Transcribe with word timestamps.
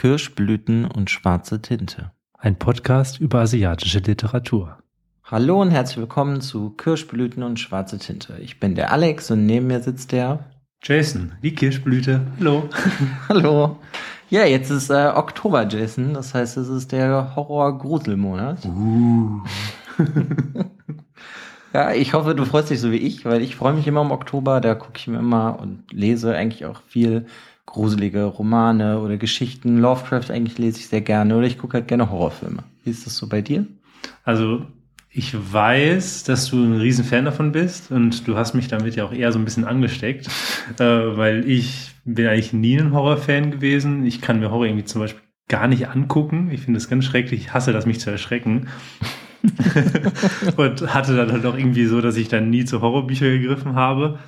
Kirschblüten 0.00 0.84
und 0.84 1.10
schwarze 1.10 1.60
Tinte. 1.60 2.12
Ein 2.38 2.56
Podcast 2.56 3.18
über 3.18 3.40
asiatische 3.40 3.98
Literatur. 3.98 4.78
Hallo 5.24 5.60
und 5.60 5.72
herzlich 5.72 5.98
willkommen 5.98 6.40
zu 6.40 6.70
Kirschblüten 6.70 7.42
und 7.42 7.58
schwarze 7.58 7.98
Tinte. 7.98 8.38
Ich 8.40 8.60
bin 8.60 8.76
der 8.76 8.92
Alex 8.92 9.28
und 9.32 9.44
neben 9.44 9.66
mir 9.66 9.80
sitzt 9.80 10.12
der 10.12 10.50
Jason, 10.84 11.32
die 11.42 11.52
Kirschblüte. 11.52 12.20
Hallo. 12.38 12.68
Hallo. 13.28 13.80
Ja, 14.30 14.44
jetzt 14.44 14.70
ist 14.70 14.88
äh, 14.88 15.10
Oktober, 15.16 15.66
Jason. 15.66 16.14
Das 16.14 16.32
heißt, 16.32 16.58
es 16.58 16.68
ist 16.68 16.92
der 16.92 17.34
Horror-Gruselmonat. 17.34 18.66
Uh. 18.66 19.40
ja, 21.74 21.92
ich 21.92 22.14
hoffe, 22.14 22.36
du 22.36 22.44
freust 22.44 22.70
dich 22.70 22.78
so 22.78 22.92
wie 22.92 22.98
ich, 22.98 23.24
weil 23.24 23.42
ich 23.42 23.56
freue 23.56 23.72
mich 23.72 23.88
immer 23.88 24.02
im 24.02 24.12
Oktober. 24.12 24.60
Da 24.60 24.76
gucke 24.76 24.96
ich 24.96 25.08
mir 25.08 25.18
immer 25.18 25.58
und 25.60 25.92
lese 25.92 26.36
eigentlich 26.36 26.66
auch 26.66 26.82
viel 26.86 27.26
gruselige 27.68 28.24
Romane 28.24 28.98
oder 28.98 29.18
Geschichten. 29.18 29.78
Lovecraft 29.78 30.30
eigentlich 30.30 30.58
lese 30.58 30.78
ich 30.78 30.88
sehr 30.88 31.02
gerne 31.02 31.36
oder 31.36 31.46
ich 31.46 31.58
gucke 31.58 31.74
halt 31.74 31.88
gerne 31.88 32.10
Horrorfilme. 32.10 32.64
Wie 32.82 32.90
ist 32.90 33.06
das 33.06 33.16
so 33.16 33.28
bei 33.28 33.42
dir? 33.42 33.66
Also 34.24 34.66
ich 35.10 35.34
weiß, 35.34 36.24
dass 36.24 36.48
du 36.48 36.56
ein 36.56 36.80
Riesenfan 36.80 37.26
davon 37.26 37.52
bist 37.52 37.90
und 37.90 38.26
du 38.26 38.36
hast 38.36 38.54
mich 38.54 38.68
damit 38.68 38.96
ja 38.96 39.04
auch 39.04 39.12
eher 39.12 39.32
so 39.32 39.38
ein 39.38 39.44
bisschen 39.44 39.64
angesteckt, 39.64 40.28
äh, 40.78 40.84
weil 40.84 41.48
ich 41.48 41.90
bin 42.04 42.26
eigentlich 42.26 42.52
nie 42.54 42.78
ein 42.78 42.92
Horrorfan 42.92 43.50
gewesen. 43.50 44.06
Ich 44.06 44.22
kann 44.22 44.40
mir 44.40 44.50
Horror 44.50 44.66
irgendwie 44.66 44.84
zum 44.84 45.02
Beispiel 45.02 45.22
gar 45.48 45.68
nicht 45.68 45.88
angucken. 45.88 46.50
Ich 46.50 46.62
finde 46.62 46.78
das 46.78 46.88
ganz 46.88 47.04
schrecklich. 47.04 47.40
Ich 47.40 47.54
hasse 47.54 47.72
das, 47.72 47.84
mich 47.84 48.00
zu 48.00 48.10
erschrecken. 48.10 48.68
und 50.56 50.94
hatte 50.94 51.16
dann 51.16 51.30
halt 51.30 51.46
auch 51.46 51.56
irgendwie 51.56 51.86
so, 51.86 52.00
dass 52.00 52.16
ich 52.16 52.28
dann 52.28 52.50
nie 52.50 52.64
zu 52.64 52.80
Horrorbüchern 52.80 53.40
gegriffen 53.40 53.74
habe 53.76 54.18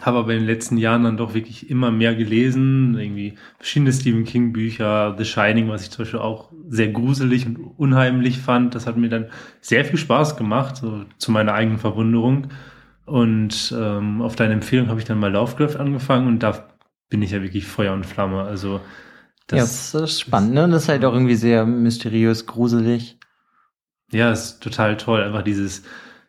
habe 0.00 0.18
aber 0.18 0.32
in 0.32 0.40
den 0.40 0.46
letzten 0.46 0.78
Jahren 0.78 1.04
dann 1.04 1.16
doch 1.16 1.34
wirklich 1.34 1.68
immer 1.68 1.90
mehr 1.90 2.14
gelesen, 2.14 2.98
irgendwie 2.98 3.34
verschiedene 3.58 3.92
Stephen 3.92 4.24
King 4.24 4.52
Bücher, 4.52 5.14
The 5.18 5.24
Shining, 5.24 5.68
was 5.68 5.82
ich 5.82 5.90
zum 5.90 6.04
Beispiel 6.04 6.20
auch 6.20 6.50
sehr 6.68 6.88
gruselig 6.88 7.46
und 7.46 7.56
unheimlich 7.58 8.38
fand. 8.38 8.74
Das 8.74 8.86
hat 8.86 8.96
mir 8.96 9.10
dann 9.10 9.26
sehr 9.60 9.84
viel 9.84 9.98
Spaß 9.98 10.36
gemacht, 10.36 10.76
so 10.76 11.04
zu 11.18 11.30
meiner 11.30 11.52
eigenen 11.52 11.78
Verwunderung. 11.78 12.48
Und 13.04 13.74
ähm, 13.76 14.22
auf 14.22 14.34
deine 14.34 14.54
Empfehlung 14.54 14.88
habe 14.88 15.00
ich 15.00 15.06
dann 15.06 15.20
mal 15.20 15.30
Lovecraft 15.30 15.76
angefangen 15.76 16.26
und 16.26 16.42
da 16.42 16.68
bin 17.10 17.20
ich 17.20 17.32
ja 17.32 17.42
wirklich 17.42 17.66
Feuer 17.66 17.92
und 17.92 18.06
Flamme. 18.06 18.42
Also 18.42 18.80
das, 19.46 19.92
ja, 19.92 20.00
das 20.00 20.10
ist 20.10 20.20
spannend, 20.20 20.54
ne? 20.54 20.64
Und 20.64 20.70
das 20.70 20.84
ist 20.84 20.88
halt 20.88 21.04
auch 21.04 21.12
irgendwie 21.12 21.34
sehr 21.34 21.66
mysteriös, 21.66 22.46
gruselig. 22.46 23.18
Ja, 24.10 24.32
ist 24.32 24.62
total 24.62 24.96
toll. 24.96 25.22
Einfach 25.22 25.42
dieses, 25.42 25.82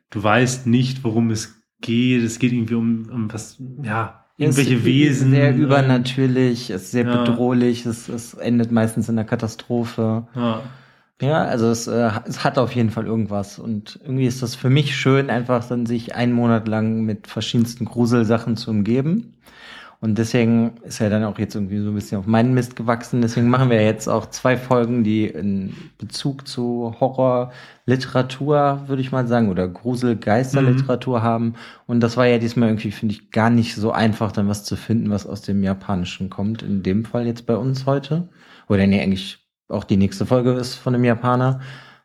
du 0.09 0.21
weißt 0.21 0.67
nicht, 0.67 1.03
worum 1.03 1.31
es 1.31 1.62
geht. 1.83 2.23
Es 2.23 2.39
geht 2.39 2.51
irgendwie 2.51 2.73
um, 2.73 3.07
um 3.11 3.31
was, 3.31 3.57
ja, 3.83 4.25
irgendwelche 4.37 4.77
es 4.77 4.85
Wesen. 4.85 5.31
Sehr 5.31 5.55
übernatürlich, 5.55 6.71
es 6.71 6.83
ist 6.83 6.91
sehr 6.91 7.05
ja. 7.05 7.23
bedrohlich, 7.23 7.85
es, 7.85 8.09
es 8.09 8.33
endet 8.33 8.71
meistens 8.71 9.07
in 9.07 9.19
einer 9.19 9.27
Katastrophe. 9.27 10.27
Ja. 10.35 10.63
Ja, 11.21 11.43
also 11.43 11.67
es, 11.67 11.87
äh, 11.87 12.09
es 12.25 12.43
hat 12.43 12.57
auf 12.57 12.73
jeden 12.73 12.89
Fall 12.89 13.05
irgendwas. 13.05 13.59
Und 13.59 13.99
irgendwie 14.03 14.25
ist 14.25 14.41
das 14.41 14.55
für 14.55 14.69
mich 14.69 14.95
schön, 14.95 15.29
einfach 15.29 15.65
dann 15.67 15.85
sich 15.85 16.15
einen 16.15 16.33
Monat 16.33 16.67
lang 16.67 17.03
mit 17.03 17.27
verschiedensten 17.27 17.85
Gruselsachen 17.85 18.57
zu 18.57 18.71
umgeben. 18.71 19.35
Und 20.03 20.17
deswegen 20.17 20.73
ist 20.83 20.99
er 20.99 21.09
dann 21.09 21.23
auch 21.23 21.39
jetzt 21.39 21.55
irgendwie 21.55 21.79
so 21.79 21.87
ein 21.87 21.95
bisschen 21.95 22.17
auf 22.17 22.25
meinen 22.25 22.53
Mist 22.53 22.75
gewachsen. 22.75 23.21
Deswegen 23.21 23.47
machen 23.47 23.69
wir 23.69 23.81
jetzt 23.81 24.09
auch 24.09 24.25
zwei 24.25 24.57
Folgen, 24.57 25.05
die 25.05 25.27
in 25.27 25.73
Bezug 25.97 26.45
zu 26.45 26.93
Horrorliteratur, 26.99 28.83
würde 28.87 29.01
ich 29.01 29.13
mal 29.13 29.25
sagen, 29.29 29.49
oder 29.49 29.65
Grusel-Geisterliteratur 29.65 31.19
mhm. 31.19 31.23
haben. 31.23 31.53
Und 31.87 32.01
das 32.01 32.17
war 32.17 32.25
ja 32.25 32.37
diesmal 32.37 32.67
irgendwie, 32.67 32.91
finde 32.91 33.15
ich, 33.15 33.31
gar 33.31 33.49
nicht 33.49 33.75
so 33.75 33.93
einfach, 33.93 34.33
dann 34.33 34.49
was 34.49 34.65
zu 34.65 34.75
finden, 34.75 35.09
was 35.09 35.25
aus 35.25 35.41
dem 35.41 35.63
Japanischen 35.63 36.29
kommt. 36.29 36.63
In 36.63 36.83
dem 36.83 37.05
Fall 37.05 37.25
jetzt 37.25 37.45
bei 37.45 37.55
uns 37.55 37.85
heute. 37.85 38.27
Oder 38.67 38.85
nee, 38.87 39.01
eigentlich 39.01 39.39
auch 39.69 39.85
die 39.85 39.95
nächste 39.95 40.25
Folge 40.25 40.51
ist 40.51 40.75
von 40.75 40.93
einem 40.93 41.05
Japaner. 41.05 41.61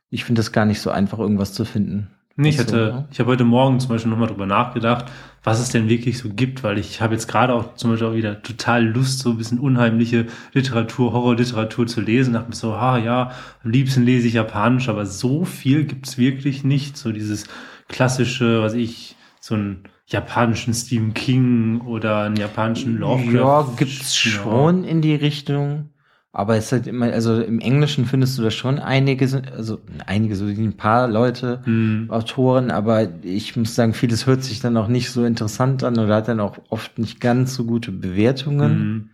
Ich 0.09 0.25
finde 0.25 0.41
es 0.41 0.53
gar 0.53 0.67
nicht 0.67 0.81
so 0.81 0.93
einfach, 0.93 1.19
irgendwas 1.19 1.53
zu 1.53 1.65
finden. 1.65 2.13
Nee, 2.41 2.51
ich 2.51 2.61
hatte, 2.61 3.09
ich 3.11 3.19
habe 3.19 3.33
heute 3.33 3.43
Morgen 3.43 3.81
zum 3.81 3.89
Beispiel 3.89 4.13
nochmal 4.13 4.29
drüber 4.29 4.47
nachgedacht, 4.47 5.07
was 5.43 5.59
es 5.59 5.71
denn 5.71 5.89
wirklich 5.89 6.19
so 6.19 6.29
gibt, 6.29 6.63
weil 6.63 6.79
ich 6.79 7.01
habe 7.01 7.15
jetzt 7.15 7.27
gerade 7.27 7.53
auch 7.53 7.75
zum 7.75 7.91
Beispiel 7.91 8.07
auch 8.07 8.15
wieder 8.15 8.41
total 8.43 8.87
Lust, 8.87 9.19
so 9.19 9.31
ein 9.31 9.39
bisschen 9.39 9.59
unheimliche 9.59 10.27
Literatur, 10.53 11.13
Horrorliteratur 11.13 11.89
zu 11.89 12.01
lesen. 12.01 12.35
Da 12.35 12.39
dachte 12.39 12.51
mir 12.51 12.57
so, 12.57 12.75
ah 12.75 12.97
ja, 12.97 13.33
am 13.65 13.73
liebsten 13.73 14.05
lese 14.05 14.29
ich 14.29 14.35
Japanisch, 14.35 14.89
aber 14.89 15.05
so 15.05 15.45
viel 15.45 15.83
gibt's 15.83 16.17
wirklich 16.17 16.63
nicht. 16.63 16.97
So 16.97 17.11
dieses 17.11 17.45
klassische, 17.89 18.63
was 18.63 18.75
ich, 18.75 19.17
so 19.41 19.57
ein 19.57 19.81
japanischen 20.07 20.75
Stephen 20.75 21.15
King 21.15 21.81
oder 21.81 22.23
einen 22.23 22.37
japanischen 22.37 22.99
Lovecraft. 22.99 23.35
Ja, 23.35 23.69
gibt's 23.77 24.17
schon 24.17 24.85
in 24.85 25.03
die 25.03 25.17
Richtung. 25.17 25.91
Aber 26.33 26.57
es 26.57 26.67
ist 26.67 26.73
halt 26.73 26.87
immer, 26.87 27.07
also 27.07 27.41
im 27.41 27.59
Englischen 27.59 28.05
findest 28.05 28.39
du 28.39 28.43
da 28.43 28.51
schon 28.51 28.79
einige, 28.79 29.43
also 29.57 29.81
einige, 30.07 30.37
so 30.37 30.45
ein 30.45 30.77
paar 30.77 31.09
Leute, 31.09 31.63
mhm. 31.65 32.11
Autoren, 32.11 32.71
aber 32.71 33.09
ich 33.23 33.57
muss 33.57 33.75
sagen, 33.75 33.95
vieles 33.95 34.27
hört 34.27 34.45
sich 34.45 34.61
dann 34.61 34.77
auch 34.77 34.89
nicht 34.89 35.11
so 35.11 35.25
interessant 35.25 35.83
an 35.85 35.99
oder 35.99 36.17
hat 36.17 36.29
dann 36.29 36.41
auch 36.41 36.59
oft 36.69 36.99
nicht 36.99 37.21
ganz 37.21 37.55
so 37.55 37.65
gute 37.65 37.93
Bewertungen. 37.93 38.79
Mhm. 38.79 39.11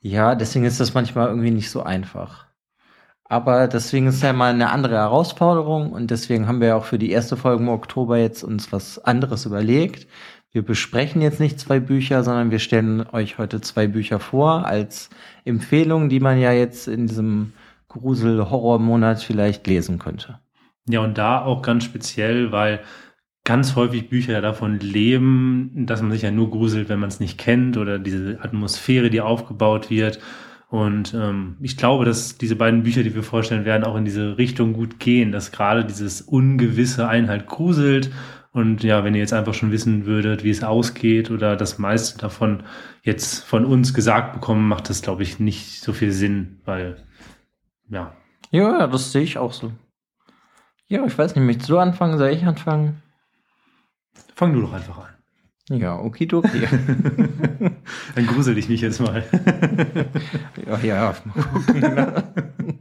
Ja, 0.00 0.34
deswegen 0.34 0.64
ist 0.64 0.80
das 0.80 0.94
manchmal 0.94 1.28
irgendwie 1.28 1.50
nicht 1.50 1.70
so 1.70 1.82
einfach. 1.82 2.46
Aber 3.26 3.68
deswegen 3.68 4.06
ist 4.06 4.22
ja 4.22 4.32
mal 4.32 4.52
eine 4.52 4.70
andere 4.70 4.96
Herausforderung 4.96 5.92
und 5.92 6.10
deswegen 6.10 6.46
haben 6.46 6.60
wir 6.60 6.68
ja 6.68 6.76
auch 6.76 6.84
für 6.84 6.98
die 6.98 7.10
erste 7.10 7.36
Folge 7.36 7.62
im 7.62 7.68
Oktober 7.68 8.18
jetzt 8.18 8.44
uns 8.44 8.70
was 8.70 8.98
anderes 8.98 9.46
überlegt. 9.46 10.06
Wir 10.52 10.62
besprechen 10.62 11.20
jetzt 11.20 11.40
nicht 11.40 11.58
zwei 11.58 11.80
Bücher, 11.80 12.22
sondern 12.22 12.50
wir 12.50 12.60
stellen 12.60 13.04
euch 13.12 13.38
heute 13.38 13.60
zwei 13.60 13.88
Bücher 13.88 14.20
vor 14.20 14.66
als 14.66 15.10
Empfehlung, 15.44 16.08
die 16.08 16.20
man 16.20 16.38
ja 16.38 16.52
jetzt 16.52 16.88
in 16.88 17.06
diesem 17.06 17.52
Grusel-Horror-Monat 17.88 19.22
vielleicht 19.22 19.66
lesen 19.66 19.98
könnte. 19.98 20.40
Ja, 20.88 21.00
und 21.00 21.16
da 21.16 21.42
auch 21.42 21.62
ganz 21.62 21.84
speziell, 21.84 22.52
weil 22.52 22.80
ganz 23.44 23.76
häufig 23.76 24.08
Bücher 24.08 24.40
davon 24.40 24.80
leben, 24.80 25.70
dass 25.86 26.02
man 26.02 26.10
sich 26.10 26.22
ja 26.22 26.30
nur 26.30 26.50
gruselt, 26.50 26.88
wenn 26.88 26.98
man 26.98 27.08
es 27.08 27.20
nicht 27.20 27.38
kennt 27.38 27.76
oder 27.76 27.98
diese 27.98 28.38
Atmosphäre, 28.42 29.10
die 29.10 29.20
aufgebaut 29.20 29.90
wird. 29.90 30.18
Und 30.68 31.14
ähm, 31.14 31.56
ich 31.60 31.76
glaube, 31.76 32.04
dass 32.04 32.38
diese 32.38 32.56
beiden 32.56 32.82
Bücher, 32.82 33.02
die 33.02 33.14
wir 33.14 33.22
vorstellen 33.22 33.64
werden, 33.64 33.84
auch 33.84 33.96
in 33.96 34.04
diese 34.04 34.38
Richtung 34.38 34.72
gut 34.72 34.98
gehen, 34.98 35.30
dass 35.30 35.52
gerade 35.52 35.84
dieses 35.84 36.22
Ungewisse 36.22 37.06
einen 37.06 37.28
halt 37.28 37.46
gruselt 37.46 38.10
und 38.54 38.84
ja, 38.84 39.02
wenn 39.02 39.14
ihr 39.14 39.20
jetzt 39.20 39.32
einfach 39.32 39.52
schon 39.52 39.72
wissen 39.72 40.06
würdet, 40.06 40.44
wie 40.44 40.50
es 40.50 40.62
ausgeht 40.62 41.32
oder 41.32 41.56
das 41.56 41.78
meiste 41.78 42.18
davon 42.18 42.62
jetzt 43.02 43.42
von 43.42 43.64
uns 43.64 43.92
gesagt 43.94 44.32
bekommen, 44.32 44.68
macht 44.68 44.88
das, 44.88 45.02
glaube 45.02 45.24
ich, 45.24 45.40
nicht 45.40 45.80
so 45.80 45.92
viel 45.92 46.12
Sinn, 46.12 46.60
weil, 46.64 47.04
ja. 47.90 48.14
Ja, 48.52 48.86
das 48.86 49.10
sehe 49.10 49.22
ich 49.22 49.38
auch 49.38 49.52
so. 49.52 49.72
Ja, 50.86 51.04
ich 51.04 51.18
weiß 51.18 51.34
nicht, 51.34 51.44
möchtest 51.44 51.68
du 51.68 51.78
anfangen? 51.78 52.16
Soll 52.16 52.28
ich 52.28 52.44
anfangen? 52.44 53.02
Fang 54.36 54.52
du 54.52 54.60
doch 54.60 54.72
einfach 54.72 54.98
an. 54.98 55.76
Ja, 55.76 55.98
okidoki. 55.98 56.60
Dann 58.14 58.26
grusel 58.28 58.56
ich 58.56 58.68
mich 58.68 58.82
jetzt 58.82 59.00
mal. 59.00 59.24
ja, 60.64 60.78
ja, 60.78 61.14
mal 61.24 61.42
gucken. 61.42 62.73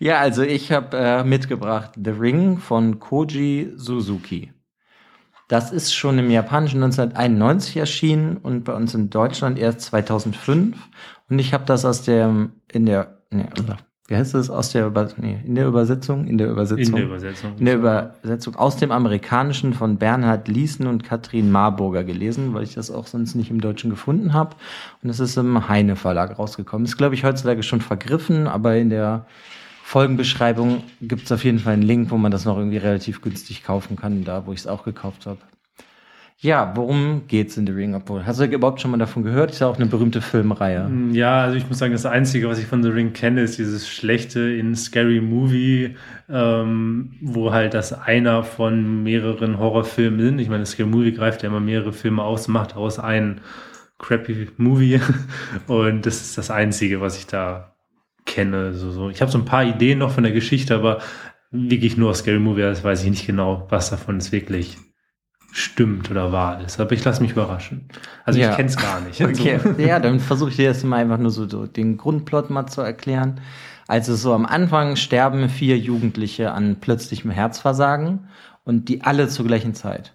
Ja, 0.00 0.18
also 0.18 0.42
ich 0.42 0.72
habe 0.72 0.96
äh, 0.96 1.24
mitgebracht 1.24 1.90
The 2.02 2.10
Ring 2.10 2.56
von 2.56 2.98
Koji 2.98 3.74
Suzuki. 3.76 4.50
Das 5.46 5.72
ist 5.72 5.92
schon 5.94 6.18
im 6.18 6.30
Japanischen 6.30 6.82
1991 6.82 7.76
erschienen 7.76 8.38
und 8.38 8.64
bei 8.64 8.72
uns 8.72 8.94
in 8.94 9.10
Deutschland 9.10 9.58
erst 9.58 9.82
2005. 9.82 10.74
Und 11.28 11.38
ich 11.38 11.52
habe 11.52 11.64
das 11.66 11.84
aus 11.84 12.00
der, 12.02 12.48
in 12.72 12.86
der, 12.86 13.18
nee, 13.30 13.44
wie 14.08 14.16
heißt 14.16 14.32
das, 14.32 14.48
aus 14.48 14.72
der, 14.72 14.90
nee, 15.18 15.38
in 15.44 15.54
der 15.54 15.66
Übersetzung, 15.66 16.26
in 16.26 16.38
der 16.38 16.48
Übersetzung, 16.48 16.86
in 16.86 16.96
der 16.96 17.04
Übersetzung, 17.04 17.58
in 17.58 17.64
der 17.66 17.74
Übersetzung 17.74 18.56
aus 18.56 18.76
dem 18.76 18.92
Amerikanischen 18.92 19.74
von 19.74 19.98
Bernhard 19.98 20.48
Liesen 20.48 20.86
und 20.86 21.04
Katrin 21.04 21.50
Marburger 21.50 22.04
gelesen, 22.04 22.54
weil 22.54 22.62
ich 22.62 22.72
das 22.72 22.90
auch 22.90 23.06
sonst 23.06 23.34
nicht 23.34 23.50
im 23.50 23.60
Deutschen 23.60 23.90
gefunden 23.90 24.32
habe. 24.32 24.56
Und 25.02 25.10
es 25.10 25.20
ist 25.20 25.36
im 25.36 25.68
Heine 25.68 25.94
Verlag 25.94 26.38
rausgekommen. 26.38 26.86
Ist, 26.86 26.96
glaube 26.96 27.14
ich, 27.16 27.24
heutzutage 27.24 27.62
schon 27.62 27.82
vergriffen, 27.82 28.46
aber 28.46 28.76
in 28.76 28.88
der 28.88 29.26
Folgenbeschreibung 29.90 30.84
gibt 31.00 31.24
es 31.24 31.32
auf 31.32 31.42
jeden 31.42 31.58
Fall 31.58 31.72
einen 31.72 31.82
Link, 31.82 32.12
wo 32.12 32.16
man 32.16 32.30
das 32.30 32.44
noch 32.44 32.56
irgendwie 32.56 32.76
relativ 32.76 33.22
günstig 33.22 33.64
kaufen 33.64 33.96
kann, 33.96 34.22
da 34.22 34.46
wo 34.46 34.52
ich 34.52 34.60
es 34.60 34.68
auch 34.68 34.84
gekauft 34.84 35.26
habe. 35.26 35.40
Ja, 36.38 36.74
worum 36.76 37.22
geht's 37.26 37.56
in 37.56 37.66
The 37.66 37.72
Ring 37.72 37.96
of 37.96 38.04
Hast 38.24 38.38
du 38.38 38.44
überhaupt 38.44 38.80
schon 38.80 38.92
mal 38.92 38.98
davon 38.98 39.24
gehört? 39.24 39.50
Ist 39.50 39.58
ja 39.58 39.66
auch 39.66 39.74
eine 39.74 39.86
berühmte 39.86 40.20
Filmreihe. 40.20 40.88
Mm, 40.88 41.12
ja, 41.12 41.42
also 41.42 41.56
ich 41.56 41.68
muss 41.68 41.78
sagen, 41.78 41.92
das 41.92 42.06
Einzige, 42.06 42.48
was 42.48 42.60
ich 42.60 42.66
von 42.66 42.84
The 42.84 42.90
Ring 42.90 43.14
kenne, 43.14 43.42
ist 43.42 43.58
dieses 43.58 43.88
schlechte 43.88 44.38
in 44.38 44.76
Scary 44.76 45.20
Movie, 45.20 45.96
ähm, 46.28 47.14
wo 47.20 47.52
halt 47.52 47.74
das 47.74 47.92
einer 47.92 48.44
von 48.44 49.02
mehreren 49.02 49.58
Horrorfilmen 49.58 50.20
sind. 50.20 50.38
Ich 50.38 50.48
meine, 50.48 50.66
Scary 50.66 50.88
Movie 50.88 51.14
greift 51.14 51.42
ja 51.42 51.48
immer 51.48 51.58
mehrere 51.58 51.92
Filme 51.92 52.22
aus, 52.22 52.46
macht 52.46 52.76
aus 52.76 53.00
einen 53.00 53.40
crappy 53.98 54.50
Movie. 54.56 55.00
Und 55.66 56.06
das 56.06 56.20
ist 56.20 56.38
das 56.38 56.52
Einzige, 56.52 57.00
was 57.00 57.18
ich 57.18 57.26
da 57.26 57.69
kenne. 58.30 58.72
So, 58.74 58.90
so. 58.90 59.10
Ich 59.10 59.20
habe 59.20 59.30
so 59.30 59.38
ein 59.38 59.44
paar 59.44 59.64
Ideen 59.64 59.98
noch 59.98 60.12
von 60.12 60.22
der 60.22 60.32
Geschichte, 60.32 60.74
aber 60.74 61.00
wirklich 61.50 61.96
nur 61.96 62.10
aus 62.10 62.20
Scary 62.20 62.38
Movie, 62.38 62.62
das 62.62 62.84
weiß 62.84 63.02
ich 63.02 63.10
nicht 63.10 63.26
genau, 63.26 63.66
was 63.68 63.90
davon 63.90 64.18
ist 64.18 64.32
wirklich 64.32 64.78
stimmt 65.52 66.10
oder 66.10 66.30
wahr 66.30 66.60
ist. 66.64 66.78
Aber 66.78 66.92
ich 66.92 67.04
lasse 67.04 67.20
mich 67.20 67.32
überraschen. 67.32 67.88
Also 68.24 68.38
ja. 68.38 68.50
ich 68.50 68.56
kenne 68.56 68.68
es 68.68 68.76
gar 68.76 69.00
nicht. 69.00 69.20
Okay. 69.30 69.58
ja, 69.78 69.98
dann 69.98 70.20
versuche 70.20 70.50
ich 70.50 70.56
dir 70.56 70.66
jetzt 70.66 70.84
mal 70.84 70.98
einfach 70.98 71.18
nur 71.18 71.32
so, 71.32 71.48
so 71.48 71.66
den 71.66 71.96
Grundplot 71.96 72.50
mal 72.50 72.66
zu 72.68 72.82
erklären. 72.82 73.40
Also 73.88 74.14
so 74.14 74.32
am 74.32 74.46
Anfang 74.46 74.94
sterben 74.94 75.48
vier 75.48 75.76
Jugendliche 75.76 76.52
an 76.52 76.76
plötzlichem 76.80 77.32
Herzversagen 77.32 78.28
und 78.64 78.88
die 78.88 79.02
alle 79.02 79.26
zur 79.26 79.46
gleichen 79.46 79.74
Zeit. 79.74 80.14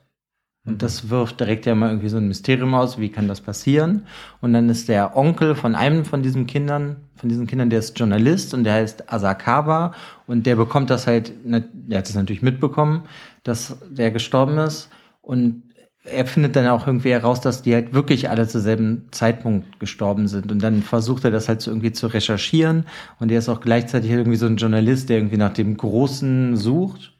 Und 0.65 0.81
das 0.81 1.09
wirft 1.09 1.39
direkt 1.39 1.67
ja 1.67 1.75
mal 1.75 1.89
irgendwie 1.89 2.09
so 2.09 2.17
ein 2.17 2.27
Mysterium 2.27 2.73
aus, 2.73 2.99
wie 2.99 3.09
kann 3.09 3.27
das 3.27 3.39
passieren? 3.39 4.07
Und 4.41 4.53
dann 4.53 4.67
ist 4.69 4.89
der 4.89 5.15
Onkel 5.15 5.53
von 5.53 5.75
einem 5.75 6.05
von 6.05 6.23
diesen 6.23 6.47
Kindern, 6.47 6.95
von 7.15 7.29
diesen 7.29 7.45
Kindern, 7.45 7.69
der 7.69 7.79
ist 7.79 7.97
Journalist 7.99 8.53
und 8.53 8.63
der 8.63 8.73
heißt 8.73 9.11
Asakawa 9.13 9.93
und 10.25 10.47
der 10.47 10.55
bekommt 10.55 10.89
das 10.89 11.05
halt, 11.05 11.33
der 11.43 11.99
hat 11.99 12.09
es 12.09 12.15
natürlich 12.15 12.41
mitbekommen, 12.41 13.03
dass 13.43 13.77
der 13.89 14.09
gestorben 14.09 14.57
ist 14.57 14.89
und 15.21 15.61
er 16.05 16.25
findet 16.25 16.55
dann 16.55 16.67
auch 16.67 16.85
irgendwie 16.85 17.11
heraus, 17.11 17.41
dass 17.41 17.63
die 17.63 17.73
halt 17.73 17.93
wirklich 17.93 18.29
alle 18.29 18.47
zu 18.47 18.59
selben 18.61 19.07
Zeitpunkt 19.11 19.79
gestorben 19.79 20.27
sind. 20.27 20.51
Und 20.51 20.61
dann 20.61 20.83
versucht 20.83 21.25
er 21.25 21.31
das 21.31 21.49
halt 21.49 21.61
so 21.61 21.71
irgendwie 21.71 21.93
zu 21.93 22.07
recherchieren. 22.07 22.85
Und 23.19 23.31
er 23.31 23.39
ist 23.39 23.49
auch 23.49 23.59
gleichzeitig 23.59 24.11
irgendwie 24.11 24.37
so 24.37 24.45
ein 24.45 24.57
Journalist, 24.57 25.09
der 25.09 25.17
irgendwie 25.17 25.37
nach 25.37 25.53
dem 25.53 25.75
Großen 25.75 26.57
sucht, 26.57 27.13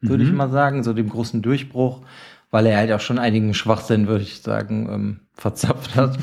würde 0.00 0.24
mhm. 0.24 0.30
ich 0.30 0.36
mal 0.36 0.50
sagen, 0.50 0.82
so 0.82 0.92
dem 0.92 1.08
großen 1.08 1.40
Durchbruch 1.40 2.00
weil 2.52 2.66
er 2.66 2.76
halt 2.76 2.92
auch 2.92 3.00
schon 3.00 3.18
einigen 3.18 3.54
Schwachsinn, 3.54 4.06
würde 4.06 4.22
ich 4.22 4.42
sagen, 4.42 4.88
ähm, 4.92 5.20
verzapft 5.34 5.96
hat. 5.96 6.18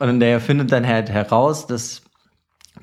und 0.00 0.18
der 0.18 0.40
findet 0.40 0.72
dann 0.72 0.86
halt 0.86 1.10
heraus, 1.10 1.68
dass 1.68 2.02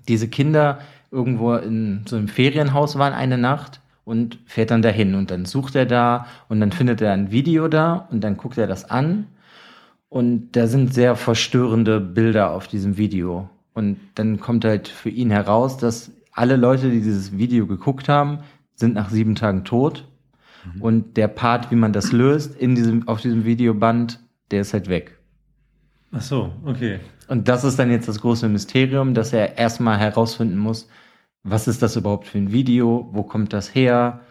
diese 0.07 0.29
Kinder 0.29 0.79
irgendwo 1.11 1.55
in 1.55 2.03
so 2.07 2.15
einem 2.15 2.27
Ferienhaus 2.27 2.97
waren 2.97 3.13
eine 3.13 3.39
Nacht 3.39 3.81
und 4.05 4.37
fährt 4.45 4.69
dann 4.69 4.83
dahin. 4.83 5.15
Und 5.15 5.31
dann 5.31 5.45
sucht 5.45 5.75
er 5.75 5.87
da 5.87 6.27
und 6.47 6.59
dann 6.59 6.71
findet 6.71 7.01
er 7.01 7.11
ein 7.11 7.31
Video 7.31 7.67
da 7.67 8.07
und 8.11 8.23
dann 8.23 8.37
guckt 8.37 8.59
er 8.59 8.67
das 8.67 8.89
an. 8.89 9.25
Und 10.09 10.51
da 10.51 10.67
sind 10.67 10.93
sehr 10.93 11.15
verstörende 11.15 11.99
Bilder 11.99 12.51
auf 12.51 12.67
diesem 12.67 12.97
Video. 12.97 13.49
Und 13.73 13.97
dann 14.13 14.39
kommt 14.39 14.63
halt 14.63 14.87
für 14.87 15.09
ihn 15.09 15.31
heraus, 15.31 15.77
dass 15.77 16.11
alle 16.33 16.55
Leute, 16.55 16.91
die 16.91 17.01
dieses 17.01 17.35
Video 17.35 17.65
geguckt 17.65 18.09
haben, 18.09 18.39
sind 18.75 18.93
nach 18.93 19.09
sieben 19.09 19.33
Tagen 19.33 19.63
tot 19.63 20.05
Mhm. 20.75 20.81
Und 20.81 21.17
der 21.17 21.27
Part, 21.27 21.71
wie 21.71 21.75
man 21.75 21.93
das 21.93 22.11
löst, 22.11 22.55
in 22.55 22.75
diesem, 22.75 23.07
auf 23.07 23.21
diesem 23.21 23.45
Videoband, 23.45 24.19
der 24.51 24.61
ist 24.61 24.73
halt 24.73 24.89
weg. 24.89 25.17
Ach 26.11 26.21
so, 26.21 26.53
okay. 26.65 26.99
Und 27.27 27.47
das 27.47 27.63
ist 27.63 27.79
dann 27.79 27.89
jetzt 27.89 28.07
das 28.07 28.21
große 28.21 28.47
Mysterium, 28.49 29.13
dass 29.13 29.33
er 29.33 29.57
erstmal 29.57 29.97
herausfinden 29.97 30.57
muss, 30.57 30.87
was 31.43 31.67
ist 31.67 31.81
das 31.81 31.95
überhaupt 31.95 32.27
für 32.27 32.37
ein 32.37 32.51
Video, 32.51 33.09
wo 33.11 33.23
kommt 33.23 33.51
das 33.53 33.73
her, 33.73 34.21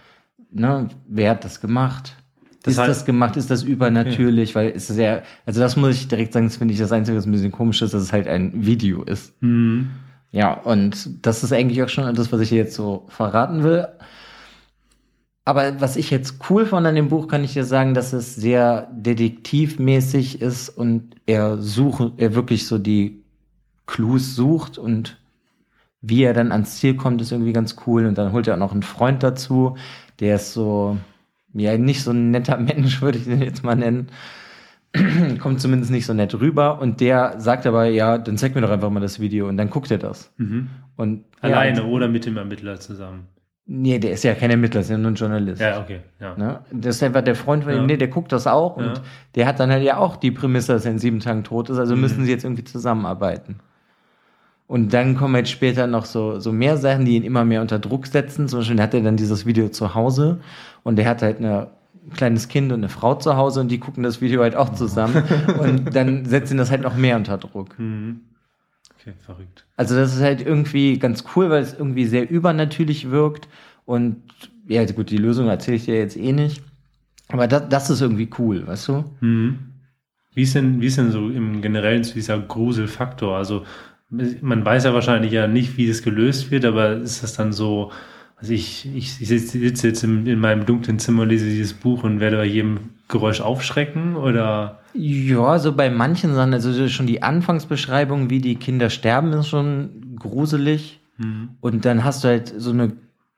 ne? 0.50 0.88
wer 1.06 1.32
hat 1.32 1.44
das 1.44 1.60
gemacht, 1.60 2.16
das 2.62 2.74
ist 2.74 2.80
heißt, 2.80 2.90
das 2.90 3.04
gemacht, 3.04 3.36
ist 3.36 3.50
das 3.50 3.64
übernatürlich, 3.64 4.50
okay. 4.50 4.66
weil 4.66 4.72
es 4.76 4.88
ist 4.88 4.98
ja, 4.98 5.22
also 5.44 5.60
das 5.60 5.76
muss 5.76 5.96
ich 5.96 6.08
direkt 6.08 6.32
sagen, 6.32 6.46
das 6.46 6.56
finde 6.56 6.72
ich 6.72 6.80
das 6.80 6.92
Einzige, 6.92 7.18
was 7.18 7.26
ein 7.26 7.32
bisschen 7.32 7.50
komisch 7.50 7.82
ist, 7.82 7.92
dass 7.92 8.02
es 8.02 8.12
halt 8.12 8.28
ein 8.28 8.64
Video 8.64 9.02
ist. 9.02 9.34
Mhm. 9.42 9.90
Ja, 10.30 10.54
und 10.54 11.26
das 11.26 11.42
ist 11.42 11.52
eigentlich 11.52 11.82
auch 11.82 11.88
schon 11.88 12.14
das, 12.14 12.32
was 12.32 12.40
ich 12.40 12.50
jetzt 12.50 12.74
so 12.74 13.04
verraten 13.08 13.64
will. 13.64 13.88
Aber 15.44 15.80
was 15.80 15.96
ich 15.96 16.10
jetzt 16.10 16.38
cool 16.48 16.66
fand 16.66 16.86
an 16.86 16.94
dem 16.94 17.08
Buch, 17.08 17.26
kann 17.26 17.42
ich 17.42 17.52
dir 17.52 17.64
sagen, 17.64 17.94
dass 17.94 18.12
es 18.12 18.36
sehr 18.36 18.88
detektivmäßig 18.92 20.40
ist 20.40 20.68
und 20.68 21.16
er 21.26 21.58
sucht, 21.58 22.12
er 22.18 22.34
wirklich 22.34 22.66
so 22.66 22.78
die 22.78 23.24
Clues 23.86 24.36
sucht 24.36 24.78
und 24.78 25.18
wie 26.00 26.22
er 26.22 26.34
dann 26.34 26.52
ans 26.52 26.78
Ziel 26.78 26.94
kommt, 26.94 27.20
ist 27.20 27.32
irgendwie 27.32 27.52
ganz 27.52 27.76
cool. 27.86 28.06
Und 28.06 28.18
dann 28.18 28.32
holt 28.32 28.46
er 28.46 28.54
auch 28.54 28.58
noch 28.58 28.72
einen 28.72 28.82
Freund 28.82 29.22
dazu, 29.22 29.76
der 30.20 30.36
ist 30.36 30.52
so, 30.52 30.96
ja, 31.54 31.76
nicht 31.76 32.02
so 32.02 32.12
ein 32.12 32.30
netter 32.30 32.56
Mensch, 32.58 33.02
würde 33.02 33.18
ich 33.18 33.24
den 33.24 33.42
jetzt 33.42 33.64
mal 33.64 33.76
nennen. 33.76 34.08
kommt 35.40 35.60
zumindest 35.60 35.90
nicht 35.90 36.04
so 36.04 36.12
nett 36.12 36.34
rüber 36.34 36.80
und 36.80 37.00
der 37.00 37.40
sagt 37.40 37.66
aber, 37.66 37.86
ja, 37.86 38.18
dann 38.18 38.36
zeig 38.36 38.54
mir 38.54 38.60
doch 38.60 38.70
einfach 38.70 38.90
mal 38.90 39.00
das 39.00 39.20
Video 39.20 39.48
und 39.48 39.56
dann 39.56 39.70
guckt 39.70 39.90
er 39.90 39.98
das. 39.98 40.30
Mhm. 40.36 40.68
Und, 40.96 41.24
Alleine 41.40 41.78
ja, 41.78 41.84
oder 41.86 42.08
mit 42.08 42.26
dem 42.26 42.36
Ermittler 42.36 42.78
zusammen. 42.78 43.26
Nee, 43.64 43.98
der 44.00 44.12
ist 44.12 44.24
ja 44.24 44.34
kein 44.34 44.50
Ermittler, 44.50 44.80
ist 44.80 44.90
ja 44.90 44.98
nur 44.98 45.12
ein 45.12 45.14
Journalist. 45.14 45.60
Ja, 45.60 45.80
okay. 45.80 46.00
Ja. 46.20 46.36
Ne? 46.36 46.60
Das 46.72 46.96
ist 46.96 47.02
einfach 47.02 47.22
der 47.22 47.36
Freund 47.36 47.62
von 47.62 47.72
ihm, 47.72 47.86
nee, 47.86 47.96
der 47.96 48.08
guckt 48.08 48.32
das 48.32 48.46
auch 48.46 48.76
und 48.76 48.84
ja. 48.84 48.94
der 49.36 49.46
hat 49.46 49.60
dann 49.60 49.70
halt 49.70 49.84
ja 49.84 49.98
auch 49.98 50.16
die 50.16 50.32
Prämisse, 50.32 50.72
dass 50.72 50.84
er 50.84 50.90
in 50.90 50.98
sieben 50.98 51.20
Tagen 51.20 51.44
tot 51.44 51.70
ist, 51.70 51.78
also 51.78 51.94
mhm. 51.94 52.00
müssen 52.00 52.24
sie 52.24 52.30
jetzt 52.30 52.44
irgendwie 52.44 52.64
zusammenarbeiten. 52.64 53.60
Und 54.66 54.94
dann 54.94 55.16
kommen 55.16 55.36
jetzt 55.36 55.50
später 55.50 55.86
noch 55.86 56.06
so, 56.06 56.40
so 56.40 56.50
mehr 56.50 56.76
Sachen, 56.76 57.04
die 57.04 57.16
ihn 57.16 57.24
immer 57.24 57.44
mehr 57.44 57.60
unter 57.60 57.78
Druck 57.78 58.06
setzen. 58.06 58.48
Zum 58.48 58.60
Beispiel 58.60 58.80
hat 58.80 58.94
er 58.94 59.02
dann 59.02 59.16
dieses 59.16 59.44
Video 59.44 59.68
zu 59.68 59.94
Hause 59.94 60.40
und 60.82 60.96
der 60.96 61.06
hat 61.06 61.20
halt 61.20 61.38
eine, 61.38 61.68
ein 62.06 62.12
kleines 62.14 62.48
Kind 62.48 62.72
und 62.72 62.80
eine 62.80 62.88
Frau 62.88 63.14
zu 63.14 63.36
Hause 63.36 63.60
und 63.60 63.68
die 63.68 63.78
gucken 63.78 64.02
das 64.02 64.20
Video 64.20 64.40
halt 64.40 64.56
auch 64.56 64.70
zusammen 64.70 65.24
und 65.60 65.94
dann 65.94 66.24
setzt 66.24 66.50
ihn 66.50 66.58
das 66.58 66.70
halt 66.70 66.82
noch 66.82 66.96
mehr 66.96 67.16
unter 67.16 67.38
Druck. 67.38 67.78
Mhm. 67.78 68.22
Okay, 69.02 69.14
verrückt. 69.18 69.66
Also 69.76 69.96
das 69.96 70.14
ist 70.14 70.22
halt 70.22 70.40
irgendwie 70.40 70.98
ganz 70.98 71.24
cool, 71.34 71.50
weil 71.50 71.62
es 71.62 71.74
irgendwie 71.74 72.06
sehr 72.06 72.30
übernatürlich 72.30 73.10
wirkt. 73.10 73.48
Und 73.84 74.22
ja, 74.68 74.84
gut, 74.84 75.10
die 75.10 75.16
Lösung 75.16 75.48
erzähle 75.48 75.76
ich 75.76 75.86
dir 75.86 75.96
jetzt 75.96 76.16
eh 76.16 76.32
nicht. 76.32 76.62
Aber 77.28 77.48
das, 77.48 77.68
das 77.68 77.90
ist 77.90 78.00
irgendwie 78.00 78.30
cool, 78.38 78.66
weißt 78.66 78.88
du? 78.88 79.04
Mhm. 79.20 79.58
Wie 80.34 80.42
ist 80.42 80.54
denn, 80.54 80.80
wie 80.80 80.86
ist 80.86 80.98
denn 80.98 81.10
so 81.10 81.28
im 81.30 81.60
Generellen 81.62 82.02
dieser 82.02 82.38
Gruselfaktor? 82.38 83.36
Also 83.36 83.64
man 84.08 84.64
weiß 84.64 84.84
ja 84.84 84.94
wahrscheinlich 84.94 85.32
ja 85.32 85.46
nicht, 85.46 85.76
wie 85.76 85.88
das 85.88 86.02
gelöst 86.02 86.50
wird, 86.50 86.64
aber 86.64 86.96
ist 86.96 87.22
das 87.22 87.34
dann 87.34 87.52
so, 87.52 87.90
also 88.36 88.52
ich, 88.52 88.86
ich, 88.94 89.20
ich 89.20 89.28
sitze 89.28 89.88
jetzt 89.88 90.04
in, 90.04 90.26
in 90.26 90.38
meinem 90.38 90.64
dunklen 90.64 90.98
Zimmer, 90.98 91.26
lese 91.26 91.46
dieses 91.46 91.74
Buch 91.74 92.04
und 92.04 92.20
werde 92.20 92.36
bei 92.36 92.44
jedem 92.44 92.90
Geräusch 93.12 93.40
aufschrecken 93.40 94.16
oder? 94.16 94.80
Ja, 94.94 95.58
so 95.58 95.72
bei 95.72 95.90
manchen 95.90 96.34
Sachen, 96.34 96.52
also 96.52 96.88
schon 96.88 97.06
die 97.06 97.22
Anfangsbeschreibung, 97.22 98.30
wie 98.30 98.40
die 98.40 98.56
Kinder 98.56 98.90
sterben, 98.90 99.32
ist 99.34 99.48
schon 99.48 100.16
gruselig. 100.18 101.00
Mhm. 101.18 101.50
Und 101.60 101.84
dann 101.84 102.02
hast 102.04 102.24
du 102.24 102.28
halt 102.28 102.52
so 102.56 102.70
eine 102.70 102.92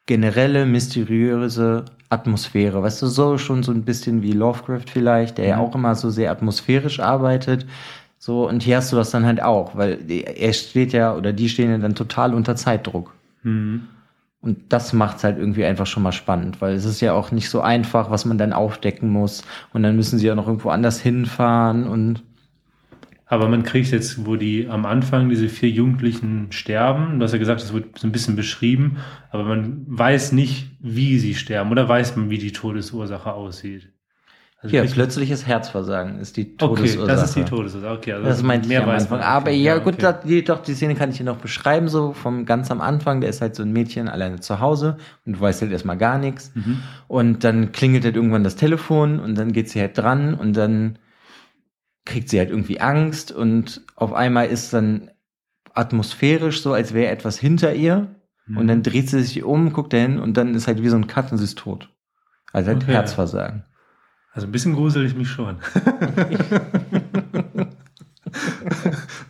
generelle, 0.06 0.64
mysteriöse 0.64 1.84
Atmosphäre. 2.08 2.82
Weißt 2.82 3.02
du, 3.02 3.06
so 3.08 3.36
schon 3.36 3.62
so 3.62 3.72
ein 3.72 3.84
bisschen 3.84 4.22
wie 4.22 4.32
Lovecraft 4.32 4.86
vielleicht, 4.90 5.38
der 5.38 5.44
mhm. 5.44 5.50
ja 5.50 5.58
auch 5.58 5.74
immer 5.74 5.94
so 5.94 6.08
sehr 6.08 6.30
atmosphärisch 6.30 7.00
arbeitet. 7.00 7.66
So, 8.18 8.48
und 8.48 8.62
hier 8.62 8.78
hast 8.78 8.92
du 8.92 8.96
das 8.96 9.10
dann 9.10 9.26
halt 9.26 9.42
auch, 9.42 9.76
weil 9.76 9.98
er 10.08 10.52
steht 10.52 10.92
ja, 10.92 11.14
oder 11.14 11.32
die 11.32 11.48
stehen 11.48 11.70
ja 11.70 11.78
dann 11.78 11.94
total 11.94 12.32
unter 12.32 12.56
Zeitdruck. 12.56 13.12
Mhm. 13.42 13.88
Und 14.44 14.58
das 14.68 14.92
macht's 14.92 15.24
halt 15.24 15.38
irgendwie 15.38 15.64
einfach 15.64 15.86
schon 15.86 16.02
mal 16.02 16.12
spannend, 16.12 16.60
weil 16.60 16.74
es 16.74 16.84
ist 16.84 17.00
ja 17.00 17.14
auch 17.14 17.30
nicht 17.30 17.48
so 17.48 17.62
einfach, 17.62 18.10
was 18.10 18.26
man 18.26 18.36
dann 18.36 18.52
aufdecken 18.52 19.08
muss. 19.08 19.42
Und 19.72 19.82
dann 19.82 19.96
müssen 19.96 20.18
sie 20.18 20.26
ja 20.26 20.34
noch 20.34 20.46
irgendwo 20.46 20.68
anders 20.68 21.00
hinfahren 21.00 21.86
und. 21.86 22.22
Aber 23.24 23.48
man 23.48 23.62
kriegt 23.62 23.90
jetzt, 23.90 24.26
wo 24.26 24.36
die 24.36 24.68
am 24.68 24.84
Anfang 24.84 25.30
diese 25.30 25.48
vier 25.48 25.70
Jugendlichen 25.70 26.48
sterben, 26.52 27.18
du 27.18 27.24
hast 27.24 27.32
ja 27.32 27.38
gesagt, 27.38 27.62
das 27.62 27.72
wird 27.72 27.98
so 27.98 28.06
ein 28.06 28.12
bisschen 28.12 28.36
beschrieben, 28.36 28.98
aber 29.30 29.44
man 29.44 29.86
weiß 29.86 30.32
nicht, 30.32 30.70
wie 30.78 31.18
sie 31.18 31.34
sterben 31.34 31.70
oder 31.70 31.88
weiß 31.88 32.16
man, 32.16 32.28
wie 32.28 32.36
die 32.36 32.52
Todesursache 32.52 33.32
aussieht. 33.32 33.93
Also 34.64 34.76
ja, 34.76 34.84
plötzliches 34.84 35.46
Herzversagen 35.46 36.20
ist 36.20 36.38
die 36.38 36.56
Todesursache. 36.56 37.02
Okay, 37.02 37.06
das 37.06 37.22
ist 37.24 37.36
die 37.36 37.44
Todesursache. 37.44 37.98
Okay, 37.98 38.12
also 38.14 38.26
das 38.26 38.42
meinte 38.42 38.66
mehr 38.66 38.80
ich 38.80 38.86
am 38.86 38.94
Anfang. 38.94 39.20
Aber 39.20 39.50
okay, 39.50 39.62
ja, 39.62 39.76
gut, 39.76 40.02
okay. 40.02 40.14
die, 40.24 40.42
doch, 40.42 40.62
die 40.62 40.72
Szene 40.72 40.94
kann 40.94 41.10
ich 41.10 41.18
dir 41.18 41.24
noch 41.24 41.36
beschreiben, 41.36 41.88
so 41.88 42.14
vom 42.14 42.46
ganz 42.46 42.70
am 42.70 42.80
Anfang. 42.80 43.20
Der 43.20 43.28
ist 43.28 43.42
halt 43.42 43.56
so 43.56 43.62
ein 43.62 43.74
Mädchen 43.74 44.08
alleine 44.08 44.40
zu 44.40 44.60
Hause 44.60 44.96
und 45.26 45.36
du 45.36 45.40
weißt 45.40 45.60
halt 45.60 45.70
erstmal 45.70 45.98
gar 45.98 46.16
nichts. 46.16 46.50
Mhm. 46.54 46.78
Und 47.08 47.44
dann 47.44 47.72
klingelt 47.72 48.06
halt 48.06 48.16
irgendwann 48.16 48.42
das 48.42 48.56
Telefon 48.56 49.20
und 49.20 49.36
dann 49.36 49.52
geht 49.52 49.68
sie 49.68 49.80
halt 49.80 49.98
dran 49.98 50.32
und 50.32 50.56
dann 50.56 50.98
kriegt 52.06 52.30
sie 52.30 52.38
halt 52.38 52.48
irgendwie 52.48 52.80
Angst 52.80 53.32
und 53.32 53.82
auf 53.96 54.14
einmal 54.14 54.46
ist 54.46 54.72
dann 54.72 55.10
atmosphärisch 55.74 56.62
so, 56.62 56.72
als 56.72 56.94
wäre 56.94 57.12
etwas 57.12 57.38
hinter 57.38 57.74
ihr. 57.74 58.14
Mhm. 58.46 58.56
Und 58.56 58.68
dann 58.68 58.82
dreht 58.82 59.10
sie 59.10 59.20
sich 59.20 59.42
um, 59.42 59.74
guckt 59.74 59.92
dahin 59.92 60.18
und 60.18 60.38
dann 60.38 60.54
ist 60.54 60.68
halt 60.68 60.82
wie 60.82 60.88
so 60.88 60.96
ein 60.96 61.06
Cut 61.06 61.32
und 61.32 61.38
sie 61.38 61.44
ist 61.44 61.58
tot. 61.58 61.90
Also 62.50 62.68
halt 62.68 62.82
okay. 62.82 62.92
Herzversagen. 62.92 63.64
Also 64.34 64.48
ein 64.48 64.52
bisschen 64.52 64.74
grusel 64.74 65.06
ich 65.06 65.14
mich 65.14 65.28
schon. 65.28 65.58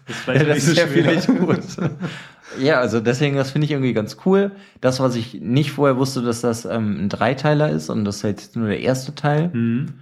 das, 0.06 0.26
ja, 0.26 0.44
das 0.44 0.66
ist 0.66 0.78
ja 0.78 0.86
vielleicht 0.86 1.26
gut. 1.26 1.60
ja, 2.58 2.80
also 2.80 3.00
deswegen, 3.00 3.36
das 3.36 3.50
finde 3.50 3.66
ich 3.66 3.72
irgendwie 3.72 3.92
ganz 3.92 4.16
cool. 4.24 4.52
Das, 4.80 5.00
was 5.00 5.14
ich 5.14 5.34
nicht 5.34 5.72
vorher 5.72 5.98
wusste, 5.98 6.22
dass 6.22 6.40
das 6.40 6.64
ähm, 6.64 7.04
ein 7.04 7.08
Dreiteiler 7.10 7.68
ist 7.68 7.90
und 7.90 8.06
das 8.06 8.16
ist 8.16 8.22
jetzt 8.22 8.56
nur 8.56 8.68
der 8.68 8.80
erste 8.80 9.14
Teil. 9.14 9.50
Mhm. 9.52 9.92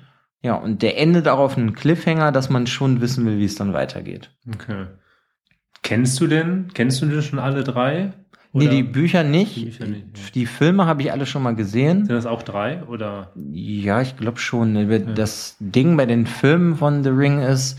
Ja, 0.41 0.55
und 0.55 0.83
der 0.83 0.99
endet 0.99 1.27
auch 1.27 1.39
auf 1.39 1.59
einen 1.59 1.75
Cliffhanger, 1.75 2.31
dass 2.31 2.49
man 2.49 2.69
schon 2.69 3.01
wissen 3.01 3.27
will, 3.27 3.39
wie 3.39 3.45
es 3.45 3.57
dann 3.57 3.73
weitergeht. 3.73 4.31
Okay. 4.55 4.87
Kennst 5.83 6.21
du 6.21 6.29
denn, 6.29 6.69
kennst 6.75 7.03
du 7.03 7.07
denn 7.07 7.23
schon 7.23 7.41
alle 7.41 7.65
drei? 7.65 8.13
Oder? 8.53 8.65
Nee, 8.65 8.71
die 8.71 8.83
Bücher 8.83 9.25
nicht. 9.25 9.57
Die, 9.57 9.65
Bücher 9.65 9.87
nicht, 9.87 10.07
ja. 10.15 10.23
die 10.35 10.47
Filme 10.47 10.87
habe 10.87 11.03
ich 11.03 11.11
alle 11.11 11.25
schon 11.27 11.43
mal 11.43 11.55
gesehen. 11.55 12.05
Sind 12.05 12.15
das 12.15 12.27
auch 12.27 12.43
drei 12.43 12.83
oder? 12.85 13.33
Ja, 13.35 14.03
ich 14.03 14.17
glaube 14.17 14.39
schon. 14.39 15.15
Das 15.15 15.57
Ding 15.59 15.97
bei 15.97 16.07
den 16.07 16.27
Filmen 16.27 16.77
von 16.77 17.03
The 17.03 17.11
Ring 17.11 17.41
ist, 17.41 17.79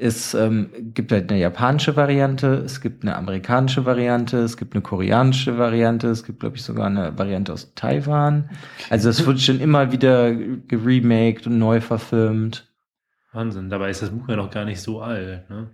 Es 0.00 0.34
ähm, 0.34 0.70
gibt 0.94 1.10
halt 1.10 1.30
eine 1.30 1.40
japanische 1.40 1.96
Variante, 1.96 2.62
es 2.64 2.80
gibt 2.80 3.02
eine 3.02 3.16
amerikanische 3.16 3.84
Variante, 3.84 4.38
es 4.38 4.56
gibt 4.56 4.74
eine 4.74 4.82
koreanische 4.82 5.58
Variante, 5.58 6.08
es 6.08 6.22
gibt, 6.24 6.40
glaube 6.40 6.56
ich, 6.56 6.62
sogar 6.62 6.86
eine 6.86 7.18
Variante 7.18 7.52
aus 7.52 7.74
Taiwan. 7.74 8.48
Also 8.90 9.08
es 9.10 9.26
wird 9.26 9.40
schon 9.40 9.60
immer 9.60 9.90
wieder 9.90 10.32
geremaked 10.34 11.46
und 11.48 11.58
neu 11.58 11.80
verfilmt. 11.80 12.68
Wahnsinn, 13.32 13.70
dabei 13.70 13.90
ist 13.90 14.02
das 14.02 14.10
Buch 14.10 14.28
ja 14.28 14.36
noch 14.36 14.50
gar 14.50 14.64
nicht 14.64 14.80
so 14.80 15.00
alt, 15.00 15.50
ne? 15.50 15.70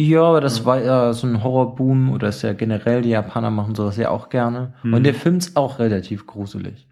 Ja, 0.00 0.22
aber 0.22 0.40
das 0.40 0.64
war 0.64 0.80
ja 0.80 1.12
so 1.12 1.26
ein 1.26 1.42
Horrorboom 1.42 2.12
oder 2.12 2.28
ist 2.28 2.42
ja 2.42 2.52
generell, 2.52 3.02
die 3.02 3.08
Japaner 3.08 3.50
machen 3.50 3.74
sowas 3.74 3.96
ja 3.96 4.10
auch 4.10 4.28
gerne. 4.28 4.74
Mhm. 4.84 4.94
Und 4.94 5.02
der 5.02 5.12
Film 5.12 5.38
ist 5.38 5.56
auch 5.56 5.80
relativ 5.80 6.24
gruselig. 6.24 6.86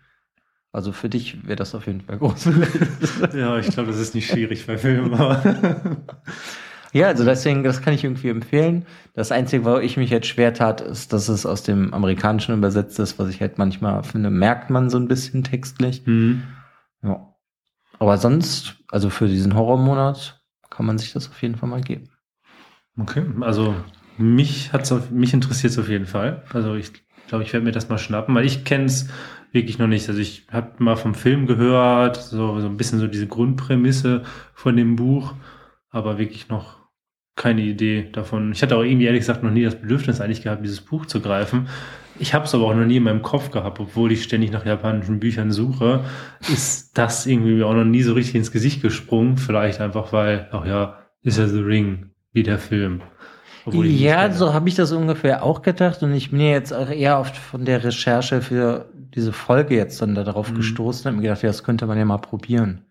Also 0.73 0.91
für 0.91 1.09
dich 1.09 1.47
wäre 1.47 1.55
das 1.55 1.77
auf 1.77 1.87
jeden 1.87 2.01
Fall 2.01 2.19
gruselig. 2.19 2.69
ja, 3.33 3.59
ich 3.59 3.69
glaube, 3.69 3.93
das 3.93 4.01
ist 4.01 4.17
nicht 4.17 4.29
schwierig 4.29 4.67
bei 4.67 4.77
Filmen. 4.77 5.13
ja, 6.93 7.07
also 7.07 7.25
deswegen, 7.25 7.63
das 7.63 7.81
kann 7.81 7.95
ich 7.95 8.03
irgendwie 8.03 8.29
empfehlen. 8.29 8.87
Das 9.15 9.31
Einzige, 9.31 9.65
wo 9.65 9.79
ich 9.79 9.97
mich 9.97 10.11
jetzt 10.11 10.27
schwer 10.27 10.53
tat, 10.53 10.81
ist, 10.81 11.13
dass 11.13 11.29
es 11.29 11.47
aus 11.47 11.63
dem 11.63 11.95
Amerikanischen 11.95 12.57
übersetzt 12.57 12.99
ist, 12.99 13.21
was 13.21 13.29
ich 13.29 13.41
halt 13.41 13.57
manchmal 13.57 14.03
finde, 14.03 14.31
merkt 14.31 14.69
man 14.71 14.91
so 14.91 14.99
ein 14.99 15.07
bisschen 15.07 15.45
textlich. 15.45 16.05
Mhm. 16.07 16.43
Ja. 17.05 17.37
Aber 18.01 18.19
sonst, 18.19 18.79
also 18.91 19.11
für 19.11 19.29
diesen 19.29 19.55
Horrormonat, 19.55 20.43
kann 20.71 20.87
man 20.87 20.99
sich 20.99 21.13
das 21.13 21.31
auf 21.31 21.41
jeden 21.41 21.55
Fall 21.55 21.69
mal 21.69 21.83
geben. 21.83 22.11
Okay, 22.99 23.25
also 23.41 23.75
mich 24.17 24.73
hat's 24.73 24.91
auf, 24.93 25.11
mich 25.11 25.35
interessiert 25.35 25.73
es 25.73 25.79
auf 25.79 25.89
jeden 25.89 26.07
Fall. 26.07 26.43
Also 26.53 26.75
ich 26.75 26.93
glaube, 27.29 27.45
ich 27.45 27.53
werde 27.53 27.65
mir 27.65 27.73
das 27.73 27.89
mal 27.89 27.99
schnappen, 27.99 28.35
weil 28.35 28.47
ich 28.47 28.65
kenne 28.65 28.87
es 28.87 29.09
wirklich 29.53 29.79
noch 29.79 29.87
nicht. 29.87 30.09
Also 30.09 30.21
ich 30.21 30.47
habe 30.51 30.73
mal 30.79 30.97
vom 30.97 31.15
Film 31.15 31.47
gehört, 31.47 32.17
so, 32.17 32.61
so 32.61 32.67
ein 32.67 32.77
bisschen 32.77 32.99
so 32.99 33.07
diese 33.07 33.27
Grundprämisse 33.27 34.23
von 34.55 34.77
dem 34.77 34.97
Buch, 34.97 35.35
aber 35.91 36.19
wirklich 36.19 36.49
noch 36.49 36.77
keine 37.37 37.63
Idee 37.63 38.09
davon. 38.13 38.53
Ich 38.53 38.63
hatte 38.63 38.77
auch 38.77 38.83
irgendwie 38.83 39.07
ehrlich 39.07 39.21
gesagt 39.21 39.43
noch 39.43 39.51
nie 39.51 39.65
das 39.65 39.79
Bedürfnis 39.79 40.23
eigentlich 40.23 40.43
gehabt, 40.43 40.65
dieses 40.65 40.81
Buch 40.81 41.05
zu 41.05 41.21
greifen. 41.21 41.69
Ich 42.19 42.33
habe 42.33 42.47
es 42.47 42.55
aber 42.55 42.65
auch 42.65 42.75
noch 42.75 42.87
nie 42.87 42.97
in 42.97 43.03
meinem 43.03 43.21
Kopf 43.21 43.51
gehabt, 43.51 43.79
obwohl 43.79 44.11
ich 44.11 44.23
ständig 44.23 44.51
nach 44.53 44.65
japanischen 44.65 45.21
Büchern 45.21 45.53
suche. 45.53 46.05
Ist 46.51 46.97
das 46.97 47.27
irgendwie 47.27 47.63
auch 47.63 47.75
noch 47.75 47.85
nie 47.85 48.03
so 48.03 48.15
richtig 48.15 48.37
ins 48.37 48.53
Gesicht 48.53 48.81
gesprungen? 48.81 49.37
Vielleicht 49.37 49.83
einfach, 49.83 50.15
weil, 50.15 50.49
ach 50.51 50.65
ja, 50.65 50.99
ist 51.23 51.37
ja 51.37 51.47
The 51.47 51.61
Ring 51.61 52.11
wie 52.37 52.43
der 52.43 52.59
Film. 52.59 53.01
Ja, 53.73 54.31
so 54.31 54.55
habe 54.55 54.69
ich 54.69 54.77
das 54.77 54.93
ungefähr 54.93 55.43
auch 55.43 55.63
gedacht 55.63 56.03
und 56.05 56.13
ich 56.13 56.31
bin 56.31 56.39
ja 56.39 56.51
jetzt 56.51 56.73
auch 56.73 56.89
eher 56.89 57.19
oft 57.19 57.37
von 57.37 57.65
der 57.65 57.83
Recherche 57.83 58.41
für 58.41 58.89
diese 58.93 59.33
Folge 59.33 59.75
jetzt 59.75 60.01
dann 60.01 60.15
darauf 60.15 60.53
mhm. 60.53 60.57
gestoßen 60.57 61.09
und 61.09 61.17
mir 61.17 61.23
gedacht, 61.23 61.43
ja, 61.43 61.49
das 61.49 61.65
könnte 61.65 61.87
man 61.87 61.99
ja 61.99 62.05
mal 62.05 62.19
probieren, 62.19 62.83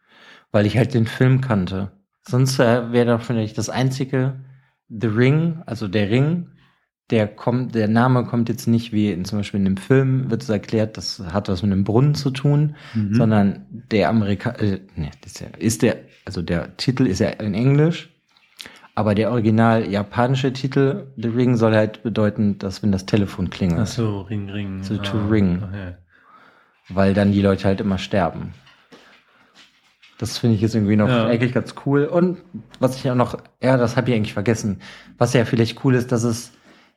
weil 0.51 0.65
ich 0.65 0.77
halt 0.77 0.93
den 0.93 1.05
Film 1.05 1.39
kannte. 1.39 1.91
Sonst 2.27 2.59
äh, 2.59 2.91
wäre 2.91 3.05
da 3.05 3.19
vielleicht 3.19 3.57
das 3.57 3.69
einzige 3.69 4.33
The 4.89 5.07
Ring, 5.07 5.61
also 5.65 5.87
der 5.87 6.09
Ring, 6.09 6.47
der 7.11 7.27
kommt, 7.27 7.75
der 7.75 7.87
Name 7.87 8.25
kommt 8.25 8.49
jetzt 8.49 8.67
nicht 8.67 8.91
wie 8.91 9.11
in, 9.11 9.23
zum 9.23 9.39
Beispiel 9.39 9.59
in 9.59 9.65
dem 9.65 9.77
Film 9.77 10.31
wird 10.31 10.41
es 10.41 10.49
erklärt, 10.49 10.97
das 10.97 11.23
hat 11.31 11.47
was 11.47 11.61
mit 11.61 11.71
einem 11.71 11.83
Brunnen 11.83 12.15
zu 12.15 12.31
tun, 12.31 12.75
mhm. 12.95 13.13
sondern 13.13 13.65
der 13.69 14.09
Amerika, 14.09 14.49
äh, 14.55 14.79
nee, 14.95 15.11
das 15.21 15.33
ist, 15.33 15.39
ja, 15.41 15.47
ist 15.57 15.81
der, 15.83 15.97
also 16.25 16.41
der 16.41 16.75
Titel 16.77 17.05
ist 17.05 17.19
ja 17.19 17.29
in 17.29 17.53
Englisch 17.53 18.14
aber 18.95 19.13
der 19.13 19.31
original 19.31 19.89
japanische 19.89 20.53
Titel, 20.53 21.07
The 21.17 21.27
Ring, 21.27 21.57
soll 21.57 21.75
halt 21.75 22.01
bedeuten, 22.01 22.57
dass 22.57 22.81
wenn 22.81 22.93
das 22.93 23.05
Telefon 23.05 23.49
klingelt. 23.49 23.81
Ach 23.81 23.87
so, 23.87 24.21
Ring, 24.21 24.49
Ring. 24.49 24.83
So, 24.83 24.97
to 24.97 25.17
ah, 25.17 25.27
ring. 25.29 25.61
Okay. 25.61 25.95
Weil 26.87 27.13
dann 27.13 27.33
die 27.33 27.41
Leute 27.41 27.65
halt 27.65 27.81
immer 27.81 27.97
sterben. 27.97 28.53
Das 30.17 30.37
finde 30.37 30.55
ich 30.55 30.61
jetzt 30.61 30.75
irgendwie 30.75 30.95
noch 30.95 31.09
ja. 31.09 31.27
eigentlich 31.27 31.53
ganz 31.53 31.75
cool. 31.85 32.05
Und 32.05 32.37
was 32.79 32.95
ich 32.95 33.09
auch 33.09 33.15
noch, 33.15 33.37
ja, 33.61 33.75
das 33.75 33.97
habe 33.97 34.09
ich 34.09 34.15
eigentlich 34.15 34.33
vergessen. 34.33 34.79
Was 35.17 35.33
ja 35.33 35.43
vielleicht 35.43 35.83
cool 35.83 35.93
ist, 35.93 36.13
dass 36.13 36.23
es 36.23 36.53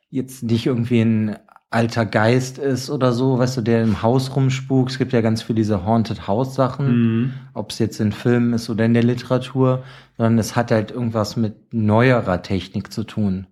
jetzt 0.09 0.43
nicht 0.43 0.65
irgendwie 0.65 1.01
ein 1.01 1.35
alter 1.71 2.05
Geist 2.05 2.57
ist 2.57 2.89
oder 2.89 3.11
so, 3.11 3.37
weißt 3.37 3.57
du, 3.57 3.61
der 3.61 3.83
im 3.83 4.01
Haus 4.01 4.35
rumspukt. 4.35 4.91
Es 4.91 4.97
gibt 4.97 5.13
ja 5.13 5.21
ganz 5.21 5.43
viele 5.43 5.57
diese 5.57 5.85
Haunted 5.85 6.27
House 6.27 6.55
Sachen, 6.55 6.87
mhm. 6.87 7.33
ob 7.53 7.71
es 7.71 7.79
jetzt 7.79 7.99
in 7.99 8.11
Filmen 8.11 8.53
ist 8.53 8.69
oder 8.69 8.85
in 8.85 8.93
der 8.93 9.03
Literatur, 9.03 9.83
sondern 10.17 10.39
es 10.39 10.55
hat 10.55 10.71
halt 10.71 10.91
irgendwas 10.91 11.37
mit 11.37 11.73
neuerer 11.73 12.41
Technik 12.41 12.91
zu 12.91 13.03
tun. 13.03 13.47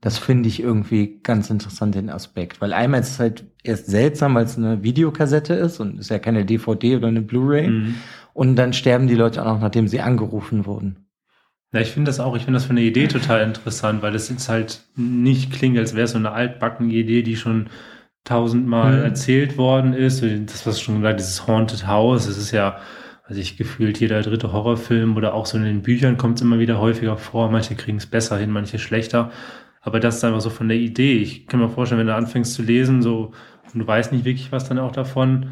Das 0.00 0.16
finde 0.16 0.48
ich 0.48 0.62
irgendwie 0.62 1.20
ganz 1.22 1.50
interessant, 1.50 1.94
den 1.94 2.08
Aspekt. 2.08 2.60
Weil 2.60 2.72
einmal 2.72 3.00
ist 3.00 3.10
es 3.10 3.18
halt 3.18 3.44
erst 3.64 3.86
seltsam, 3.86 4.34
weil 4.34 4.44
es 4.44 4.56
eine 4.56 4.82
Videokassette 4.82 5.54
ist 5.54 5.80
und 5.80 5.98
ist 5.98 6.10
ja 6.10 6.20
keine 6.20 6.44
DVD 6.44 6.96
oder 6.96 7.08
eine 7.08 7.20
Blu-ray. 7.20 7.68
Mhm. 7.68 7.94
Und 8.32 8.56
dann 8.56 8.72
sterben 8.72 9.08
die 9.08 9.16
Leute 9.16 9.42
auch 9.42 9.54
noch, 9.54 9.60
nachdem 9.60 9.88
sie 9.88 10.00
angerufen 10.00 10.64
wurden. 10.66 11.07
Ja, 11.72 11.80
ich 11.80 11.90
finde 11.90 12.08
das 12.08 12.18
auch, 12.18 12.34
ich 12.34 12.44
finde 12.44 12.56
das 12.56 12.64
für 12.64 12.70
eine 12.70 12.80
Idee 12.80 13.08
total 13.08 13.42
interessant, 13.42 14.00
weil 14.00 14.14
es 14.14 14.30
jetzt 14.30 14.48
halt 14.48 14.80
nicht 14.96 15.52
klingt, 15.52 15.76
als 15.78 15.94
wäre 15.94 16.04
es 16.04 16.12
so 16.12 16.18
eine 16.18 16.32
altbacken 16.32 16.90
Idee, 16.90 17.22
die 17.22 17.36
schon 17.36 17.68
tausendmal 18.24 18.98
mhm. 18.98 19.04
erzählt 19.04 19.58
worden 19.58 19.92
ist. 19.92 20.22
Das, 20.22 20.66
was 20.66 20.80
schon 20.80 20.96
gesagt, 20.96 21.20
dieses 21.20 21.46
Haunted 21.46 21.86
House, 21.86 22.26
das 22.26 22.38
ist 22.38 22.52
ja, 22.52 22.78
also 23.24 23.40
ich 23.40 23.58
gefühlt 23.58 24.00
jeder 24.00 24.22
dritte 24.22 24.52
Horrorfilm 24.52 25.16
oder 25.16 25.34
auch 25.34 25.44
so 25.44 25.58
in 25.58 25.64
den 25.64 25.82
Büchern 25.82 26.16
kommt 26.16 26.38
es 26.38 26.42
immer 26.42 26.58
wieder 26.58 26.78
häufiger 26.78 27.18
vor. 27.18 27.50
Manche 27.50 27.74
kriegen 27.74 27.98
es 27.98 28.06
besser 28.06 28.38
hin, 28.38 28.50
manche 28.50 28.78
schlechter. 28.78 29.30
Aber 29.82 30.00
das 30.00 30.16
ist 30.16 30.24
einfach 30.24 30.40
so 30.40 30.50
von 30.50 30.68
der 30.68 30.78
Idee. 30.78 31.18
Ich 31.18 31.46
kann 31.46 31.60
mir 31.60 31.68
vorstellen, 31.68 32.00
wenn 32.00 32.06
du 32.06 32.14
anfängst 32.14 32.54
zu 32.54 32.62
lesen, 32.62 33.02
so, 33.02 33.32
und 33.72 33.80
du 33.80 33.86
weißt 33.86 34.12
nicht 34.12 34.24
wirklich 34.24 34.52
was 34.52 34.68
dann 34.68 34.78
auch 34.78 34.92
davon, 34.92 35.50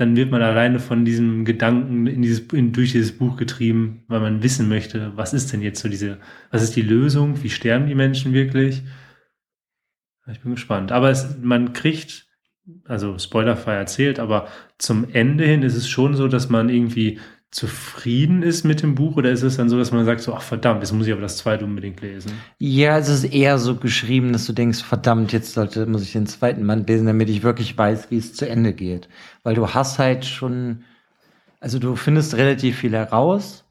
dann 0.00 0.16
wird 0.16 0.30
man 0.30 0.40
alleine 0.40 0.80
von 0.80 1.04
diesem 1.04 1.44
Gedanken 1.44 2.06
in 2.06 2.22
dieses, 2.22 2.40
in, 2.54 2.72
durch 2.72 2.92
dieses 2.92 3.12
Buch 3.12 3.36
getrieben, 3.36 4.02
weil 4.08 4.20
man 4.20 4.42
wissen 4.42 4.66
möchte, 4.66 5.12
was 5.14 5.34
ist 5.34 5.52
denn 5.52 5.60
jetzt 5.60 5.82
so 5.82 5.90
diese, 5.90 6.18
was 6.50 6.62
ist 6.62 6.74
die 6.74 6.80
Lösung, 6.80 7.42
wie 7.42 7.50
sterben 7.50 7.86
die 7.86 7.94
Menschen 7.94 8.32
wirklich? 8.32 8.82
Ich 10.32 10.40
bin 10.40 10.52
gespannt. 10.52 10.90
Aber 10.90 11.10
es, 11.10 11.36
man 11.42 11.74
kriegt, 11.74 12.26
also 12.86 13.18
spoilerfrei 13.18 13.74
erzählt, 13.74 14.20
aber 14.20 14.48
zum 14.78 15.06
Ende 15.12 15.44
hin 15.44 15.62
ist 15.62 15.76
es 15.76 15.86
schon 15.86 16.14
so, 16.14 16.28
dass 16.28 16.48
man 16.48 16.70
irgendwie 16.70 17.20
zufrieden 17.50 18.42
ist 18.42 18.64
mit 18.64 18.82
dem 18.82 18.94
Buch 18.94 19.16
oder 19.16 19.30
ist 19.30 19.42
es 19.42 19.56
dann 19.56 19.68
so, 19.68 19.76
dass 19.76 19.90
man 19.90 20.04
sagt 20.04 20.20
so, 20.20 20.34
ach 20.34 20.42
verdammt, 20.42 20.82
jetzt 20.82 20.92
muss 20.92 21.06
ich 21.06 21.12
aber 21.12 21.22
das 21.22 21.38
zweite 21.38 21.64
unbedingt 21.64 22.00
lesen? 22.00 22.32
Ja, 22.58 22.96
es 22.98 23.08
ist 23.08 23.24
eher 23.24 23.58
so 23.58 23.74
geschrieben, 23.74 24.32
dass 24.32 24.46
du 24.46 24.52
denkst, 24.52 24.82
verdammt, 24.82 25.32
jetzt 25.32 25.54
sollte, 25.54 25.86
muss 25.86 26.02
ich 26.02 26.12
den 26.12 26.26
zweiten 26.26 26.64
Band 26.66 26.88
lesen, 26.88 27.06
damit 27.06 27.28
ich 27.28 27.42
wirklich 27.42 27.76
weiß, 27.76 28.10
wie 28.10 28.18
es 28.18 28.34
zu 28.34 28.48
Ende 28.48 28.72
geht. 28.72 29.08
Weil 29.42 29.56
du 29.56 29.68
hast 29.68 29.98
halt 29.98 30.24
schon, 30.24 30.84
also 31.58 31.80
du 31.80 31.96
findest 31.96 32.36
relativ 32.36 32.78
viel 32.78 32.92
heraus, 32.92 33.64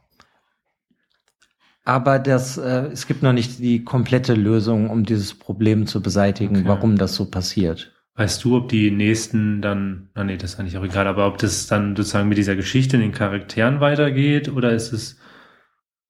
aber 1.85 2.19
das, 2.19 2.57
äh, 2.57 2.89
es 2.91 3.07
gibt 3.07 3.23
noch 3.23 3.33
nicht 3.33 3.59
die 3.59 3.83
komplette 3.85 4.33
Lösung, 4.33 4.89
um 4.89 5.05
dieses 5.05 5.33
Problem 5.33 5.87
zu 5.87 6.01
beseitigen, 6.01 6.57
okay. 6.57 6.67
warum 6.67 6.97
das 6.97 7.15
so 7.15 7.25
passiert. 7.25 7.93
Weißt 8.19 8.43
du, 8.43 8.57
ob 8.57 8.67
die 8.67 8.91
nächsten 8.91 9.61
dann, 9.61 10.09
na 10.13 10.25
nee, 10.25 10.35
das 10.35 10.51
ist 10.51 10.59
eigentlich 10.59 10.77
auch 10.77 10.83
egal, 10.83 11.07
aber 11.07 11.25
ob 11.25 11.37
das 11.37 11.67
dann 11.67 11.95
sozusagen 11.95 12.27
mit 12.27 12.37
dieser 12.37 12.57
Geschichte 12.57 12.97
in 12.97 13.01
den 13.01 13.13
Charakteren 13.13 13.79
weitergeht 13.79 14.49
oder 14.49 14.71
ist 14.73 14.91
es. 14.91 15.17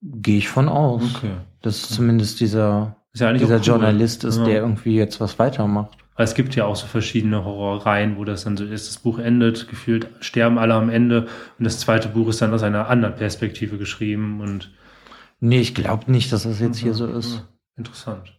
Gehe 0.02 0.38
ich 0.38 0.48
von 0.48 0.68
aus. 0.68 1.04
Okay. 1.14 1.30
Dass 1.62 1.84
okay. 1.84 1.94
zumindest 1.94 2.40
dieser, 2.40 2.96
ja 3.14 3.32
dieser 3.32 3.58
cool. 3.58 3.62
Journalist 3.62 4.24
ist, 4.24 4.38
ja. 4.38 4.44
der 4.44 4.62
irgendwie 4.62 4.96
jetzt 4.96 5.20
was 5.20 5.38
weitermacht. 5.38 5.98
Weil 6.16 6.24
es 6.24 6.34
gibt 6.34 6.56
ja 6.56 6.64
auch 6.64 6.74
so 6.74 6.88
verschiedene 6.88 7.44
Horrorreihen, 7.44 8.16
wo 8.16 8.24
das 8.24 8.42
dann 8.42 8.56
so 8.56 8.64
ist, 8.64 8.88
das 8.88 8.98
Buch 8.98 9.20
endet, 9.20 9.68
gefühlt 9.68 10.08
sterben 10.18 10.58
alle 10.58 10.74
am 10.74 10.90
Ende 10.90 11.28
und 11.60 11.64
das 11.64 11.78
zweite 11.78 12.08
Buch 12.08 12.26
ist 12.26 12.42
dann 12.42 12.52
aus 12.52 12.64
einer 12.64 12.88
anderen 12.88 13.14
Perspektive 13.14 13.78
geschrieben 13.78 14.40
und. 14.40 14.72
Nee, 15.38 15.60
ich 15.60 15.76
glaube 15.76 16.10
nicht, 16.10 16.32
dass 16.32 16.42
das 16.42 16.58
jetzt 16.58 16.78
hier 16.78 16.94
so 16.94 17.06
ist. 17.06 17.46
Interessant. 17.76 18.36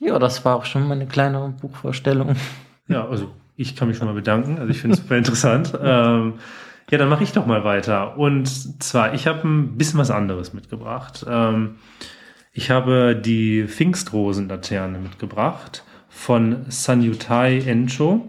Ja, 0.00 0.18
das 0.18 0.46
war 0.46 0.56
auch 0.56 0.64
schon 0.64 0.88
meine 0.88 1.06
kleine 1.06 1.54
Buchvorstellung. 1.60 2.34
Ja, 2.88 3.06
also 3.06 3.30
ich 3.56 3.76
kann 3.76 3.88
mich 3.88 3.96
schon 3.96 4.06
mal 4.06 4.14
bedanken. 4.14 4.58
Also 4.58 4.70
ich 4.70 4.80
finde 4.80 4.96
es 4.96 5.02
super 5.02 5.16
interessant. 5.16 5.72
Ähm, 5.80 6.34
ja, 6.90 6.98
dann 6.98 7.08
mache 7.08 7.24
ich 7.24 7.32
doch 7.32 7.46
mal 7.46 7.64
weiter. 7.64 8.16
Und 8.16 8.48
zwar, 8.82 9.14
ich 9.14 9.26
habe 9.26 9.46
ein 9.46 9.76
bisschen 9.76 9.98
was 9.98 10.10
anderes 10.10 10.54
mitgebracht. 10.54 11.24
Ähm, 11.28 11.76
ich 12.52 12.70
habe 12.70 13.14
die 13.14 13.66
Pfingstrosenlaterne 13.66 14.98
mitgebracht 14.98 15.84
von 16.08 16.64
Sanyutai 16.68 17.58
Encho. 17.58 18.28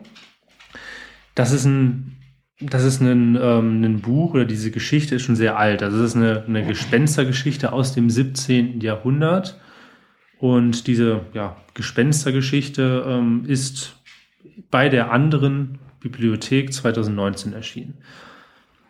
Das 1.35 1.51
ist 1.51 1.65
ein 1.65 2.19
das 2.61 2.83
ist 2.83 3.01
ein, 3.01 3.37
ähm, 3.41 3.83
ein 3.83 4.01
Buch 4.01 4.33
oder 4.33 4.45
diese 4.45 4.71
Geschichte 4.71 5.15
ist 5.15 5.21
schon 5.21 5.37
sehr 5.37 5.57
alt. 5.57 5.81
Also 5.81 5.97
es 5.99 6.11
ist 6.11 6.15
eine, 6.17 6.43
eine 6.45 6.65
Gespenstergeschichte 6.65 7.71
aus 7.71 7.93
dem 7.93 8.09
17. 8.09 8.81
Jahrhundert. 8.81 9.59
Und 10.39 10.87
diese 10.87 11.21
ja, 11.33 11.55
Gespenstergeschichte 11.73 13.05
ähm, 13.07 13.43
ist 13.47 13.98
bei 14.71 14.89
der 14.89 15.11
anderen 15.11 15.79
Bibliothek 15.99 16.73
2019 16.73 17.53
erschienen. 17.53 17.95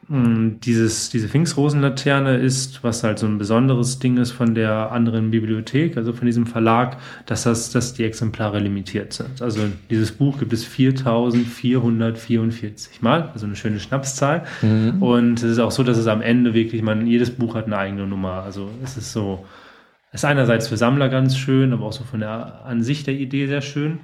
Mm, 0.10 0.60
dieses, 0.64 1.10
diese 1.12 1.28
Pfingstrosенlaterne 1.28 2.38
ist, 2.38 2.84
was 2.84 3.04
halt 3.04 3.20
so 3.20 3.28
ein 3.28 3.38
besonderes 3.38 4.00
Ding 4.00 4.18
ist 4.18 4.32
von 4.32 4.56
der 4.56 4.92
anderen 4.92 5.30
Bibliothek, 5.30 5.98
also 5.98 6.14
von 6.14 6.26
diesem 6.26 6.48
Verlag, 6.48 6.98
dass 7.28 7.44
das, 7.44 7.70
dass 7.70 7.94
die 7.94 8.06
Exemplare 8.06 8.58
limitiert 8.58 9.14
sind. 9.14 9.40
Also 9.40 9.60
dieses 9.92 10.12
Buch 10.12 10.40
gibt 10.40 10.52
es 10.52 10.66
4444 10.66 13.04
Mal, 13.04 13.30
also 13.34 13.46
eine 13.46 13.56
schöne 13.56 13.80
Schnapszahl. 13.80 14.46
Mhm. 14.64 15.04
Und 15.04 15.44
es 15.44 15.52
ist 15.52 15.60
auch 15.60 15.70
so, 15.70 15.84
dass 15.84 16.00
es 16.00 16.08
am 16.08 16.24
Ende 16.24 16.56
wirklich, 16.56 16.82
man, 16.82 17.06
jedes 17.06 17.30
Buch 17.30 17.54
hat 17.54 17.68
eine 17.68 17.78
eigene 17.78 18.08
Nummer. 18.08 18.42
Also 18.42 18.72
es 18.84 18.98
ist 18.98 19.14
so, 19.14 19.46
ist 20.12 20.26
einerseits 20.26 20.70
für 20.70 20.78
Sammler 20.78 21.10
ganz 21.10 21.38
schön, 21.38 21.72
aber 21.72 21.86
auch 21.86 21.94
so 21.94 22.04
von 22.04 22.22
der 22.22 22.66
Ansicht 22.66 23.06
der 23.06 23.14
Idee 23.14 23.46
sehr 23.46 23.62
schön. 23.62 24.00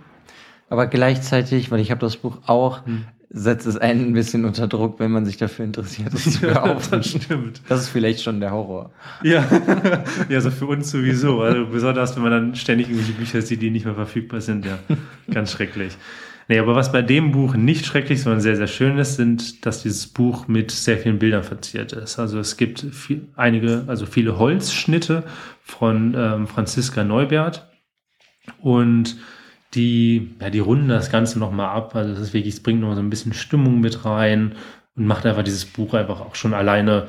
Aber 0.70 0.88
gleichzeitig, 0.88 1.72
weil 1.72 1.80
ich 1.80 1.92
habe 1.92 2.02
das 2.02 2.18
Buch 2.18 2.40
auch, 2.48 2.86
hm. 2.86 3.06
setzt 3.30 3.68
es 3.68 3.78
einen 3.78 4.08
ein 4.08 4.14
bisschen 4.14 4.46
unter 4.46 4.68
Druck, 4.68 5.00
wenn 5.00 5.12
man 5.12 5.26
sich 5.26 5.38
dafür 5.38 5.66
interessiert, 5.66 6.14
das 6.14 6.24
zu 6.24 6.48
kaufen. 6.54 6.92
das 6.92 7.08
stimmt. 7.10 7.62
Das 7.70 7.82
ist 7.82 7.90
vielleicht 7.90 8.22
schon 8.22 8.40
der 8.40 8.52
Horror. 8.52 8.92
Ja, 9.24 9.46
ja, 10.30 10.42
so 10.42 10.50
für 10.50 10.66
uns 10.66 10.90
sowieso. 10.90 11.42
Also 11.42 11.68
besonders, 11.68 12.16
wenn 12.16 12.24
man 12.24 12.32
dann 12.32 12.56
ständig 12.56 12.88
irgendwelche 12.90 13.14
Bücher 13.14 13.42
sieht, 13.42 13.62
die 13.62 13.70
nicht 13.70 13.86
mehr 13.86 13.96
verfügbar 13.96 14.42
sind, 14.42 14.66
ja, 14.66 14.80
ganz 15.32 15.52
schrecklich. 15.52 15.98
Nee, 16.48 16.60
aber 16.60 16.76
was 16.76 16.92
bei 16.92 17.02
dem 17.02 17.32
Buch 17.32 17.56
nicht 17.56 17.86
schrecklich, 17.86 18.22
sondern 18.22 18.40
sehr, 18.40 18.56
sehr 18.56 18.68
schön 18.68 18.98
ist, 19.00 19.16
sind, 19.16 19.66
dass 19.66 19.82
dieses 19.82 20.08
Buch 20.08 20.48
mit 20.48 20.70
sehr 20.70 21.00
vielen 21.00 21.18
Bildern 21.18 21.44
verziert 21.44 21.92
ist. 21.94 22.20
Also 22.20 22.38
es 22.38 22.56
gibt 22.56 22.82
viel, 22.82 23.28
einige, 23.36 23.84
also 23.88 24.06
viele 24.06 24.38
Holzschnitte 24.38 25.24
von 25.64 26.14
ähm, 26.16 26.48
Franziska 26.48 27.04
Neubert 27.04 27.68
und 28.60 29.18
die, 29.76 30.36
ja, 30.40 30.50
die 30.50 30.60
runden 30.60 30.88
das 30.88 31.12
Ganze 31.12 31.40
nochmal 31.40 31.76
ab. 31.76 31.96
Also 31.96 32.12
es 32.12 32.20
ist 32.20 32.34
wirklich, 32.34 32.56
es 32.56 32.64
bringt 32.64 32.82
noch 32.82 32.94
so 32.96 33.02
ein 33.02 33.10
bisschen 33.10 33.34
Stimmung 33.34 33.80
mit 33.80 34.06
rein 34.06 34.56
und 34.96 35.06
macht 35.06 35.26
einfach 35.26 35.44
dieses 35.44 35.66
Buch 35.66 35.94
einfach 35.94 36.22
auch 36.22 36.36
schon 36.36 36.54
alleine 36.54 37.08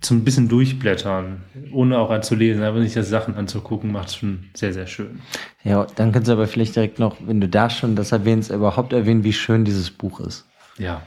zum 0.00 0.24
bisschen 0.24 0.48
durchblättern, 0.48 1.42
ohne 1.72 1.98
auch 1.98 2.10
anzulesen, 2.10 2.64
aber 2.64 2.80
nicht 2.80 2.96
das 2.96 3.08
Sachen 3.08 3.36
anzugucken, 3.36 3.92
macht 3.92 4.08
es 4.08 4.16
schon 4.16 4.44
sehr, 4.54 4.72
sehr 4.72 4.86
schön. 4.86 5.20
Ja, 5.62 5.86
dann 5.94 6.12
kannst 6.12 6.28
du 6.28 6.32
aber 6.32 6.48
vielleicht 6.48 6.74
direkt 6.74 6.98
noch, 6.98 7.16
wenn 7.24 7.40
du 7.40 7.48
da 7.48 7.70
schon 7.70 7.94
das 7.94 8.12
erwähnst, 8.12 8.50
überhaupt 8.50 8.92
erwähnen, 8.92 9.24
wie 9.24 9.32
schön 9.32 9.64
dieses 9.64 9.90
Buch 9.90 10.20
ist. 10.20 10.48
Ja, 10.78 11.02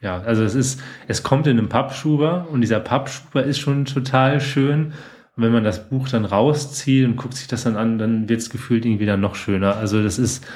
ja, 0.00 0.20
also 0.22 0.42
es 0.42 0.54
ist, 0.54 0.82
es 1.08 1.22
kommt 1.22 1.46
in 1.46 1.58
einem 1.58 1.68
Pappschuber 1.68 2.48
und 2.50 2.62
dieser 2.62 2.80
Pappschuber 2.80 3.44
ist 3.44 3.58
schon 3.58 3.84
total 3.84 4.40
schön. 4.40 4.92
Und 5.36 5.44
wenn 5.44 5.52
man 5.52 5.64
das 5.64 5.88
Buch 5.88 6.08
dann 6.08 6.24
rauszieht 6.24 7.06
und 7.06 7.16
guckt 7.16 7.34
sich 7.34 7.46
das 7.46 7.64
dann 7.64 7.76
an, 7.76 7.98
dann 7.98 8.28
wird 8.28 8.40
es 8.40 8.50
gefühlt 8.50 8.84
irgendwie 8.84 9.06
dann 9.06 9.20
noch 9.20 9.34
schöner. 9.34 9.76
Also 9.76 10.02
das 10.02 10.18
ist, 10.18 10.46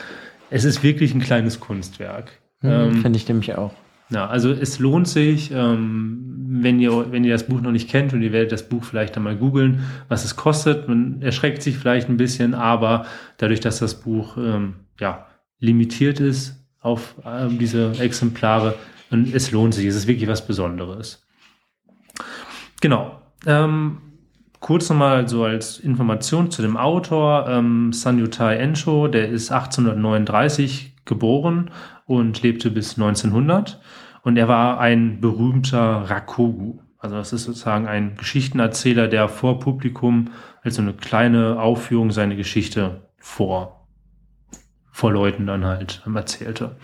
es 0.50 0.64
ist 0.64 0.83
wirklich 0.83 1.14
ein 1.14 1.21
kleines 1.21 1.61
Kunstwerk. 1.61 2.33
Mhm, 2.61 2.71
ähm, 2.71 3.02
Finde 3.02 3.16
ich 3.16 3.28
nämlich 3.28 3.57
auch. 3.57 3.73
Ja, 4.11 4.26
also 4.26 4.50
es 4.50 4.78
lohnt 4.78 5.09
sich, 5.09 5.50
ähm, 5.52 6.21
wenn 6.61 6.78
ihr, 6.78 7.11
wenn 7.11 7.25
ihr 7.25 7.33
das 7.33 7.47
Buch 7.47 7.61
noch 7.61 7.73
nicht 7.73 7.88
kennt 7.88 8.12
und 8.12 8.23
ihr 8.23 8.33
werdet 8.33 8.52
das 8.52 8.69
Buch 8.69 8.85
vielleicht 8.85 9.16
einmal 9.16 9.37
googeln, 9.37 9.85
was 10.09 10.25
es 10.25 10.37
kostet. 10.37 10.88
Man 10.88 11.23
erschreckt 11.23 11.62
sich 11.62 11.78
vielleicht 11.78 12.09
ein 12.09 12.16
bisschen, 12.16 12.54
aber 12.54 13.07
dadurch, 13.38 13.61
dass 13.61 13.78
das 13.78 14.00
Buch 14.00 14.37
ähm, 14.37 14.75
ja, 15.00 15.26
limitiert 15.59 16.21
ist 16.21 16.64
auf 16.81 17.14
ähm, 17.25 17.59
diese 17.59 17.93
Exemplare, 17.99 18.75
und 19.14 19.33
es 19.33 19.52
lohnt 19.52 19.75
sich. 19.75 19.87
Es 19.87 19.95
ist 19.95 20.07
wirklich 20.07 20.28
was 20.28 20.47
Besonderes. 20.47 21.25
Genau. 22.81 23.21
Ähm, 23.47 23.99
kurz 24.64 24.88
nochmal 24.88 25.28
so 25.28 25.44
als 25.44 25.78
Information 25.78 26.50
zu 26.50 26.62
dem 26.62 26.78
Autor. 26.78 27.47
Ähm, 27.50 27.92
Sanyutai 27.92 28.56
Ensho, 28.56 29.09
der 29.09 29.28
ist 29.28 29.52
1839 29.52 30.94
geboren 31.04 31.71
und 32.06 32.42
lebte 32.42 32.71
bis 32.71 32.94
1900. 32.94 33.78
Und 34.23 34.38
er 34.38 34.49
war 34.49 34.80
ein 34.80 35.21
berühmter 35.21 36.09
Rakogu. 36.09 36.78
Also 36.97 37.16
das 37.16 37.35
ist 37.35 37.44
sozusagen 37.44 37.87
ein 37.87 38.16
Geschichtenerzähler, 38.16 39.06
der 39.06 39.28
vor 39.28 39.61
Publikum 39.61 40.30
als 40.62 40.76
so 40.76 40.83
eine 40.83 40.94
kleine 40.94 41.61
Aufführung 41.61 42.11
seine 42.11 42.35
Geschichte 42.35 43.02
vor, 43.18 43.87
vor 44.90 45.12
Leuten 45.12 45.47
dann 45.47 45.66
halt 45.66 46.02
erzählte. 46.14 46.76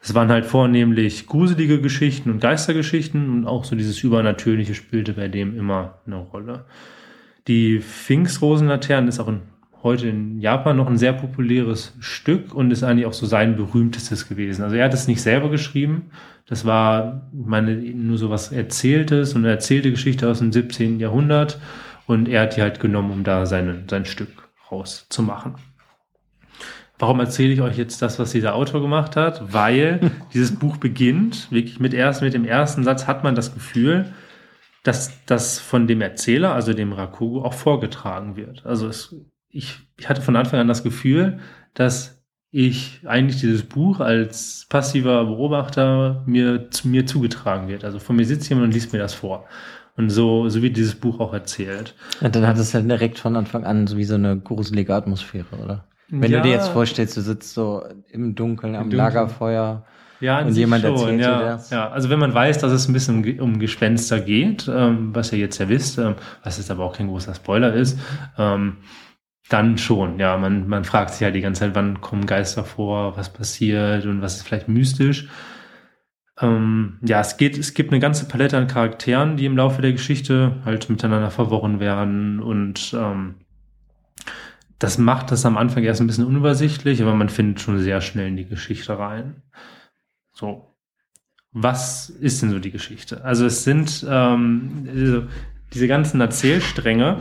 Es 0.00 0.14
waren 0.14 0.30
halt 0.30 0.46
vornehmlich 0.46 1.26
gruselige 1.26 1.78
Geschichten 1.78 2.30
und 2.30 2.40
Geistergeschichten 2.40 3.28
und 3.28 3.46
auch 3.46 3.64
so 3.64 3.76
dieses 3.76 4.02
Übernatürliche 4.02 4.74
spielte 4.74 5.12
bei 5.12 5.28
dem 5.28 5.58
immer 5.58 5.98
eine 6.06 6.16
Rolle. 6.16 6.64
Die 7.48 7.80
Pfingstrosentaternen 7.80 9.08
ist 9.08 9.18
auch 9.18 9.28
in 9.28 9.40
heute 9.82 10.08
in 10.08 10.40
Japan 10.40 10.76
noch 10.76 10.86
ein 10.86 10.98
sehr 10.98 11.12
populäres 11.12 11.94
Stück 12.00 12.54
und 12.54 12.70
ist 12.70 12.84
eigentlich 12.84 13.06
auch 13.06 13.12
so 13.12 13.26
sein 13.26 13.56
berühmtestes 13.56 14.28
gewesen. 14.28 14.62
Also 14.62 14.76
er 14.76 14.84
hat 14.84 14.94
es 14.94 15.08
nicht 15.08 15.20
selber 15.22 15.50
geschrieben. 15.50 16.10
Das 16.46 16.64
war, 16.64 17.22
meine, 17.32 17.74
nur 17.74 18.18
so 18.18 18.30
was 18.30 18.52
Erzähltes 18.52 19.34
und 19.34 19.44
eine 19.44 19.54
erzählte 19.54 19.90
Geschichte 19.90 20.28
aus 20.28 20.38
dem 20.38 20.52
17. 20.52 21.00
Jahrhundert. 21.00 21.58
Und 22.06 22.28
er 22.28 22.42
hat 22.42 22.56
die 22.56 22.62
halt 22.62 22.80
genommen, 22.80 23.10
um 23.10 23.24
da 23.24 23.46
seine, 23.46 23.84
sein 23.88 24.04
Stück 24.04 24.48
rauszumachen. 24.70 25.54
Warum 26.98 27.18
erzähle 27.18 27.52
ich 27.52 27.60
euch 27.60 27.78
jetzt 27.78 28.02
das, 28.02 28.18
was 28.18 28.30
dieser 28.30 28.54
Autor 28.54 28.80
gemacht 28.80 29.16
hat? 29.16 29.52
Weil 29.52 30.12
dieses 30.34 30.54
Buch 30.54 30.76
beginnt, 30.76 31.50
wirklich 31.50 31.80
mit 31.80 31.94
erst, 31.94 32.22
mit 32.22 32.34
dem 32.34 32.44
ersten 32.44 32.84
Satz 32.84 33.08
hat 33.08 33.24
man 33.24 33.34
das 33.34 33.54
Gefühl, 33.54 34.12
dass 34.82 35.24
das 35.26 35.58
von 35.58 35.86
dem 35.86 36.00
Erzähler, 36.00 36.54
also 36.54 36.72
dem 36.72 36.92
Rakugo, 36.92 37.42
auch 37.42 37.54
vorgetragen 37.54 38.36
wird. 38.36 38.66
Also 38.66 38.88
es 38.88 39.14
ich, 39.52 39.80
ich 39.98 40.08
hatte 40.08 40.22
von 40.22 40.34
Anfang 40.34 40.58
an 40.60 40.68
das 40.68 40.82
Gefühl, 40.82 41.38
dass 41.74 42.22
ich 42.50 43.00
eigentlich 43.06 43.40
dieses 43.40 43.62
Buch 43.62 44.00
als 44.00 44.66
passiver 44.68 45.24
Beobachter 45.24 46.22
mir 46.26 46.70
zu 46.70 46.88
mir 46.88 47.06
zugetragen 47.06 47.68
wird. 47.68 47.84
Also 47.84 47.98
von 47.98 48.16
mir 48.16 48.24
sitzt 48.24 48.48
jemand 48.48 48.66
und 48.66 48.74
liest 48.74 48.92
mir 48.92 48.98
das 48.98 49.14
vor. 49.14 49.46
Und 49.96 50.10
so, 50.10 50.48
so 50.48 50.62
wird 50.62 50.76
dieses 50.76 50.94
Buch 50.94 51.20
auch 51.20 51.34
erzählt. 51.34 51.94
Ja, 52.20 52.30
dann 52.30 52.46
hat 52.46 52.58
es 52.58 52.72
ja 52.72 52.80
direkt 52.80 53.18
von 53.18 53.36
Anfang 53.36 53.64
an 53.64 53.86
so 53.86 53.96
wie 53.98 54.04
so 54.04 54.14
eine 54.14 54.38
gruselige 54.38 54.94
Atmosphäre, 54.94 55.56
oder? 55.62 55.84
Wenn 56.08 56.30
ja, 56.30 56.38
du 56.38 56.44
dir 56.44 56.54
jetzt 56.54 56.68
vorstellst, 56.68 57.16
du 57.16 57.20
sitzt 57.20 57.54
so 57.54 57.84
im 58.10 58.34
Dunkeln 58.34 58.74
am 58.74 58.84
Dunkeln. 58.84 58.98
Lagerfeuer 58.98 59.84
ja, 60.22 60.40
und 60.40 60.54
jemand 60.54 60.82
schon, 60.82 60.92
erzählt 60.92 61.20
ja, 61.20 61.38
dir 61.38 61.44
das. 61.44 61.70
Ja, 61.70 61.90
also 61.90 62.08
wenn 62.08 62.20
man 62.20 62.32
weiß, 62.32 62.58
dass 62.58 62.70
es 62.70 62.88
ein 62.88 62.92
bisschen 62.92 63.40
um, 63.40 63.58
Gespenster 63.58 64.20
geht, 64.20 64.70
ähm, 64.72 65.14
was 65.14 65.32
ihr 65.32 65.38
jetzt 65.38 65.58
ja 65.58 65.68
wisst, 65.68 65.98
ähm, 65.98 66.14
was 66.44 66.58
jetzt 66.58 66.70
aber 66.70 66.84
auch 66.84 66.96
kein 66.96 67.08
großer 67.08 67.34
Spoiler 67.34 67.74
ist, 67.74 67.98
ähm, 68.38 68.78
dann 69.48 69.78
schon, 69.78 70.20
ja. 70.20 70.36
Man, 70.38 70.68
man 70.68 70.84
fragt 70.84 71.10
sich 71.10 71.24
halt 71.24 71.34
die 71.34 71.40
ganze 71.40 71.60
Zeit, 71.62 71.74
wann 71.74 72.00
kommen 72.00 72.26
Geister 72.26 72.64
vor, 72.64 73.16
was 73.16 73.32
passiert 73.32 74.06
und 74.06 74.22
was 74.22 74.36
ist 74.36 74.46
vielleicht 74.46 74.68
mystisch. 74.68 75.28
Ähm, 76.40 76.98
ja, 77.02 77.20
es 77.20 77.36
geht, 77.36 77.58
es 77.58 77.74
gibt 77.74 77.90
eine 77.90 78.00
ganze 78.00 78.26
Palette 78.26 78.56
an 78.56 78.68
Charakteren, 78.68 79.36
die 79.36 79.46
im 79.46 79.56
Laufe 79.56 79.82
der 79.82 79.92
Geschichte 79.92 80.62
halt 80.64 80.88
miteinander 80.88 81.30
verworren 81.30 81.80
werden 81.80 82.40
und 82.40 82.94
ähm, 82.96 83.34
das 84.78 84.98
macht 84.98 85.30
das 85.30 85.44
am 85.46 85.56
Anfang 85.56 85.84
erst 85.84 86.00
ein 86.00 86.06
bisschen 86.06 86.26
unübersichtlich, 86.26 87.02
aber 87.02 87.14
man 87.14 87.28
findet 87.28 87.60
schon 87.60 87.78
sehr 87.78 88.00
schnell 88.00 88.28
in 88.28 88.36
die 88.36 88.48
Geschichte 88.48 88.98
rein. 88.98 89.42
So. 90.32 90.68
Was 91.52 92.08
ist 92.08 92.40
denn 92.40 92.50
so 92.50 92.58
die 92.58 92.70
Geschichte? 92.70 93.24
Also 93.24 93.44
es 93.44 93.64
sind 93.64 94.06
ähm, 94.08 94.88
also 94.88 95.24
diese 95.74 95.86
ganzen 95.86 96.20
Erzählstränge, 96.20 97.18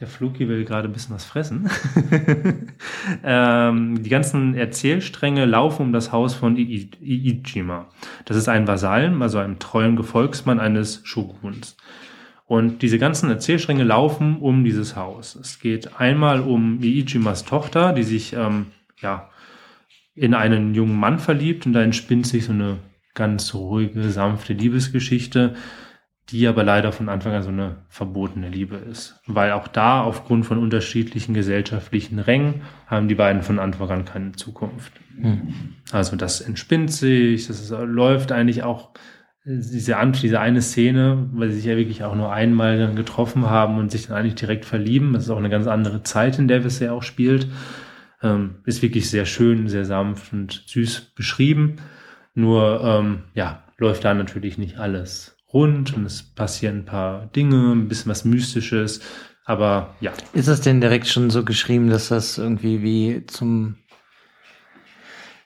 der 0.00 0.06
Fluki 0.06 0.48
will 0.48 0.64
gerade 0.64 0.88
ein 0.88 0.92
bisschen 0.92 1.16
was 1.16 1.24
fressen. 1.24 1.68
ähm, 3.24 4.02
die 4.02 4.10
ganzen 4.10 4.54
Erzählstränge 4.54 5.44
laufen 5.44 5.82
um 5.82 5.92
das 5.92 6.12
Haus 6.12 6.34
von 6.34 6.56
Iijima. 6.56 7.88
Das 8.24 8.36
ist 8.36 8.48
ein 8.48 8.68
Vasallen, 8.68 9.20
also 9.22 9.38
ein 9.38 9.58
treuen 9.58 9.96
Gefolgsmann 9.96 10.60
eines 10.60 11.00
Shoguns. 11.02 11.76
Und 12.46 12.82
diese 12.82 12.98
ganzen 12.98 13.28
Erzählstränge 13.28 13.82
laufen 13.82 14.38
um 14.38 14.64
dieses 14.64 14.94
Haus. 14.94 15.34
Es 15.34 15.58
geht 15.58 16.00
einmal 16.00 16.40
um 16.40 16.80
Iijimas 16.80 17.44
Tochter, 17.44 17.92
die 17.92 18.04
sich 18.04 18.32
ähm, 18.34 18.66
ja, 19.00 19.28
in 20.18 20.34
einen 20.34 20.74
jungen 20.74 20.98
Mann 20.98 21.18
verliebt 21.18 21.66
und 21.66 21.72
da 21.72 21.82
entspinnt 21.82 22.26
sich 22.26 22.44
so 22.44 22.52
eine 22.52 22.78
ganz 23.14 23.54
ruhige, 23.54 24.10
sanfte 24.10 24.52
Liebesgeschichte 24.52 25.54
die 26.30 26.46
aber 26.46 26.62
leider 26.62 26.92
von 26.92 27.08
Anfang 27.08 27.32
an 27.32 27.42
so 27.42 27.48
eine 27.48 27.76
verbotene 27.88 28.48
Liebe 28.48 28.76
ist. 28.76 29.20
Weil 29.26 29.52
auch 29.52 29.66
da 29.66 30.02
aufgrund 30.02 30.44
von 30.44 30.58
unterschiedlichen 30.58 31.32
gesellschaftlichen 31.32 32.18
Rängen 32.18 32.62
haben 32.86 33.08
die 33.08 33.14
beiden 33.14 33.42
von 33.42 33.58
Anfang 33.58 33.90
an 33.90 34.04
keine 34.04 34.32
Zukunft. 34.32 34.92
Mhm. 35.16 35.54
Also 35.90 36.16
das 36.16 36.40
entspinnt 36.40 36.92
sich, 36.92 37.46
das 37.46 37.70
läuft 37.70 38.30
eigentlich 38.30 38.62
auch 38.62 38.90
diese, 39.46 39.96
diese 40.20 40.40
eine 40.40 40.60
Szene, 40.60 41.30
weil 41.32 41.48
sie 41.48 41.56
sich 41.56 41.64
ja 41.64 41.78
wirklich 41.78 42.04
auch 42.04 42.14
nur 42.14 42.30
einmal 42.30 42.78
dann 42.78 42.94
getroffen 42.94 43.48
haben 43.48 43.78
und 43.78 43.90
sich 43.90 44.08
dann 44.08 44.18
eigentlich 44.18 44.34
direkt 44.34 44.66
verlieben. 44.66 45.14
Das 45.14 45.24
ist 45.24 45.30
auch 45.30 45.38
eine 45.38 45.50
ganz 45.50 45.66
andere 45.66 46.02
Zeit, 46.02 46.38
in 46.38 46.46
der 46.46 46.62
es 46.62 46.78
ja 46.78 46.92
auch 46.92 47.02
spielt. 47.02 47.48
Ähm, 48.22 48.56
ist 48.64 48.82
wirklich 48.82 49.10
sehr 49.10 49.26
schön, 49.26 49.68
sehr 49.68 49.84
sanft 49.84 50.32
und 50.32 50.64
süß 50.66 51.12
beschrieben. 51.14 51.76
Nur, 52.34 52.82
ähm, 52.82 53.22
ja, 53.34 53.62
läuft 53.78 54.04
da 54.04 54.14
natürlich 54.14 54.58
nicht 54.58 54.78
alles 54.78 55.36
rund 55.52 55.96
und 55.96 56.04
es 56.04 56.22
passieren 56.22 56.78
ein 56.78 56.84
paar 56.84 57.26
Dinge, 57.26 57.72
ein 57.72 57.88
bisschen 57.88 58.10
was 58.10 58.24
Mystisches. 58.24 59.00
Aber 59.44 59.94
ja. 60.00 60.12
Ist 60.34 60.48
das 60.48 60.60
denn 60.60 60.80
direkt 60.80 61.06
schon 61.06 61.30
so 61.30 61.44
geschrieben, 61.44 61.88
dass 61.88 62.08
das 62.08 62.36
irgendwie 62.36 62.82
wie 62.82 63.24
zum, 63.26 63.76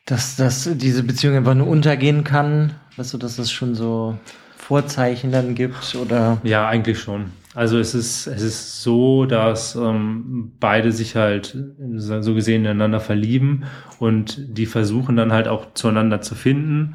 dass, 0.06 0.36
dass 0.36 0.68
diese 0.74 1.04
Beziehung 1.04 1.36
einfach 1.36 1.54
nur 1.54 1.68
untergehen 1.68 2.24
kann? 2.24 2.74
Weißt 2.96 3.14
du, 3.14 3.18
dass 3.18 3.38
es 3.38 3.52
schon 3.52 3.74
so 3.74 4.18
Vorzeichen 4.56 5.30
dann 5.30 5.54
gibt 5.54 5.94
oder? 5.94 6.40
Ja, 6.42 6.68
eigentlich 6.68 6.98
schon. 6.98 7.30
Also 7.54 7.78
es 7.78 7.94
ist, 7.94 8.26
es 8.26 8.40
ist 8.42 8.82
so, 8.82 9.26
dass 9.26 9.74
ähm, 9.74 10.52
beide 10.58 10.90
sich 10.90 11.16
halt 11.16 11.56
so 11.96 12.34
gesehen 12.34 12.64
ineinander 12.64 13.00
verlieben 13.00 13.64
und 13.98 14.56
die 14.56 14.64
versuchen 14.64 15.16
dann 15.16 15.32
halt 15.32 15.48
auch 15.48 15.74
zueinander 15.74 16.22
zu 16.22 16.34
finden. 16.34 16.94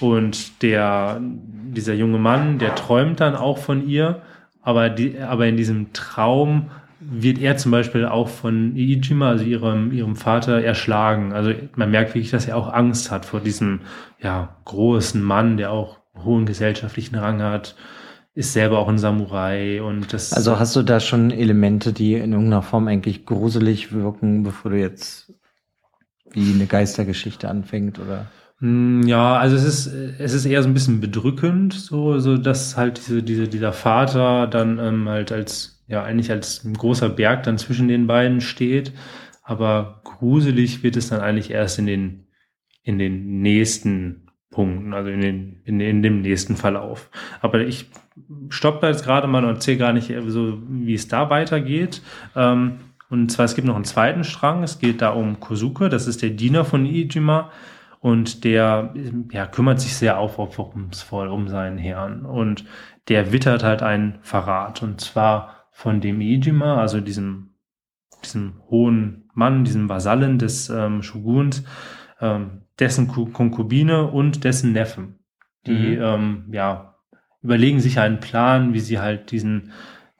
Und 0.00 0.62
der, 0.62 1.20
dieser 1.20 1.94
junge 1.94 2.18
Mann, 2.18 2.58
der 2.58 2.74
träumt 2.74 3.20
dann 3.20 3.34
auch 3.34 3.58
von 3.58 3.86
ihr, 3.86 4.22
aber, 4.62 4.88
die, 4.88 5.18
aber 5.18 5.46
in 5.46 5.56
diesem 5.56 5.92
Traum 5.92 6.70
wird 7.00 7.38
er 7.38 7.56
zum 7.56 7.72
Beispiel 7.72 8.06
auch 8.06 8.28
von 8.28 8.76
Iijima, 8.76 9.28
also 9.28 9.44
ihrem, 9.44 9.92
ihrem 9.92 10.16
Vater, 10.16 10.62
erschlagen. 10.62 11.32
Also 11.32 11.52
man 11.76 11.90
merkt 11.90 12.14
wirklich, 12.14 12.30
dass 12.30 12.48
er 12.48 12.56
auch 12.56 12.72
Angst 12.72 13.10
hat 13.10 13.24
vor 13.24 13.40
diesem 13.40 13.80
ja, 14.20 14.56
großen 14.64 15.22
Mann, 15.22 15.56
der 15.56 15.70
auch 15.70 15.98
hohen 16.24 16.46
gesellschaftlichen 16.46 17.16
Rang 17.16 17.42
hat, 17.42 17.76
ist 18.38 18.52
selber 18.52 18.78
auch 18.78 18.86
ein 18.86 18.98
Samurai 18.98 19.82
und 19.82 20.12
das. 20.12 20.32
Also 20.32 20.60
hast 20.60 20.76
du 20.76 20.82
da 20.82 21.00
schon 21.00 21.32
Elemente, 21.32 21.92
die 21.92 22.14
in 22.14 22.30
irgendeiner 22.30 22.62
Form 22.62 22.86
eigentlich 22.86 23.26
gruselig 23.26 23.92
wirken, 23.92 24.44
bevor 24.44 24.70
du 24.70 24.78
jetzt 24.78 25.32
wie 26.30 26.52
eine 26.52 26.66
Geistergeschichte 26.66 27.48
anfängt 27.48 27.98
oder? 27.98 28.26
Hm, 28.60 29.02
ja, 29.08 29.36
also 29.36 29.56
es 29.56 29.64
ist, 29.64 29.86
es 29.88 30.34
ist 30.34 30.46
eher 30.46 30.62
so 30.62 30.68
ein 30.68 30.74
bisschen 30.74 31.00
bedrückend, 31.00 31.72
so, 31.72 32.20
so 32.20 32.36
dass 32.36 32.76
halt 32.76 32.98
diese, 32.98 33.24
diese, 33.24 33.48
dieser 33.48 33.72
Vater 33.72 34.46
dann 34.46 34.78
ähm, 34.78 35.08
halt 35.08 35.32
als, 35.32 35.82
ja, 35.88 36.04
eigentlich 36.04 36.30
als 36.30 36.62
ein 36.62 36.74
großer 36.74 37.08
Berg 37.08 37.42
dann 37.42 37.58
zwischen 37.58 37.88
den 37.88 38.06
beiden 38.06 38.40
steht. 38.40 38.92
Aber 39.42 40.00
gruselig 40.04 40.84
wird 40.84 40.96
es 40.96 41.08
dann 41.08 41.22
eigentlich 41.22 41.50
erst 41.50 41.80
in 41.80 41.86
den, 41.86 42.28
in 42.84 43.00
den 43.00 43.42
nächsten 43.42 44.28
Punkten, 44.52 44.94
also 44.94 45.10
in, 45.10 45.22
den, 45.22 45.60
in, 45.64 45.80
in 45.80 46.04
dem 46.04 46.20
nächsten 46.20 46.54
Verlauf. 46.54 47.10
Aber 47.40 47.62
ich 47.62 47.90
stoppe 48.50 48.80
da 48.82 48.88
jetzt 48.88 49.04
gerade 49.04 49.26
mal 49.26 49.44
und 49.44 49.50
erzähle 49.50 49.78
gar 49.78 49.92
nicht 49.92 50.12
so, 50.26 50.58
wie 50.68 50.94
es 50.94 51.08
da 51.08 51.30
weitergeht. 51.30 52.02
Ähm, 52.36 52.80
und 53.10 53.30
zwar, 53.30 53.44
es 53.46 53.54
gibt 53.54 53.66
noch 53.66 53.76
einen 53.76 53.84
zweiten 53.84 54.24
Strang. 54.24 54.62
Es 54.62 54.78
geht 54.78 55.00
da 55.00 55.10
um 55.10 55.40
Kosuke, 55.40 55.88
das 55.88 56.06
ist 56.06 56.22
der 56.22 56.30
Diener 56.30 56.64
von 56.64 56.84
Iijima. 56.84 57.50
Und 58.00 58.44
der 58.44 58.94
ja, 59.32 59.46
kümmert 59.46 59.80
sich 59.80 59.96
sehr 59.96 60.18
aufopferungsvoll 60.18 61.28
um 61.28 61.48
seinen 61.48 61.78
Herrn. 61.78 62.24
Und 62.24 62.64
der 63.08 63.32
wittert 63.32 63.64
halt 63.64 63.82
einen 63.82 64.18
Verrat. 64.22 64.82
Und 64.82 65.00
zwar 65.00 65.66
von 65.72 66.00
dem 66.00 66.20
Iijima, 66.20 66.76
also 66.76 67.00
diesem, 67.00 67.54
diesem 68.22 68.60
hohen 68.70 69.30
Mann, 69.34 69.64
diesem 69.64 69.88
Vasallen 69.88 70.38
des 70.38 70.68
ähm, 70.68 71.02
Shoguns, 71.02 71.64
ähm, 72.20 72.62
dessen 72.78 73.08
Konkubine 73.08 74.08
und 74.08 74.44
dessen 74.44 74.72
Neffen. 74.72 75.18
Die 75.66 75.96
mhm. 75.96 76.02
ähm, 76.02 76.44
ja, 76.52 76.97
überlegen 77.42 77.80
sich 77.80 77.98
einen 77.98 78.20
Plan, 78.20 78.74
wie 78.74 78.80
sie 78.80 78.98
halt 78.98 79.30
diesen 79.30 79.72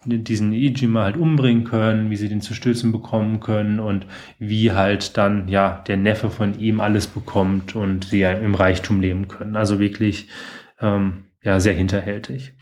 diesen 0.05 0.53
Ijima 0.53 1.03
halt 1.03 1.17
umbringen 1.17 1.65
können, 1.65 2.11
wie 2.11 2.17
sie 2.17 2.29
den 2.29 2.41
zu 2.41 2.55
stürzen 2.55 2.93
bekommen 2.93 3.41
können 3.41 3.81
und 3.81 4.07
wie 4.39 4.73
halt 4.73 5.17
dann 5.17 5.49
ja 5.49 5.83
der 5.87 5.97
Neffe 5.97 6.31
von 6.31 6.59
ihm 6.59 6.81
alles 6.81 7.07
bekommt 7.07 7.75
und 7.75 8.05
sie 8.05 8.21
ja 8.21 8.33
im 8.33 8.55
Reichtum 8.55 9.01
leben 9.01 9.29
können. 9.29 9.57
Also 9.57 9.81
wirklich 9.81 10.29
ähm, 10.81 11.25
ja 11.43 11.61
sehr 11.61 11.75
hinterhältig. 11.75 12.55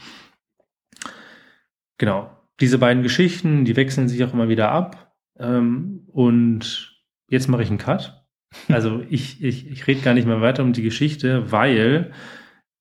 Genau. 1.98 2.30
Diese 2.60 2.78
beiden 2.78 3.02
Geschichten, 3.02 3.64
die 3.66 3.76
wechseln 3.76 4.08
sich 4.08 4.24
auch 4.24 4.32
immer 4.32 4.48
wieder 4.48 4.70
ab. 4.70 5.14
Ähm, 5.38 6.04
und 6.06 7.02
jetzt 7.28 7.48
mache 7.48 7.62
ich 7.62 7.68
einen 7.68 7.78
Cut. 7.78 8.24
Also 8.68 9.02
ich, 9.10 9.42
ich, 9.42 9.70
ich 9.70 9.86
rede 9.86 10.00
gar 10.00 10.14
nicht 10.14 10.26
mehr 10.26 10.40
weiter 10.40 10.62
um 10.62 10.72
die 10.72 10.82
Geschichte, 10.82 11.52
weil 11.52 12.12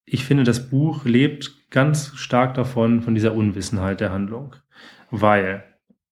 ich 0.05 0.23
finde, 0.25 0.43
das 0.43 0.69
Buch 0.69 1.05
lebt 1.05 1.69
ganz 1.71 2.13
stark 2.15 2.53
davon, 2.53 3.01
von 3.01 3.15
dieser 3.15 3.33
Unwissenheit 3.33 3.99
der 3.99 4.11
Handlung. 4.11 4.55
Weil 5.11 5.63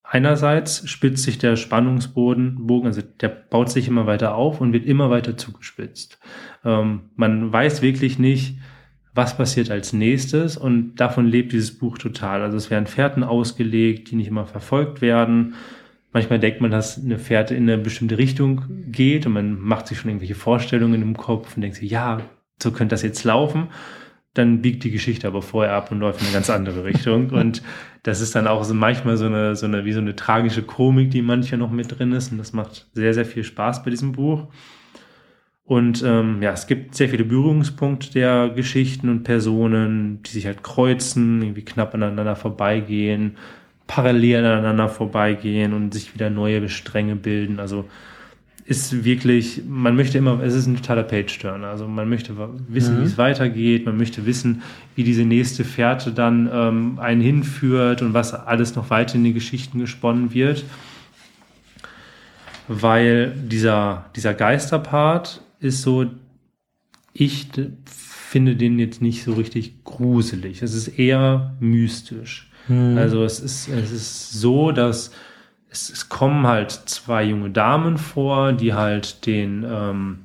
einerseits 0.04 0.90
spitzt 0.90 1.24
sich 1.24 1.38
der 1.38 1.56
Spannungsboden, 1.56 2.68
Bogen, 2.68 2.88
also 2.88 3.02
der 3.02 3.30
baut 3.30 3.70
sich 3.70 3.88
immer 3.88 4.06
weiter 4.06 4.36
auf 4.36 4.62
und 4.62 4.74
wird 4.74 4.86
immer 4.86 5.10
weiter 5.10 5.38
zugespitzt. 5.38 6.20
Ähm, 6.66 7.12
man 7.16 7.52
weiß 7.52 7.82
wirklich 7.82 8.20
nicht, 8.20 8.58
was 9.16 9.38
passiert 9.38 9.70
als 9.70 9.94
nächstes 9.94 10.58
und 10.58 10.96
davon 10.96 11.28
lebt 11.28 11.52
dieses 11.52 11.78
Buch 11.78 12.00
total. 12.00 12.42
Also 12.42 12.58
es 12.58 12.72
werden 12.72 12.88
Fährten 12.88 13.24
ausgelegt, 13.24 14.10
die 14.10 14.16
nicht 14.16 14.28
immer 14.28 14.48
verfolgt 14.48 15.02
werden. 15.02 15.54
Manchmal 16.12 16.40
denkt 16.40 16.62
man, 16.62 16.72
dass 16.72 17.04
eine 17.04 17.20
Fährte 17.20 17.54
in 17.54 17.70
eine 17.70 17.78
bestimmte 17.78 18.18
Richtung 18.18 18.66
geht 18.92 19.26
und 19.28 19.34
man 19.34 19.60
macht 19.60 19.88
sich 19.88 20.00
schon 20.00 20.10
irgendwelche 20.10 20.36
Vorstellungen 20.36 21.02
im 21.02 21.16
Kopf 21.16 21.56
und 21.56 21.62
denkt 21.62 21.78
sich, 21.78 21.92
ja, 21.92 22.22
so 22.64 22.72
könnte 22.72 22.94
das 22.94 23.04
jetzt 23.04 23.24
laufen. 23.24 23.68
Dann 24.34 24.64
biegt 24.64 24.84
die 24.84 24.90
Geschichte 24.90 25.28
aber 25.28 25.44
vorher 25.44 25.74
ab 25.74 25.92
und 25.92 26.00
läuft 26.00 26.22
in 26.22 26.28
eine 26.28 26.34
ganz 26.34 26.50
andere 26.50 26.84
Richtung. 26.84 27.30
Und 27.32 27.62
das 28.02 28.20
ist 28.20 28.34
dann 28.34 28.48
auch 28.48 28.64
so 28.64 28.74
manchmal 28.74 29.16
so 29.16 29.28
eine, 29.28 29.56
so 29.56 29.68
eine, 29.68 29.86
wie 29.86 29.94
so 29.94 30.00
eine 30.00 30.16
tragische 30.16 30.64
Komik, 30.64 31.12
die 31.12 31.22
manchmal 31.22 31.60
noch 31.60 31.70
mit 31.70 32.00
drin 32.00 32.12
ist. 32.14 32.32
Und 32.32 32.40
das 32.40 32.52
macht 32.52 32.88
sehr, 32.94 33.14
sehr 33.14 33.26
viel 33.26 33.44
Spaß 33.44 33.84
bei 33.84 33.92
diesem 33.92 34.14
Buch. 34.14 34.48
Und 35.66 36.04
ähm, 36.04 36.42
ja, 36.42 36.52
es 36.52 36.68
gibt 36.68 36.96
sehr 36.96 37.10
viele 37.10 37.24
Berührungspunkte 37.24 38.12
der 38.12 38.50
Geschichten 38.50 39.08
und 39.10 39.24
Personen, 39.24 40.22
die 40.24 40.32
sich 40.32 40.46
halt 40.46 40.62
kreuzen, 40.62 41.42
irgendwie 41.42 41.64
knapp 41.64 41.94
aneinander 41.94 42.36
vorbeigehen, 42.36 43.38
parallel 43.88 44.46
aneinander 44.46 44.90
vorbeigehen 44.90 45.74
und 45.74 45.94
sich 45.94 46.14
wieder 46.14 46.30
neue 46.30 46.68
Stränge 46.68 47.16
bilden. 47.16 47.60
Also 47.60 47.86
ist 48.66 49.04
wirklich, 49.04 49.62
man 49.68 49.96
möchte 49.96 50.18
immer, 50.18 50.42
es 50.42 50.54
ist 50.54 50.68
ein 50.68 50.78
totaler 50.78 51.04
Page-Turner. 51.04 51.68
Also 51.68 51.88
man 51.88 52.08
möchte 52.08 52.36
wissen, 52.68 52.98
mhm. 52.98 53.02
wie 53.02 53.06
es 53.06 53.18
weitergeht, 53.18 53.86
man 53.86 53.98
möchte 53.98 54.26
wissen, 54.26 54.62
wie 54.96 55.04
diese 55.04 55.26
nächste 55.26 55.66
Fährte 55.66 56.12
dann 56.12 56.50
ähm, 56.52 57.00
einen 57.00 57.22
hinführt 57.22 58.02
und 58.02 58.14
was 58.14 58.34
alles 58.34 58.76
noch 58.76 58.90
weiter 58.90 59.16
in 59.16 59.24
die 59.24 59.34
Geschichten 59.34 59.80
gesponnen 59.80 60.34
wird. 60.34 60.64
Weil 62.70 63.32
dieser, 63.32 64.06
dieser 64.16 64.34
Geisterpart 64.34 65.42
ist 65.60 65.82
so, 65.82 66.06
ich 67.12 67.48
finde 67.86 68.56
den 68.56 68.80
jetzt 68.80 69.02
nicht 69.02 69.24
so 69.24 69.34
richtig 69.34 69.84
gruselig. 69.84 70.62
Es 70.62 70.74
ist 70.74 70.88
eher 70.88 71.56
mystisch. 71.60 72.50
Mhm. 72.70 72.98
Also 72.98 73.26
es 73.26 73.42
ist, 73.42 73.68
es 73.68 73.92
ist 73.92 74.32
so, 74.32 74.72
dass 74.72 75.12
es, 75.74 75.90
es 75.90 76.08
kommen 76.08 76.48
halt 76.48 76.72
zwei 76.72 77.24
junge 77.24 77.50
Damen 77.50 77.98
vor, 77.98 78.54
die 78.54 78.74
halt 78.74 79.26
den 79.26 79.66
ähm, 79.68 80.20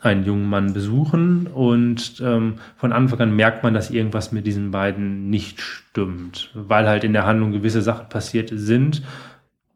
einen 0.00 0.24
jungen 0.24 0.48
Mann 0.48 0.72
besuchen 0.72 1.46
und 1.46 2.22
ähm, 2.24 2.54
von 2.76 2.92
Anfang 2.92 3.20
an 3.20 3.36
merkt 3.36 3.62
man, 3.62 3.74
dass 3.74 3.90
irgendwas 3.90 4.32
mit 4.32 4.46
diesen 4.46 4.70
beiden 4.70 5.28
nicht 5.28 5.60
stimmt, 5.60 6.50
weil 6.54 6.88
halt 6.88 7.04
in 7.04 7.12
der 7.12 7.26
Handlung 7.26 7.52
gewisse 7.52 7.82
Sachen 7.82 8.08
passiert 8.08 8.50
sind, 8.54 9.02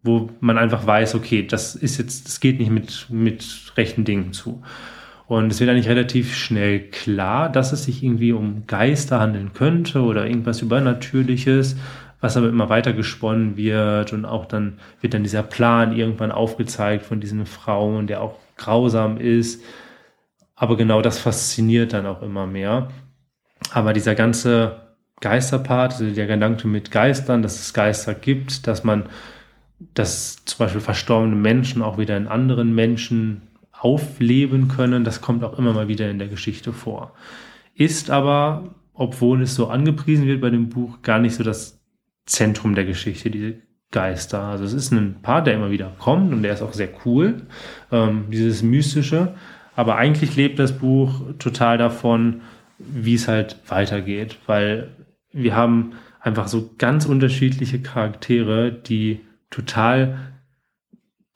wo 0.02 0.30
man 0.40 0.56
einfach 0.56 0.86
weiß, 0.86 1.14
okay, 1.14 1.46
das 1.46 1.74
ist 1.74 1.98
jetzt, 1.98 2.26
das 2.26 2.40
geht 2.40 2.58
nicht 2.58 2.70
mit, 2.70 3.06
mit 3.10 3.72
rechten 3.76 4.04
Dingen 4.04 4.32
zu. 4.32 4.62
Und 5.26 5.50
es 5.50 5.60
wird 5.60 5.70
eigentlich 5.70 5.88
relativ 5.88 6.34
schnell 6.34 6.80
klar, 6.90 7.50
dass 7.50 7.72
es 7.72 7.84
sich 7.84 8.02
irgendwie 8.02 8.32
um 8.32 8.66
Geister 8.66 9.20
handeln 9.20 9.52
könnte 9.54 10.02
oder 10.02 10.26
irgendwas 10.26 10.62
Übernatürliches 10.62 11.76
was 12.24 12.38
aber 12.38 12.48
immer 12.48 12.70
weiter 12.70 12.94
gesponnen 12.94 13.58
wird 13.58 14.14
und 14.14 14.24
auch 14.24 14.46
dann 14.46 14.78
wird 15.02 15.12
dann 15.12 15.22
dieser 15.22 15.42
Plan 15.42 15.94
irgendwann 15.94 16.32
aufgezeigt 16.32 17.04
von 17.04 17.20
diesen 17.20 17.44
Frauen, 17.44 18.06
der 18.06 18.22
auch 18.22 18.38
grausam 18.56 19.18
ist. 19.18 19.62
Aber 20.56 20.78
genau 20.78 21.02
das 21.02 21.18
fasziniert 21.18 21.92
dann 21.92 22.06
auch 22.06 22.22
immer 22.22 22.46
mehr. 22.46 22.88
Aber 23.72 23.92
dieser 23.92 24.14
ganze 24.14 24.94
Geisterpart, 25.20 25.92
also 25.92 26.10
der 26.10 26.26
Gedanke 26.26 26.66
mit 26.66 26.90
Geistern, 26.90 27.42
dass 27.42 27.60
es 27.60 27.74
Geister 27.74 28.14
gibt, 28.14 28.66
dass 28.66 28.84
man, 28.84 29.04
dass 29.92 30.46
zum 30.46 30.60
Beispiel 30.60 30.80
verstorbene 30.80 31.36
Menschen 31.36 31.82
auch 31.82 31.98
wieder 31.98 32.16
in 32.16 32.26
anderen 32.26 32.74
Menschen 32.74 33.42
aufleben 33.70 34.68
können, 34.68 35.04
das 35.04 35.20
kommt 35.20 35.44
auch 35.44 35.58
immer 35.58 35.74
mal 35.74 35.88
wieder 35.88 36.10
in 36.10 36.18
der 36.18 36.28
Geschichte 36.28 36.72
vor. 36.72 37.12
Ist 37.74 38.08
aber, 38.08 38.74
obwohl 38.94 39.42
es 39.42 39.54
so 39.54 39.68
angepriesen 39.68 40.24
wird 40.26 40.40
bei 40.40 40.48
dem 40.48 40.70
Buch, 40.70 41.02
gar 41.02 41.18
nicht 41.18 41.34
so 41.34 41.44
das 41.44 41.83
Zentrum 42.26 42.74
der 42.74 42.84
Geschichte, 42.84 43.30
diese 43.30 43.54
Geister. 43.90 44.42
Also 44.42 44.64
es 44.64 44.72
ist 44.72 44.92
ein 44.92 45.22
Paar, 45.22 45.42
der 45.42 45.54
immer 45.54 45.70
wieder 45.70 45.92
kommt 45.98 46.32
und 46.32 46.42
der 46.42 46.52
ist 46.52 46.62
auch 46.62 46.72
sehr 46.72 46.88
cool, 47.04 47.42
ähm, 47.92 48.24
dieses 48.30 48.62
Mystische. 48.62 49.34
Aber 49.76 49.96
eigentlich 49.96 50.36
lebt 50.36 50.58
das 50.58 50.72
Buch 50.78 51.22
total 51.38 51.78
davon, 51.78 52.42
wie 52.78 53.14
es 53.14 53.28
halt 53.28 53.56
weitergeht, 53.68 54.38
weil 54.46 54.88
wir 55.32 55.56
haben 55.56 55.92
einfach 56.20 56.48
so 56.48 56.70
ganz 56.78 57.06
unterschiedliche 57.06 57.80
Charaktere, 57.80 58.72
die 58.72 59.20
total 59.50 60.18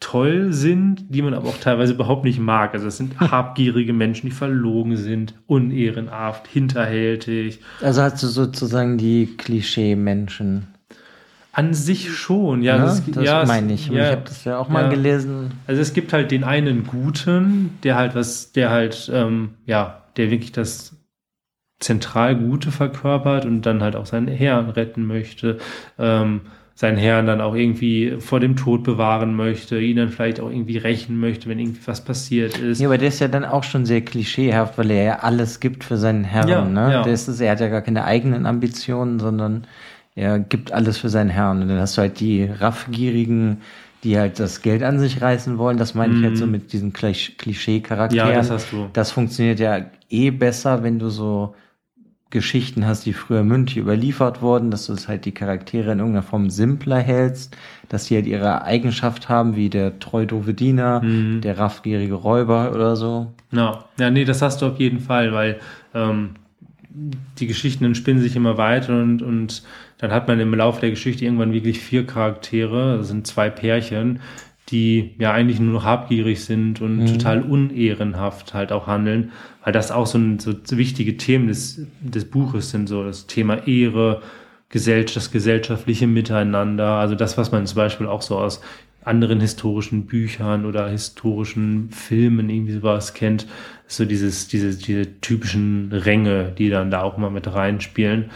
toll 0.01 0.53
sind, 0.53 1.07
die 1.09 1.23
man 1.23 1.35
aber 1.35 1.49
auch 1.49 1.59
teilweise 1.59 1.93
überhaupt 1.93 2.25
nicht 2.25 2.39
mag. 2.39 2.75
Also 2.75 2.87
es 2.87 2.97
sind 2.97 3.19
habgierige 3.21 3.93
Menschen, 3.93 4.31
die 4.31 4.35
verlogen 4.35 4.97
sind, 4.97 5.35
unehrenhaft, 5.47 6.47
hinterhältig. 6.47 7.61
Also 7.83 8.03
hast 8.03 8.23
du 8.23 8.29
sozusagen 8.29 8.99
die 8.99 9.27
Klischee-Menschen. 9.37 10.69
An 11.59 11.75
sich 11.75 12.13
schon, 12.13 12.63
ja. 12.63 12.77
ja 12.77 12.83
das, 12.83 13.03
das 13.11 13.25
ja, 13.25 13.45
meine 13.45 13.73
ich. 13.73 13.89
Ja, 13.89 14.05
ich 14.05 14.11
habe 14.13 14.23
das 14.25 14.45
ja 14.45 14.59
auch 14.59 14.69
mal 14.69 14.85
ja. 14.85 14.91
gelesen. 14.91 15.51
Also 15.67 15.83
es 15.83 15.93
gibt 15.93 16.13
halt 16.13 16.31
den 16.31 16.45
einen 16.45 16.87
Guten, 16.87 17.79
der 17.83 17.97
halt 17.97 18.15
was, 18.15 18.53
der 18.53 18.71
halt, 18.71 19.11
ähm, 19.13 19.55
ja, 19.67 20.05
der 20.17 20.31
wirklich 20.31 20.53
das 20.53 20.95
zentral 21.81 22.37
Gute 22.37 22.71
verkörpert 22.71 23.45
und 23.45 23.63
dann 23.63 23.83
halt 23.83 23.97
auch 23.97 24.07
seinen 24.07 24.29
Herrn 24.29 24.71
retten 24.71 25.05
möchte, 25.05 25.59
ähm, 25.99 26.43
seinen 26.77 26.97
Herrn 26.97 27.27
dann 27.27 27.41
auch 27.41 27.57
irgendwie 27.57 28.19
vor 28.21 28.39
dem 28.39 28.55
Tod 28.55 28.85
bewahren 28.85 29.35
möchte, 29.35 29.81
ihn 29.81 29.97
dann 29.97 30.11
vielleicht 30.11 30.39
auch 30.39 30.51
irgendwie 30.51 30.79
rächen 30.79 31.19
möchte, 31.19 31.49
wenn 31.49 31.59
irgendwie 31.59 31.81
was 31.87 32.05
passiert 32.05 32.57
ist. 32.59 32.81
Ja, 32.81 32.87
aber 32.87 32.99
der 32.99 33.09
ist 33.09 33.19
ja 33.19 33.27
dann 33.27 33.45
auch 33.45 33.65
schon 33.65 33.85
sehr 33.85 34.03
klischeehaft, 34.03 34.79
weil 34.79 34.93
er 34.93 35.03
ja 35.03 35.19
alles 35.23 35.59
gibt 35.59 35.83
für 35.83 35.97
seinen 35.97 36.23
Herrn. 36.23 36.47
Ja, 36.47 36.65
ne? 36.65 36.93
Ja. 36.93 37.03
Der 37.03 37.13
ist, 37.13 37.29
er 37.41 37.51
hat 37.51 37.59
ja 37.59 37.67
gar 37.67 37.83
keine 37.83 38.05
eigenen 38.05 38.47
Ambitionen, 38.47 39.19
sondern 39.19 39.67
er 40.19 40.39
gibt 40.39 40.73
alles 40.73 40.99
für 40.99 41.09
seinen 41.09 41.31
Herrn. 41.31 41.63
Und 41.63 41.69
dann 41.69 41.79
hast 41.79 41.97
du 41.97 42.03
halt 42.03 42.21
die 42.21 42.45
raffgierigen, 42.45 43.59
die 44.05 44.19
halt 44.19 44.39
das 44.39 44.63
Geld 44.63 44.83
an 44.83 44.99
sich 44.99 45.23
reißen 45.23 45.59
wollen. 45.59 45.77
Das 45.79 45.95
meine 45.95 46.15
ich 46.15 46.23
halt 46.23 46.37
so 46.37 46.47
Mhm. 46.47 46.53
mit 46.53 46.73
diesen 46.73 46.93
Klischee-Charakteren. 46.93 48.29
Ja, 48.31 48.35
das 48.37 48.51
hast 48.51 48.73
du. 48.73 48.89
Das 48.93 49.11
funktioniert 49.11 49.61
ja 49.61 49.81
eh 50.11 50.31
besser, 50.31 50.83
wenn 50.83 50.99
du 50.99 51.09
so 51.09 51.55
Geschichten 52.31 52.85
hast, 52.87 53.07
die 53.07 53.15
früher 53.15 53.43
mündlich 53.43 53.79
überliefert 53.79 54.43
wurden, 54.43 54.71
dass 54.71 54.85
du 54.87 54.93
es 54.93 55.09
halt 55.09 55.25
die 55.25 55.33
Charaktere 55.33 55.93
in 55.93 55.99
irgendeiner 55.99 56.23
Form 56.23 56.51
simpler 56.51 56.99
hältst, 56.99 57.57
dass 57.89 58.05
die 58.05 58.17
halt 58.17 58.27
ihre 58.27 58.63
Eigenschaft 58.65 59.31
haben, 59.31 59.57
wie 59.57 59.71
der 59.71 59.99
treu 59.99 60.27
doofe 60.27 60.53
Diener, 60.53 61.01
Mhm. 61.03 61.41
der 61.41 61.59
raffgierige 61.59 62.13
Räuber 62.15 62.73
oder 62.75 62.97
so. 62.97 63.33
Ja, 63.51 63.85
ja, 63.99 64.11
nee, 64.11 64.27
das 64.27 64.43
hast 64.43 64.61
du 64.61 64.67
auf 64.67 64.79
jeden 64.79 65.01
Fall, 65.01 65.33
weil 65.33 65.59
ähm, 65.95 66.31
die 67.39 67.47
Geschichten 67.47 67.85
entspinnen 67.87 68.23
sich 68.23 68.37
immer 68.37 68.59
weiter 68.59 69.01
und, 69.01 69.23
und 69.23 69.63
dann 69.99 70.13
hat 70.13 70.29
man 70.29 70.41
im 70.41 70.55
Laufe 70.55 70.81
der 70.81 70.91
Geschichte 70.91 71.25
irgendwann 71.25 71.53
wirklich 71.53 71.81
vier 71.81 72.07
Charaktere, 72.07 72.99
das 72.99 73.09
sind 73.09 73.27
zwei 73.27 73.51
Pärchen, 73.51 74.21
die 74.71 75.15
ja 75.19 75.33
eigentlich 75.33 75.61
nur 75.61 75.73
noch 75.73 75.85
habgierig 75.85 76.45
sind 76.45 76.81
und 76.81 76.99
Mhm. 76.99 77.07
total 77.07 77.43
unehrenhaft 77.43 78.55
halt 78.55 78.71
auch 78.71 78.87
handeln, 78.87 79.33
weil 79.65 79.73
das 79.73 79.91
auch 79.91 80.07
so, 80.07 80.19
ein, 80.19 80.39
so 80.39 80.53
wichtige 80.71 81.17
Themen 81.17 81.49
des, 81.49 81.87
des 82.01 82.27
Buches 82.27 82.71
sind, 82.71 82.89
so 82.89 83.03
das 83.05 83.27
Thema 83.27 83.67
Ehre, 83.67 84.23
Gesell 84.71 85.07
das 85.07 85.31
gesellschaftliche 85.31 86.07
Miteinander, 86.07 86.89
also 86.89 87.15
das, 87.15 87.39
was 87.39 87.51
man 87.51 87.67
zum 87.67 87.77
Beispiel 87.77 88.07
auch 88.07 88.21
so 88.21 88.37
aus 88.39 88.61
anderen 89.03 89.41
historischen 89.41 90.05
Büchern 90.05 90.67
oder 90.67 90.91
historischen 90.91 91.89
Filmen 91.91 92.51
irgendwie 92.51 92.73
sowas 92.75 93.15
kennt, 93.15 93.47
so 93.87 94.05
dieses, 94.05 94.47
diese, 94.49 94.77
diese 94.77 95.21
typischen 95.23 95.91
Ränge, 95.91 96.53
die 96.59 96.69
dann 96.69 96.91
da 96.91 97.01
auch 97.01 97.17
mal 97.17 97.31
mit 97.31 97.51
reinspielen. 97.51 98.27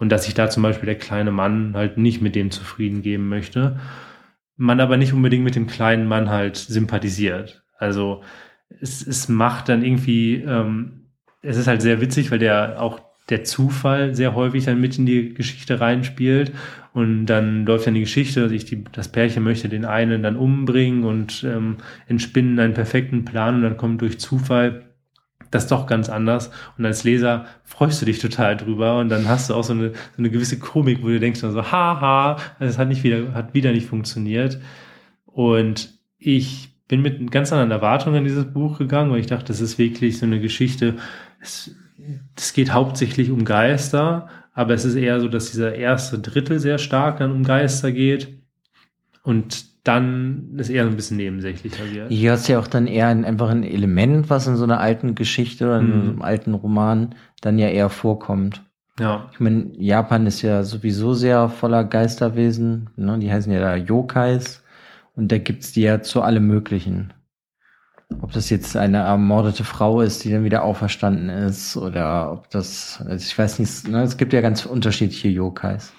Und 0.00 0.10
dass 0.10 0.24
sich 0.24 0.34
da 0.34 0.50
zum 0.50 0.62
Beispiel 0.62 0.86
der 0.86 0.98
kleine 0.98 1.30
Mann 1.30 1.74
halt 1.74 1.98
nicht 1.98 2.20
mit 2.20 2.34
dem 2.34 2.50
zufrieden 2.50 3.02
geben 3.02 3.28
möchte. 3.28 3.78
Man 4.56 4.80
aber 4.80 4.96
nicht 4.96 5.12
unbedingt 5.12 5.44
mit 5.44 5.54
dem 5.54 5.66
kleinen 5.66 6.08
Mann 6.08 6.30
halt 6.30 6.56
sympathisiert. 6.56 7.62
Also 7.78 8.22
es, 8.80 9.06
es 9.06 9.28
macht 9.28 9.68
dann 9.68 9.84
irgendwie, 9.84 10.36
ähm, 10.36 11.06
es 11.42 11.56
ist 11.56 11.66
halt 11.66 11.82
sehr 11.82 12.00
witzig, 12.00 12.30
weil 12.30 12.38
der 12.38 12.80
auch 12.82 13.00
der 13.28 13.44
Zufall 13.44 14.14
sehr 14.14 14.34
häufig 14.34 14.64
dann 14.64 14.80
mit 14.80 14.98
in 14.98 15.06
die 15.06 15.34
Geschichte 15.34 15.80
reinspielt. 15.80 16.52
Und 16.92 17.26
dann 17.26 17.66
läuft 17.66 17.86
dann 17.86 17.94
die 17.94 18.00
Geschichte, 18.00 18.48
ich 18.52 18.64
die, 18.64 18.84
das 18.90 19.08
Pärchen 19.12 19.44
möchte 19.44 19.68
den 19.68 19.84
einen 19.84 20.22
dann 20.22 20.36
umbringen 20.36 21.04
und 21.04 21.44
ähm, 21.44 21.76
entspinnen 22.08 22.58
einen 22.58 22.74
perfekten 22.74 23.24
Plan 23.24 23.56
und 23.56 23.62
dann 23.62 23.76
kommt 23.76 24.00
durch 24.00 24.18
Zufall 24.18 24.89
das 25.50 25.66
doch 25.66 25.86
ganz 25.86 26.08
anders. 26.08 26.50
Und 26.78 26.86
als 26.86 27.04
Leser 27.04 27.46
freust 27.64 28.00
du 28.00 28.06
dich 28.06 28.18
total 28.18 28.56
drüber 28.56 28.98
und 28.98 29.08
dann 29.08 29.28
hast 29.28 29.50
du 29.50 29.54
auch 29.54 29.64
so 29.64 29.72
eine, 29.72 29.90
so 29.90 30.18
eine 30.18 30.30
gewisse 30.30 30.58
Komik, 30.58 31.02
wo 31.02 31.08
du 31.08 31.18
denkst 31.18 31.40
so, 31.40 31.72
haha, 31.72 32.36
es 32.58 32.78
hat 32.78 32.88
nicht 32.88 33.02
wieder, 33.02 33.34
hat 33.34 33.54
wieder 33.54 33.72
nicht 33.72 33.86
funktioniert. 33.86 34.60
Und 35.26 35.94
ich 36.18 36.70
bin 36.88 37.02
mit 37.02 37.30
ganz 37.30 37.52
anderen 37.52 37.70
Erwartungen 37.70 38.16
in 38.16 38.24
dieses 38.24 38.52
Buch 38.52 38.78
gegangen, 38.78 39.10
weil 39.10 39.20
ich 39.20 39.26
dachte, 39.26 39.46
das 39.46 39.60
ist 39.60 39.78
wirklich 39.78 40.18
so 40.18 40.26
eine 40.26 40.40
Geschichte. 40.40 40.96
Es, 41.40 41.74
es 42.36 42.52
geht 42.52 42.72
hauptsächlich 42.72 43.30
um 43.30 43.44
Geister, 43.44 44.28
aber 44.52 44.74
es 44.74 44.84
ist 44.84 44.96
eher 44.96 45.20
so, 45.20 45.28
dass 45.28 45.50
dieser 45.50 45.74
erste 45.74 46.18
Drittel 46.18 46.58
sehr 46.58 46.78
stark 46.78 47.18
dann 47.18 47.32
um 47.32 47.44
Geister 47.44 47.92
geht 47.92 48.40
und 49.22 49.69
dann 49.84 50.50
ist 50.58 50.68
eher 50.68 50.84
so 50.84 50.90
ein 50.90 50.96
bisschen 50.96 51.16
nebensächlicher 51.16 51.90
wird. 51.90 52.10
Hier 52.10 52.32
hast 52.32 52.48
du 52.48 52.52
ja 52.52 52.58
auch 52.58 52.66
dann 52.66 52.86
eher 52.86 53.08
ein, 53.08 53.24
einfach 53.24 53.48
ein 53.50 53.62
Element, 53.64 54.28
was 54.30 54.46
in 54.46 54.56
so 54.56 54.64
einer 54.64 54.80
alten 54.80 55.14
Geschichte 55.14 55.66
oder 55.66 55.78
in 55.80 55.86
Mhm. 55.88 56.04
so 56.04 56.10
einem 56.10 56.22
alten 56.22 56.54
Roman 56.54 57.14
dann 57.40 57.58
ja 57.58 57.68
eher 57.68 57.88
vorkommt. 57.88 58.62
Ja, 58.98 59.30
Ich 59.32 59.40
meine, 59.40 59.70
Japan 59.78 60.26
ist 60.26 60.42
ja 60.42 60.62
sowieso 60.62 61.14
sehr 61.14 61.48
voller 61.48 61.84
Geisterwesen. 61.84 62.90
Ne? 62.96 63.18
Die 63.18 63.32
heißen 63.32 63.50
ja 63.52 63.60
da 63.60 63.76
Yokais. 63.76 64.62
Und 65.14 65.32
da 65.32 65.38
gibt's 65.38 65.72
die 65.72 65.82
ja 65.82 66.02
zu 66.02 66.22
allem 66.22 66.46
Möglichen. 66.46 67.12
Ob 68.20 68.32
das 68.32 68.50
jetzt 68.50 68.76
eine 68.76 68.98
ermordete 68.98 69.64
Frau 69.64 70.00
ist, 70.02 70.24
die 70.24 70.32
dann 70.32 70.44
wieder 70.44 70.64
auferstanden 70.64 71.28
ist, 71.30 71.76
oder 71.76 72.32
ob 72.32 72.50
das, 72.50 73.00
also 73.06 73.24
ich 73.24 73.38
weiß 73.38 73.60
nicht, 73.60 73.88
ne? 73.88 74.02
es 74.02 74.16
gibt 74.16 74.32
ja 74.32 74.40
ganz 74.40 74.66
unterschiedliche 74.66 75.28
Yokais. 75.28 75.92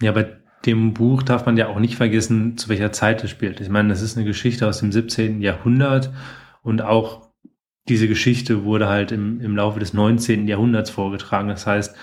Ja, 0.00 0.12
bei 0.12 0.39
dem 0.66 0.94
Buch 0.94 1.22
darf 1.22 1.46
man 1.46 1.56
ja 1.56 1.68
auch 1.68 1.78
nicht 1.78 1.96
vergessen, 1.96 2.56
zu 2.56 2.68
welcher 2.68 2.92
Zeit 2.92 3.24
es 3.24 3.30
spielt. 3.30 3.60
Ich 3.60 3.68
meine, 3.68 3.88
das 3.88 4.02
ist 4.02 4.16
eine 4.16 4.26
Geschichte 4.26 4.66
aus 4.66 4.80
dem 4.80 4.92
17. 4.92 5.40
Jahrhundert 5.40 6.12
und 6.62 6.82
auch 6.82 7.30
diese 7.88 8.08
Geschichte 8.08 8.64
wurde 8.64 8.88
halt 8.88 9.10
im, 9.10 9.40
im 9.40 9.56
Laufe 9.56 9.80
des 9.80 9.94
19. 9.94 10.46
Jahrhunderts 10.46 10.90
vorgetragen. 10.90 11.48
Das 11.48 11.66
heißt, 11.66 11.96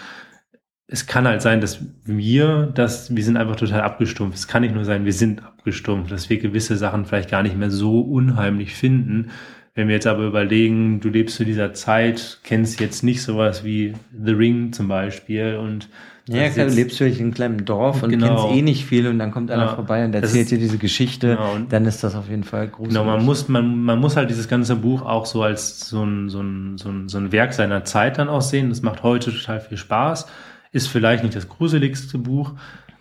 es 0.88 1.06
kann 1.06 1.28
halt 1.28 1.42
sein, 1.42 1.62
dass 1.62 1.80
wir, 2.06 2.68
dass 2.74 3.16
wir 3.16 3.24
sind 3.24 3.38
einfach 3.38 3.58
total 3.58 3.82
abgestumpft. 3.82 4.38
Es 4.38 4.48
kann 4.48 4.62
nicht 4.62 4.74
nur 4.74 4.86
sein, 4.86 5.06
wir 5.06 5.14
sind 5.14 5.44
abgestumpft, 5.44 6.12
dass 6.12 6.30
wir 6.30 6.40
gewisse 6.40 6.78
Sachen 6.78 7.06
vielleicht 7.06 7.30
gar 7.30 7.44
nicht 7.44 7.58
mehr 7.58 7.70
so 7.70 8.02
unheimlich 8.02 8.74
finden. 8.74 9.32
Wenn 9.76 9.90
wir 9.90 9.96
jetzt 9.96 10.08
aber 10.08 10.26
überlegen, 10.26 11.02
du 11.02 11.10
lebst 11.10 11.36
zu 11.36 11.46
dieser 11.46 11.74
Zeit, 11.74 12.40
kennst 12.44 12.80
jetzt 12.80 13.04
nicht 13.04 13.22
sowas 13.22 13.64
wie 13.64 13.94
The 14.12 14.32
Ring 14.32 14.74
zum 14.74 14.88
Beispiel 14.88 15.58
und 15.58 15.90
Ja, 16.30 16.44
das 16.44 16.54
klar, 16.56 16.68
du 16.68 16.74
lebst 16.74 16.98
vielleicht 16.98 17.20
in 17.20 17.26
einem 17.28 17.34
kleinen 17.34 17.66
Dorf 17.66 18.04
und 18.04 18.10
Genau. 18.10 18.28
kennst 18.48 18.58
eh 18.58 18.62
nicht 18.62 18.86
viel 18.86 19.08
und 19.08 19.18
dann 19.20 19.32
kommt 19.32 19.50
einer 19.52 19.64
Ja. 19.68 19.76
vorbei 19.76 20.04
und 20.06 20.14
erzählt 20.14 20.52
dir 20.52 20.58
diese 20.58 20.78
Geschichte, 20.78 21.36
Genau, 21.38 21.54
und- 21.56 21.72
dann 21.72 21.86
ist 21.86 22.04
das 22.04 22.16
auf 22.16 22.30
jeden 22.30 22.44
Fall 22.44 22.68
gruselig. 22.68 22.90
Genau, 22.98 23.06
man 23.06 23.24
muss, 23.26 23.48
man, 23.48 23.84
man 23.84 24.00
muss 24.00 24.16
halt 24.18 24.30
dieses 24.30 24.48
ganze 24.48 24.76
Buch 24.76 25.04
auch 25.04 25.26
so 25.26 25.44
als 25.44 25.88
so 25.90 26.04
ein, 26.04 26.30
so, 26.30 26.42
ein, 26.42 26.78
so, 26.78 26.90
ein, 26.90 27.08
so 27.10 27.18
ein 27.18 27.32
Werk 27.32 27.54
seiner 27.54 27.84
Zeit 27.86 28.18
dann 28.18 28.28
aussehen. 28.30 28.70
Das 28.70 28.82
macht 28.82 29.04
heute 29.04 29.32
total 29.32 29.62
viel 29.62 29.78
Spaß. 29.78 30.28
Ist 30.74 30.88
vielleicht 30.88 31.24
nicht 31.24 31.36
das 31.36 31.48
gruseligste 31.48 32.18
Buch, 32.18 32.54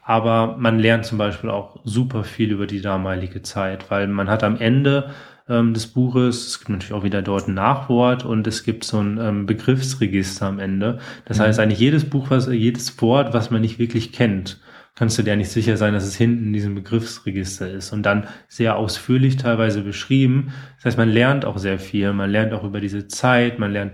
aber 0.05 0.57
man 0.59 0.79
lernt 0.79 1.05
zum 1.05 1.19
Beispiel 1.19 1.51
auch 1.51 1.81
super 1.85 2.23
viel 2.23 2.53
über 2.53 2.67
die 2.69 2.81
damalige 2.81 3.43
Zeit, 3.43 3.91
weil 3.91 4.07
man 4.07 4.31
hat 4.31 4.45
am 4.45 4.57
Ende 4.57 5.11
ähm, 5.49 5.75
des 5.75 5.87
Buches, 5.87 6.47
es 6.47 6.59
gibt 6.59 6.71
natürlich 6.71 6.93
auch 6.93 7.05
wieder 7.05 7.23
dort 7.23 7.49
ein 7.49 7.55
Nachwort 7.55 8.25
und 8.25 8.47
es 8.47 8.65
gibt 8.65 8.85
so 8.85 8.99
ein 9.01 9.19
ähm, 9.21 9.47
Begriffsregister 9.47 10.47
am 10.47 10.59
Ende. 10.59 10.99
Das 11.25 11.39
Mhm. 11.39 11.43
heißt, 11.43 11.61
eigentlich 11.61 11.81
jedes 11.81 12.09
Buch, 12.09 12.31
was, 12.31 12.47
jedes 12.49 13.01
Wort, 13.01 13.33
was 13.35 13.51
man 13.51 13.61
nicht 13.61 13.79
wirklich 13.79 14.13
kennt, 14.13 14.61
kannst 14.95 15.19
du 15.19 15.23
dir 15.23 15.37
nicht 15.37 15.51
sicher 15.51 15.77
sein, 15.77 15.93
dass 15.95 16.05
es 16.05 16.17
hinten 16.17 16.47
in 16.47 16.53
diesem 16.53 16.75
Begriffsregister 16.75 17.71
ist 17.71 17.93
und 17.93 18.03
dann 18.05 18.27
sehr 18.49 18.77
ausführlich 18.77 19.37
teilweise 19.37 19.83
beschrieben. 19.83 20.53
Das 20.77 20.87
heißt, 20.87 20.99
man 20.99 21.11
lernt 21.11 21.45
auch 21.45 21.59
sehr 21.59 21.79
viel, 21.79 22.13
man 22.13 22.31
lernt 22.31 22.53
auch 22.55 22.65
über 22.65 22.81
diese 22.81 23.07
Zeit, 23.09 23.59
man 23.59 23.73
lernt 23.73 23.93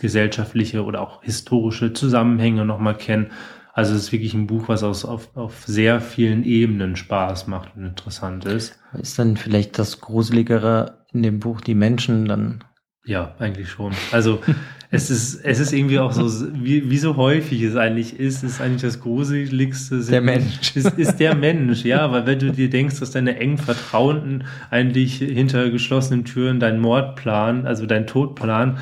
gesellschaftliche 0.00 0.84
oder 0.84 1.00
auch 1.02 1.22
historische 1.22 1.92
Zusammenhänge 1.92 2.64
nochmal 2.64 2.96
kennen. 2.96 3.30
Also 3.76 3.94
es 3.94 4.02
ist 4.04 4.12
wirklich 4.12 4.34
ein 4.34 4.46
Buch, 4.46 4.68
was 4.68 4.84
aus, 4.84 5.04
auf, 5.04 5.36
auf 5.36 5.64
sehr 5.66 6.00
vielen 6.00 6.44
Ebenen 6.44 6.94
Spaß 6.94 7.48
macht 7.48 7.76
und 7.76 7.84
interessant 7.84 8.44
ist. 8.44 8.78
Ist 8.96 9.18
dann 9.18 9.36
vielleicht 9.36 9.78
das 9.80 10.00
Gruseligere 10.00 11.04
in 11.12 11.24
dem 11.24 11.40
Buch 11.40 11.60
die 11.60 11.74
Menschen 11.74 12.26
dann? 12.26 12.62
Ja, 13.04 13.34
eigentlich 13.40 13.68
schon. 13.68 13.92
Also 14.12 14.38
es 14.92 15.10
ist, 15.10 15.44
es 15.44 15.58
ist 15.58 15.72
irgendwie 15.72 15.98
auch 15.98 16.12
so, 16.12 16.30
wie, 16.54 16.88
wie 16.88 16.98
so 16.98 17.16
häufig 17.16 17.62
es 17.62 17.74
eigentlich 17.74 18.18
ist, 18.18 18.44
ist 18.44 18.60
eigentlich 18.60 18.82
das 18.82 19.00
Gruseligste. 19.00 20.00
sind- 20.00 20.12
Der 20.12 20.20
Mensch. 20.22 20.76
Ist, 20.76 20.96
ist 20.96 21.16
der 21.18 21.34
Mensch, 21.34 21.84
ja, 21.84 22.10
weil 22.12 22.26
wenn 22.26 22.38
du 22.38 22.52
dir 22.52 22.70
denkst, 22.70 23.00
dass 23.00 23.10
deine 23.10 23.36
engen 23.40 23.58
Vertrauten 23.58 24.44
eigentlich 24.70 25.16
hinter 25.16 25.68
geschlossenen 25.70 26.24
Türen 26.24 26.60
deinen 26.60 26.80
Mordplan, 26.80 27.66
also 27.66 27.86
deinen 27.86 28.06
Todplan 28.06 28.78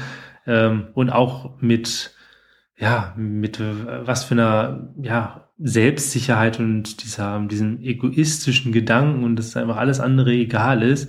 ähm, 0.47 0.89
und 0.93 1.09
auch 1.11 1.61
mit, 1.61 2.15
ja, 2.77 3.15
mit 3.17 3.61
äh, 3.61 4.07
was 4.07 4.25
für 4.25 4.35
einer, 4.35 4.95
ja, 5.01 5.49
Selbstsicherheit 5.59 6.59
und 6.59 7.05
dieser, 7.05 7.39
diesem 7.47 7.81
egoistischen 7.81 8.73
Gedanken 8.73 9.23
und 9.23 9.37
dass 9.37 9.57
einfach 9.57 9.77
alles 9.77 10.01
andere 10.01 10.33
egal 10.33 10.83
ist, 10.83 11.09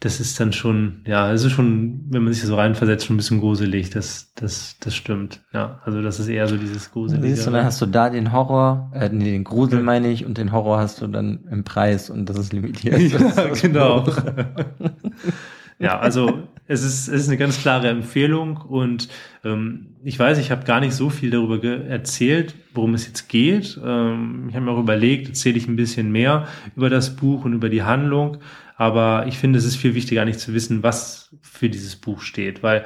das 0.00 0.20
ist 0.20 0.38
dann 0.38 0.52
schon, 0.52 1.00
ja, 1.06 1.32
es 1.32 1.42
ist 1.42 1.52
schon, 1.52 2.04
wenn 2.10 2.22
man 2.22 2.32
sich 2.34 2.42
so 2.42 2.54
reinversetzt, 2.54 3.06
schon 3.06 3.14
ein 3.14 3.16
bisschen 3.16 3.40
gruselig. 3.40 3.88
Das, 3.88 4.32
das, 4.34 4.76
das 4.78 4.94
stimmt. 4.94 5.42
Ja, 5.54 5.80
also 5.84 6.02
das 6.02 6.20
ist 6.20 6.28
eher 6.28 6.46
so 6.48 6.58
dieses 6.58 6.90
Gruselige. 6.92 7.28
Siehst 7.28 7.46
du, 7.46 7.50
dann 7.50 7.64
hast 7.64 7.80
du 7.80 7.86
da 7.86 8.10
den 8.10 8.32
Horror, 8.32 8.90
äh, 8.94 9.08
nee, 9.08 9.32
den 9.32 9.44
Grusel 9.44 9.82
meine 9.82 10.08
ich, 10.08 10.26
und 10.26 10.36
den 10.36 10.52
Horror 10.52 10.78
hast 10.78 11.00
du 11.00 11.06
dann 11.06 11.46
im 11.50 11.64
Preis 11.64 12.10
und 12.10 12.28
das 12.28 12.36
ist 12.36 12.52
limitiert. 12.52 12.94
Das 13.16 13.22
ist 13.22 13.36
ja, 13.36 13.48
das 13.48 13.62
genau. 13.62 14.06
Ja, 15.78 15.98
also 15.98 16.42
es 16.68 16.82
ist, 16.82 17.08
es 17.08 17.22
ist 17.22 17.28
eine 17.28 17.36
ganz 17.36 17.60
klare 17.60 17.88
Empfehlung 17.88 18.56
und 18.56 19.08
ähm, 19.44 19.96
ich 20.02 20.18
weiß, 20.18 20.38
ich 20.38 20.50
habe 20.50 20.64
gar 20.64 20.80
nicht 20.80 20.94
so 20.94 21.10
viel 21.10 21.30
darüber 21.30 21.62
erzählt, 21.64 22.54
worum 22.74 22.94
es 22.94 23.06
jetzt 23.06 23.28
geht. 23.28 23.78
Ähm, 23.84 24.46
ich 24.48 24.54
habe 24.56 24.64
mir 24.64 24.72
auch 24.72 24.80
überlegt, 24.80 25.28
erzähle 25.28 25.58
ich 25.58 25.68
ein 25.68 25.76
bisschen 25.76 26.10
mehr 26.10 26.48
über 26.74 26.90
das 26.90 27.14
Buch 27.14 27.44
und 27.44 27.52
über 27.52 27.68
die 27.68 27.82
Handlung, 27.82 28.38
aber 28.76 29.26
ich 29.28 29.38
finde, 29.38 29.58
es 29.58 29.64
ist 29.64 29.76
viel 29.76 29.94
wichtiger, 29.94 30.24
nicht 30.24 30.40
zu 30.40 30.54
wissen, 30.54 30.82
was 30.82 31.34
für 31.40 31.68
dieses 31.68 31.96
Buch 31.96 32.20
steht, 32.20 32.62
weil 32.62 32.84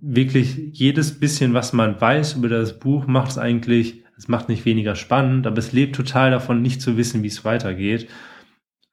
wirklich 0.00 0.56
jedes 0.72 1.18
bisschen, 1.18 1.54
was 1.54 1.72
man 1.72 2.00
weiß 2.00 2.34
über 2.34 2.48
das 2.48 2.78
Buch, 2.78 3.06
macht 3.06 3.30
es 3.30 3.38
eigentlich, 3.38 4.02
es 4.16 4.28
macht 4.28 4.48
nicht 4.48 4.64
weniger 4.64 4.96
spannend, 4.96 5.46
aber 5.46 5.58
es 5.58 5.72
lebt 5.72 5.96
total 5.96 6.30
davon, 6.30 6.62
nicht 6.62 6.80
zu 6.82 6.96
wissen, 6.96 7.22
wie 7.22 7.28
es 7.28 7.44
weitergeht 7.44 8.08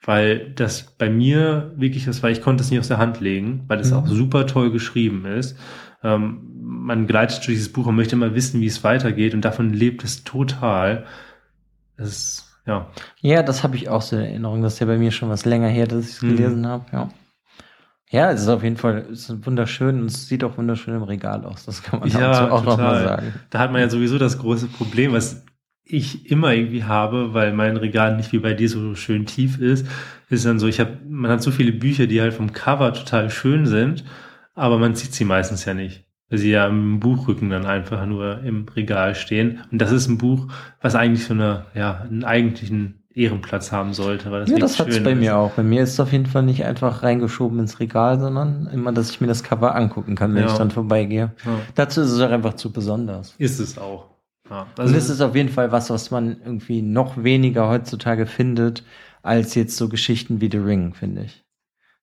weil 0.05 0.51
das 0.51 0.83
bei 0.97 1.09
mir 1.09 1.73
wirklich 1.75 2.05
das 2.05 2.23
war, 2.23 2.29
ich 2.29 2.41
konnte 2.41 2.63
es 2.63 2.71
nicht 2.71 2.79
aus 2.79 2.87
der 2.87 2.97
Hand 2.99 3.19
legen, 3.19 3.63
weil 3.67 3.79
es 3.79 3.91
Mhm. 3.91 3.97
auch 3.97 4.07
super 4.07 4.47
toll 4.47 4.71
geschrieben 4.71 5.25
ist. 5.25 5.57
Ähm, 6.03 6.39
man 6.61 7.07
gleitet 7.07 7.37
durch 7.39 7.57
dieses 7.57 7.71
Buch 7.73 7.85
und 7.87 7.95
möchte 7.95 8.15
immer 8.15 8.33
wissen, 8.35 8.61
wie 8.61 8.67
es 8.67 8.83
weitergeht 8.83 9.33
und 9.33 9.43
davon 9.43 9.73
lebt 9.73 10.03
es 10.03 10.23
total. 10.23 11.05
ist, 11.97 12.45
ja. 12.65 12.87
Ja, 13.19 13.43
das 13.43 13.63
habe 13.63 13.75
ich 13.75 13.89
auch 13.89 14.01
so 14.01 14.15
in 14.15 14.21
Erinnerung. 14.23 14.61
Das 14.61 14.73
ist 14.75 14.79
ja 14.79 14.85
bei 14.85 14.97
mir 14.97 15.11
schon 15.11 15.29
was 15.29 15.43
länger 15.45 15.67
her, 15.67 15.87
dass 15.87 16.05
ich 16.05 16.11
es 16.15 16.21
mhm. 16.21 16.35
gelesen 16.37 16.67
habe, 16.67 16.85
ja. 16.93 17.09
Ja, 18.11 18.31
es 18.31 18.41
ist 18.41 18.47
auf 18.47 18.63
jeden 18.63 18.77
Fall 18.77 19.05
es 19.11 19.29
ist 19.29 19.45
wunderschön 19.45 19.99
und 20.01 20.05
es 20.07 20.27
sieht 20.27 20.43
auch 20.43 20.57
wunderschön 20.57 20.95
im 20.95 21.03
Regal 21.03 21.45
aus. 21.45 21.65
Das 21.65 21.83
kann 21.83 21.99
man 21.99 22.09
ja, 22.09 22.49
auch 22.49 22.63
nochmal 22.63 23.03
sagen. 23.03 23.33
Da 23.51 23.59
hat 23.59 23.71
man 23.71 23.81
ja 23.81 23.89
sowieso 23.89 24.17
das 24.17 24.39
große 24.39 24.65
Problem, 24.67 25.11
was 25.13 25.43
ich 25.89 26.31
immer 26.31 26.53
irgendwie 26.53 26.83
habe, 26.83 27.33
weil 27.33 27.51
mein 27.51 27.75
Regal 27.75 28.15
nicht 28.15 28.31
wie 28.31 28.39
bei 28.39 28.53
dir 28.53 28.69
so 28.69 28.95
schön 28.95 29.25
tief 29.25 29.59
ist, 29.59 29.87
ist 30.29 30.45
dann 30.45 30.59
so, 30.59 30.67
ich 30.67 30.79
habe, 30.79 30.97
man 31.09 31.31
hat 31.31 31.41
so 31.41 31.51
viele 31.51 31.71
Bücher, 31.71 32.05
die 32.05 32.21
halt 32.21 32.33
vom 32.33 32.53
Cover 32.53 32.93
total 32.93 33.29
schön 33.31 33.65
sind, 33.65 34.05
aber 34.53 34.77
man 34.77 34.95
sieht 34.95 35.13
sie 35.13 35.25
meistens 35.25 35.65
ja 35.65 35.73
nicht. 35.73 36.05
Weil 36.29 36.37
sie 36.37 36.51
ja 36.51 36.67
im 36.67 36.99
Buchrücken 36.99 37.49
dann 37.49 37.65
einfach 37.65 38.05
nur 38.05 38.43
im 38.43 38.67
Regal 38.67 39.15
stehen. 39.15 39.61
Und 39.71 39.81
das 39.81 39.91
ist 39.91 40.07
ein 40.07 40.19
Buch, 40.19 40.47
was 40.79 40.93
eigentlich 40.93 41.25
so 41.25 41.33
eine, 41.33 41.65
ja, 41.73 42.01
einen 42.07 42.23
eigentlichen 42.23 43.01
Ehrenplatz 43.15 43.71
haben 43.71 43.93
sollte. 43.93 44.29
Weil 44.29 44.41
das 44.41 44.51
ja, 44.51 44.57
das 44.59 44.79
hat 44.79 44.89
es 44.89 45.03
bei 45.03 45.13
ist. 45.13 45.19
mir 45.19 45.35
auch. 45.35 45.53
Bei 45.53 45.63
mir 45.63 45.81
ist 45.81 45.93
es 45.93 45.99
auf 45.99 46.11
jeden 46.11 46.27
Fall 46.27 46.43
nicht 46.43 46.65
einfach 46.65 47.01
reingeschoben 47.01 47.57
ins 47.57 47.79
Regal, 47.79 48.19
sondern 48.19 48.69
immer, 48.71 48.91
dass 48.91 49.09
ich 49.09 49.21
mir 49.21 49.27
das 49.27 49.41
Cover 49.41 49.75
angucken 49.75 50.13
kann, 50.13 50.35
wenn 50.35 50.43
ja. 50.43 50.51
ich 50.51 50.57
dann 50.57 50.69
vorbeigehe. 50.69 51.31
Ja. 51.43 51.51
Dazu 51.73 52.01
ist 52.01 52.11
es 52.11 52.21
auch 52.21 52.29
einfach 52.29 52.53
zu 52.53 52.71
besonders. 52.71 53.33
Ist 53.39 53.59
es 53.59 53.79
auch. 53.79 54.18
Ja, 54.49 54.67
also 54.77 54.91
und 54.91 54.97
es 54.97 55.09
ist 55.09 55.21
auf 55.21 55.35
jeden 55.35 55.49
Fall 55.49 55.71
was, 55.71 55.89
was 55.89 56.11
man 56.11 56.37
irgendwie 56.43 56.81
noch 56.81 57.23
weniger 57.23 57.69
heutzutage 57.69 58.25
findet, 58.25 58.83
als 59.21 59.55
jetzt 59.55 59.77
so 59.77 59.89
Geschichten 59.89 60.41
wie 60.41 60.49
The 60.51 60.57
Ring, 60.57 60.93
finde 60.93 61.23
ich. 61.23 61.43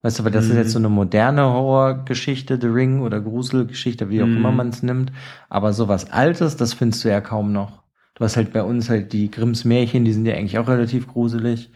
Weißt 0.02 0.18
du, 0.18 0.24
weil 0.24 0.30
das 0.30 0.44
mhm. 0.44 0.52
ist 0.52 0.56
jetzt 0.58 0.72
so 0.72 0.78
eine 0.78 0.88
moderne 0.88 1.42
Horrorgeschichte, 1.42 2.58
The 2.60 2.68
Ring 2.68 3.00
oder 3.00 3.20
Gruselgeschichte, 3.20 4.08
wie 4.10 4.22
auch 4.22 4.26
mhm. 4.26 4.36
immer 4.36 4.52
man 4.52 4.68
es 4.68 4.82
nimmt. 4.82 5.10
Aber 5.48 5.72
sowas 5.72 6.10
Altes, 6.12 6.56
das 6.56 6.74
findest 6.74 7.04
du 7.04 7.08
ja 7.08 7.20
kaum 7.20 7.52
noch. 7.52 7.82
Du 8.14 8.24
hast 8.24 8.36
halt 8.36 8.52
bei 8.52 8.62
uns 8.62 8.88
halt 8.88 9.12
die 9.12 9.30
Grimms 9.30 9.64
Märchen, 9.64 10.04
die 10.04 10.12
sind 10.12 10.26
ja 10.26 10.34
eigentlich 10.34 10.58
auch 10.58 10.68
relativ 10.68 11.08
gruselig. 11.08 11.70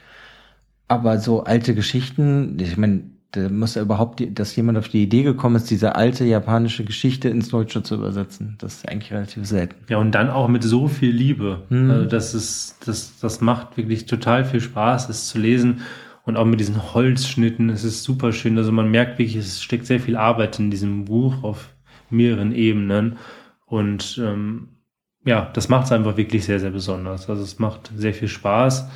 Aber 0.89 1.19
so 1.19 1.45
alte 1.45 1.75
Geschichten, 1.75 2.57
ich 2.61 2.77
meine, 2.77 3.11
da 3.33 3.49
muss 3.49 3.77
ja 3.77 3.83
überhaupt, 3.83 4.23
dass 4.39 4.57
jemand 4.57 4.79
auf 4.79 4.89
die 4.89 5.03
Idee 5.03 5.23
gekommen 5.23 5.57
ist, 5.57 5.71
diese 5.71 5.95
alte 5.95 6.25
japanische 6.25 6.85
Geschichte 6.85 7.29
ins 7.29 7.49
Deutsche 7.49 7.83
zu 7.83 7.95
übersetzen. 7.95 8.57
Das 8.59 8.77
ist 8.77 8.89
eigentlich 8.89 9.13
relativ 9.13 9.47
selten. 9.47 9.77
Ja, 9.89 9.99
und 9.99 10.13
dann 10.13 10.31
auch 10.31 10.49
mit 10.49 10.65
so 10.65 10.89
viel 10.89 11.11
Liebe. 11.11 11.63
Mhm. 11.69 11.91
Also 11.91 12.07
das 12.07 12.35
ist, 12.35 12.77
das, 12.87 13.19
das 13.21 13.41
macht 13.41 13.77
wirklich 13.77 14.07
total 14.07 14.45
viel 14.45 14.61
Spaß, 14.61 15.09
es 15.09 15.29
zu 15.29 15.39
lesen. 15.39 15.83
Und 16.25 16.37
auch 16.37 16.45
mit 16.45 16.61
diesen 16.61 16.93
Holzschnitten, 16.93 17.71
es 17.71 17.85
ist 17.85 18.03
super 18.03 18.33
schön. 18.33 18.59
Also 18.59 18.73
man 18.73 18.91
merkt 18.91 19.19
wirklich, 19.19 19.37
es 19.37 19.63
steckt 19.63 19.87
sehr 19.87 20.01
viel 20.01 20.17
Arbeit 20.17 20.59
in 20.59 20.71
diesem 20.71 21.05
Buch 21.05 21.43
auf 21.43 21.75
mehreren 22.11 22.53
Ebenen. 22.53 23.17
Und 23.65 24.21
ähm, 24.23 24.69
ja, 25.25 25.51
das 25.55 25.69
macht 25.69 25.87
es 25.87 25.93
einfach 25.93 26.17
wirklich 26.17 26.45
sehr, 26.45 26.61
sehr 26.61 26.71
besonders. 26.71 27.29
Also 27.31 27.43
es 27.43 27.59
macht 27.59 27.93
sehr 27.95 28.15
viel 28.15 28.29
Spaß. 28.29 28.89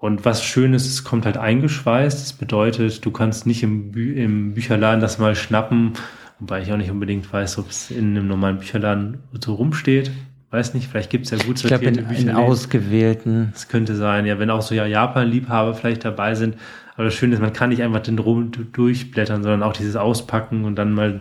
Und 0.00 0.24
was 0.24 0.42
schön 0.42 0.72
ist, 0.72 0.86
es 0.86 1.04
kommt 1.04 1.26
halt 1.26 1.36
eingeschweißt. 1.36 2.20
Das 2.22 2.32
bedeutet, 2.32 3.04
du 3.04 3.10
kannst 3.10 3.46
nicht 3.46 3.62
im, 3.62 3.92
Bü 3.92 4.14
im 4.14 4.54
Bücherladen 4.54 5.00
das 5.00 5.18
mal 5.18 5.34
schnappen, 5.34 5.92
wobei 6.38 6.62
ich 6.62 6.72
auch 6.72 6.78
nicht 6.78 6.90
unbedingt 6.90 7.30
weiß, 7.30 7.58
ob 7.58 7.68
es 7.68 7.90
in 7.90 8.16
einem 8.16 8.26
normalen 8.26 8.58
Bücherladen 8.58 9.18
so 9.44 9.54
rumsteht. 9.54 10.10
Weiß 10.50 10.72
nicht, 10.72 10.88
vielleicht 10.88 11.10
gibt 11.10 11.26
es 11.26 11.32
ja 11.32 11.38
gut 11.46 11.58
sortierte 11.58 11.84
ich 11.84 11.92
glaub, 11.92 12.10
in, 12.10 12.16
Bücher. 12.16 12.30
In 12.30 12.36
ausgewählten. 12.36 13.52
Es 13.54 13.68
könnte 13.68 13.94
sein, 13.94 14.24
ja, 14.24 14.38
wenn 14.38 14.48
auch 14.48 14.62
so 14.62 14.74
ja 14.74 14.86
Japan-Liebhaber 14.86 15.74
vielleicht 15.74 16.06
dabei 16.06 16.34
sind. 16.34 16.56
Aber 16.94 17.04
das 17.04 17.14
Schöne 17.14 17.34
ist, 17.34 17.42
man 17.42 17.52
kann 17.52 17.68
nicht 17.68 17.82
einfach 17.82 18.00
den 18.00 18.18
rum 18.18 18.50
durchblättern, 18.72 19.42
sondern 19.42 19.62
auch 19.62 19.74
dieses 19.74 19.96
Auspacken 19.96 20.64
und 20.64 20.76
dann 20.76 20.94
mal 20.94 21.20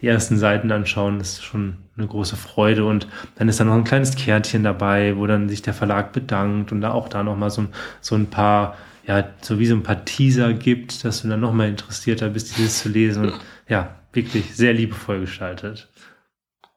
die 0.00 0.06
ersten 0.06 0.36
Seiten 0.38 0.72
anschauen, 0.72 1.18
das 1.18 1.34
ist 1.34 1.44
schon 1.44 1.76
eine 1.96 2.06
große 2.06 2.36
Freude. 2.36 2.84
Und 2.84 3.06
dann 3.36 3.48
ist 3.48 3.60
da 3.60 3.64
noch 3.64 3.74
ein 3.74 3.84
kleines 3.84 4.16
Kärtchen 4.16 4.64
dabei, 4.64 5.16
wo 5.16 5.26
dann 5.26 5.48
sich 5.48 5.62
der 5.62 5.74
Verlag 5.74 6.12
bedankt 6.12 6.72
und 6.72 6.80
da 6.80 6.92
auch 6.92 7.08
da 7.08 7.22
nochmal 7.22 7.50
so, 7.50 7.66
so 8.00 8.14
ein 8.14 8.26
paar, 8.26 8.76
ja, 9.06 9.28
so 9.40 9.58
wie 9.58 9.66
so 9.66 9.74
ein 9.74 9.82
paar 9.82 10.04
Teaser 10.04 10.52
gibt, 10.52 11.04
dass 11.04 11.22
du 11.22 11.28
dann 11.28 11.40
nochmal 11.40 11.68
interessierter 11.68 12.30
bist, 12.30 12.56
dieses 12.56 12.80
zu 12.80 12.88
lesen. 12.88 13.26
Und 13.26 13.40
ja, 13.68 13.94
wirklich 14.12 14.54
sehr 14.54 14.72
liebevoll 14.72 15.20
gestaltet. 15.20 15.88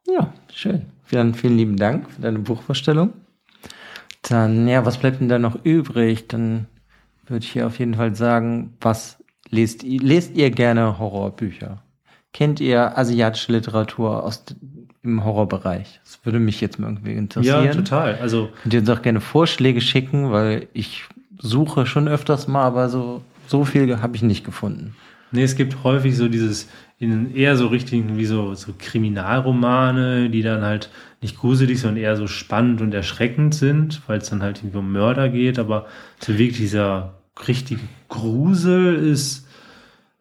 Ja, 0.06 0.34
schön. 0.54 0.86
Vielen, 1.04 1.34
vielen 1.34 1.58
lieben 1.58 1.78
Dank 1.78 2.10
für 2.10 2.22
deine 2.22 2.40
Buchvorstellung. 2.40 3.14
Dann, 4.22 4.68
ja, 4.68 4.86
was 4.86 4.98
bleibt 4.98 5.20
denn 5.22 5.30
da 5.30 5.40
noch 5.40 5.64
übrig? 5.64 6.28
Dann 6.28 6.68
würde 7.28 7.46
ich 7.46 7.52
hier 7.52 7.68
auf 7.68 7.80
jeden 7.80 7.94
Fall 7.94 8.16
sagen, 8.16 8.74
was 8.82 9.24
lest 9.50 9.84
lest 9.84 10.36
ihr 10.36 10.52
gerne 10.52 11.00
Horrorbücher? 11.00 11.82
Kennt 12.34 12.60
ihr 12.60 12.98
asiatische 12.98 13.52
Literatur 13.52 14.24
aus 14.24 14.44
im 15.04 15.24
Horrorbereich? 15.24 16.00
Das 16.04 16.20
würde 16.24 16.40
mich 16.40 16.62
jetzt 16.62 16.80
mal 16.80 16.88
irgendwie 16.88 17.14
interessieren. 17.14 17.66
Ja, 17.66 17.74
total. 17.74 18.16
Also 18.16 18.50
könnt 18.62 18.74
ihr 18.74 18.80
uns 18.82 18.90
auch 18.90 19.02
gerne 19.02 19.22
Vorschläge 19.22 19.82
schicken, 19.82 20.32
weil 20.32 20.68
ich 20.74 21.06
suche 21.40 21.86
schon 21.86 22.08
öfters 22.08 22.48
mal, 22.48 22.64
aber 22.64 22.90
so 22.90 23.22
so 23.48 23.66
viel 23.66 24.02
habe 24.02 24.16
ich 24.16 24.22
nicht 24.22 24.44
gefunden. 24.44 24.96
Nee, 25.32 25.44
es 25.44 25.56
gibt 25.56 25.84
häufig 25.84 26.16
so 26.16 26.28
dieses 26.28 26.68
in 27.00 27.36
eher 27.36 27.58
so 27.58 27.68
richtigen 27.68 28.18
wie 28.18 28.26
so, 28.26 28.56
so 28.56 28.74
Kriminalromane, 28.78 30.30
die 30.30 30.42
dann 30.42 30.64
halt 30.64 30.90
nicht 31.22 31.38
gruselig, 31.38 31.80
sondern 31.80 32.02
eher 32.02 32.16
so 32.16 32.28
spannend 32.28 32.82
und 32.82 32.94
erschreckend 32.94 33.54
sind, 33.54 34.02
weil 34.08 34.20
es 34.20 34.30
dann 34.30 34.42
halt 34.42 34.60
irgendwie 34.60 34.78
um 34.78 34.92
Mörder 34.92 35.30
geht, 35.30 35.60
aber 35.60 35.86
so 36.20 36.38
wirklich 36.38 36.58
dieser 36.58 37.14
richtige 37.48 37.82
Grusel 38.10 38.96
ist 38.96 39.47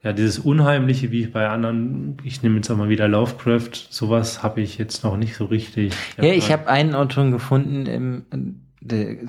ja, 0.07 0.13
dieses 0.13 0.39
Unheimliche, 0.39 1.11
wie 1.11 1.27
bei 1.27 1.49
anderen, 1.49 2.17
ich 2.23 2.41
nehme 2.41 2.55
jetzt 2.55 2.71
auch 2.71 2.77
mal 2.77 2.89
wieder 2.89 3.09
Lovecraft, 3.09 3.73
sowas 3.91 4.41
habe 4.41 4.61
ich 4.61 4.79
jetzt 4.79 5.03
noch 5.03 5.17
nicht 5.17 5.35
so 5.35 5.47
richtig. 5.47 5.95
Ja, 6.17 6.33
ich 6.33 6.53
habe 6.53 6.69
einen 6.69 6.95
Autoren 6.95 7.33
gefunden 7.33 7.87
im, 7.87 8.23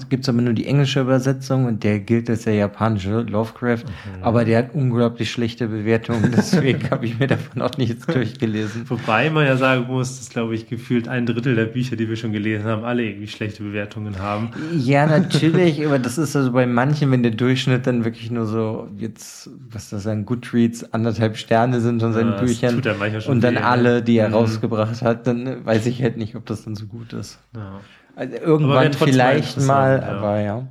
gibt 0.10 0.24
es 0.24 0.30
aber 0.30 0.42
nur 0.42 0.54
die 0.54 0.66
englische 0.66 1.02
Übersetzung 1.02 1.66
und 1.66 1.84
der 1.84 2.00
gilt 2.00 2.30
als 2.30 2.44
der 2.44 2.56
japanische 2.56 3.22
Lovecraft, 3.22 3.84
mhm. 3.86 4.24
aber 4.24 4.46
der 4.46 4.60
hat 4.60 4.74
unglaublich 4.74 5.32
schlechte 5.32 5.68
Bewertungen, 5.68 6.32
deswegen 6.36 6.90
habe 6.90 7.06
ich 7.06 7.20
mir 7.20 7.28
davon 7.28 7.62
auch 7.62 7.78
nichts 7.78 8.06
durchgelesen. 8.06 8.90
Wobei 8.90 9.30
man 9.30 9.46
ja 9.46 9.58
sagen 9.58 9.88
muss, 9.88 10.18
dass 10.18 10.30
glaube 10.30 10.56
ich 10.56 10.68
gefühlt 10.68 11.08
ein 11.08 11.26
Drittel 11.26 11.56
der 11.56 11.66
Bücher, 11.66 11.96
die 11.96 12.10
wir 12.10 12.16
schon 12.16 12.32
gelesen 12.32 12.66
haben, 12.66 12.84
alle 12.84 13.04
irgendwie 13.04 13.28
schlechte 13.28 13.64
Bewertungen 13.64 14.20
haben. 14.20 14.52
Ja, 14.78 15.06
natürlich, 15.20 15.86
aber 15.86 16.00
das 16.00 16.18
ist 16.18 16.36
also 16.36 16.52
bei 16.52 16.66
manchen, 16.66 17.12
wenn 17.12 17.24
der 17.24 17.34
Durchschnitt 17.34 17.88
dann 17.88 18.06
wirklich 18.06 18.32
nur 18.32 18.46
so 18.46 18.90
jetzt, 18.98 19.50
was 19.70 19.90
das 19.90 20.04
sagen, 20.04 20.26
Goodreads 20.26 20.94
anderthalb 20.94 21.38
Sterne 21.38 21.82
sind 21.82 22.02
von 22.02 22.14
seinen 22.14 22.34
ja, 22.34 22.42
Büchern 22.42 22.82
und 23.28 23.44
dann 23.44 23.56
weh, 23.56 23.60
alle, 23.60 23.96
ne? 23.96 24.04
die 24.04 24.18
er 24.18 24.30
mhm. 24.30 24.36
rausgebracht 24.36 25.02
hat, 25.02 25.28
dann 25.28 25.66
weiß 25.66 25.86
ich 25.86 26.02
halt 26.02 26.18
nicht, 26.18 26.36
ob 26.36 26.46
das 26.46 26.64
dann 26.64 26.76
so 26.76 26.86
gut 26.86 27.14
ist. 27.14 27.40
Ja. 27.56 27.80
Also 28.18 28.36
irgendwann 28.36 28.94
vielleicht 28.94 29.62
mal, 29.62 30.02
ja. 30.02 30.18
aber 30.18 30.40
ja. 30.40 30.68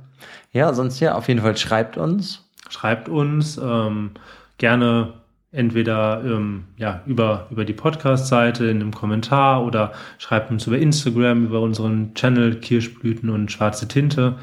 Ja, 0.51 0.73
sonst 0.73 0.99
ja, 0.99 1.15
auf 1.15 1.29
jeden 1.29 1.39
Fall 1.39 1.55
schreibt 1.55 1.97
uns. 1.97 2.43
Schreibt 2.69 3.07
uns 3.07 3.57
ähm, 3.57 4.11
gerne 4.57 5.13
entweder 5.53 6.21
ähm, 6.25 6.65
ja, 6.75 7.01
über, 7.05 7.47
über 7.49 7.63
die 7.63 7.73
Podcast-Seite 7.73 8.65
in 8.65 8.81
einem 8.81 8.93
Kommentar 8.93 9.63
oder 9.63 9.93
schreibt 10.17 10.51
uns 10.51 10.67
über 10.67 10.77
Instagram, 10.77 11.45
über 11.45 11.61
unseren 11.61 12.13
Channel 12.15 12.55
Kirschblüten 12.55 13.29
und 13.29 13.49
schwarze 13.49 13.87
Tinte. 13.87 14.35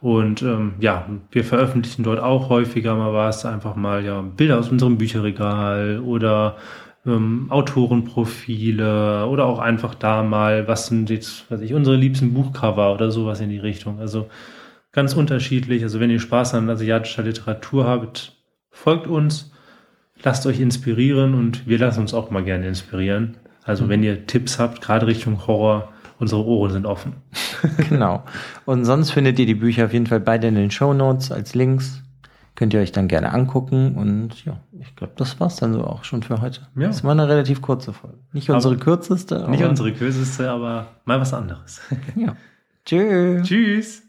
Und 0.00 0.42
ähm, 0.42 0.74
ja, 0.80 1.06
wir 1.30 1.44
veröffentlichen 1.44 2.02
dort 2.02 2.18
auch 2.18 2.48
häufiger 2.48 2.96
mal 2.96 3.12
was, 3.12 3.46
einfach 3.46 3.76
mal 3.76 4.04
ja 4.04 4.20
Bilder 4.20 4.58
aus 4.58 4.68
unserem 4.68 4.98
Bücherregal 4.98 6.00
oder 6.04 6.56
ähm, 7.08 7.46
Autorenprofile 7.50 9.26
oder 9.26 9.46
auch 9.46 9.58
einfach 9.58 9.94
da 9.94 10.22
mal, 10.22 10.68
was 10.68 10.86
sind 10.86 11.10
jetzt, 11.10 11.50
was 11.50 11.60
ich, 11.60 11.74
unsere 11.74 11.96
liebsten 11.96 12.34
Buchcover 12.34 12.92
oder 12.92 13.10
sowas 13.10 13.40
in 13.40 13.50
die 13.50 13.58
Richtung. 13.58 13.98
Also 13.98 14.28
ganz 14.92 15.14
unterschiedlich. 15.14 15.82
Also 15.82 16.00
wenn 16.00 16.10
ihr 16.10 16.20
Spaß 16.20 16.54
an 16.54 16.70
asiatischer 16.70 17.22
Literatur 17.22 17.86
habt, 17.86 18.36
folgt 18.70 19.06
uns, 19.06 19.52
lasst 20.22 20.46
euch 20.46 20.60
inspirieren 20.60 21.34
und 21.34 21.66
wir 21.66 21.78
lassen 21.78 22.00
uns 22.00 22.14
auch 22.14 22.30
mal 22.30 22.44
gerne 22.44 22.68
inspirieren. 22.68 23.36
Also 23.64 23.84
mhm. 23.84 23.88
wenn 23.88 24.02
ihr 24.02 24.26
Tipps 24.26 24.58
habt, 24.58 24.80
gerade 24.80 25.06
Richtung 25.06 25.46
Horror, 25.46 25.92
unsere 26.18 26.44
Ohren 26.44 26.72
sind 26.72 26.86
offen. 26.86 27.14
genau. 27.88 28.24
Und 28.64 28.84
sonst 28.84 29.10
findet 29.10 29.38
ihr 29.38 29.46
die 29.46 29.54
Bücher 29.54 29.86
auf 29.86 29.92
jeden 29.92 30.06
Fall 30.06 30.20
beide 30.20 30.48
in 30.48 30.54
den 30.54 30.70
Show 30.70 30.92
Notes 30.94 31.30
als 31.30 31.54
Links. 31.54 32.02
Könnt 32.58 32.74
ihr 32.74 32.80
euch 32.80 32.90
dann 32.90 33.06
gerne 33.06 33.32
angucken 33.32 33.94
und 33.94 34.44
ja, 34.44 34.58
ich 34.80 34.96
glaube, 34.96 35.12
das 35.14 35.38
war's 35.38 35.54
dann 35.54 35.74
so 35.74 35.84
auch 35.84 36.02
schon 36.02 36.24
für 36.24 36.40
heute. 36.40 36.62
Ja. 36.74 36.88
Das 36.88 37.04
war 37.04 37.12
eine 37.12 37.28
relativ 37.28 37.62
kurze 37.62 37.92
Folge. 37.92 38.18
Nicht 38.32 38.50
unsere 38.50 38.74
aber 38.74 38.82
kürzeste. 38.82 39.48
Nicht 39.48 39.62
unsere 39.62 39.92
kürzeste, 39.92 40.50
aber 40.50 40.88
mal 41.04 41.20
was 41.20 41.32
anderes. 41.32 41.80
ja. 42.16 42.34
Tschüss. 42.84 43.46
Tschüss. 43.46 44.07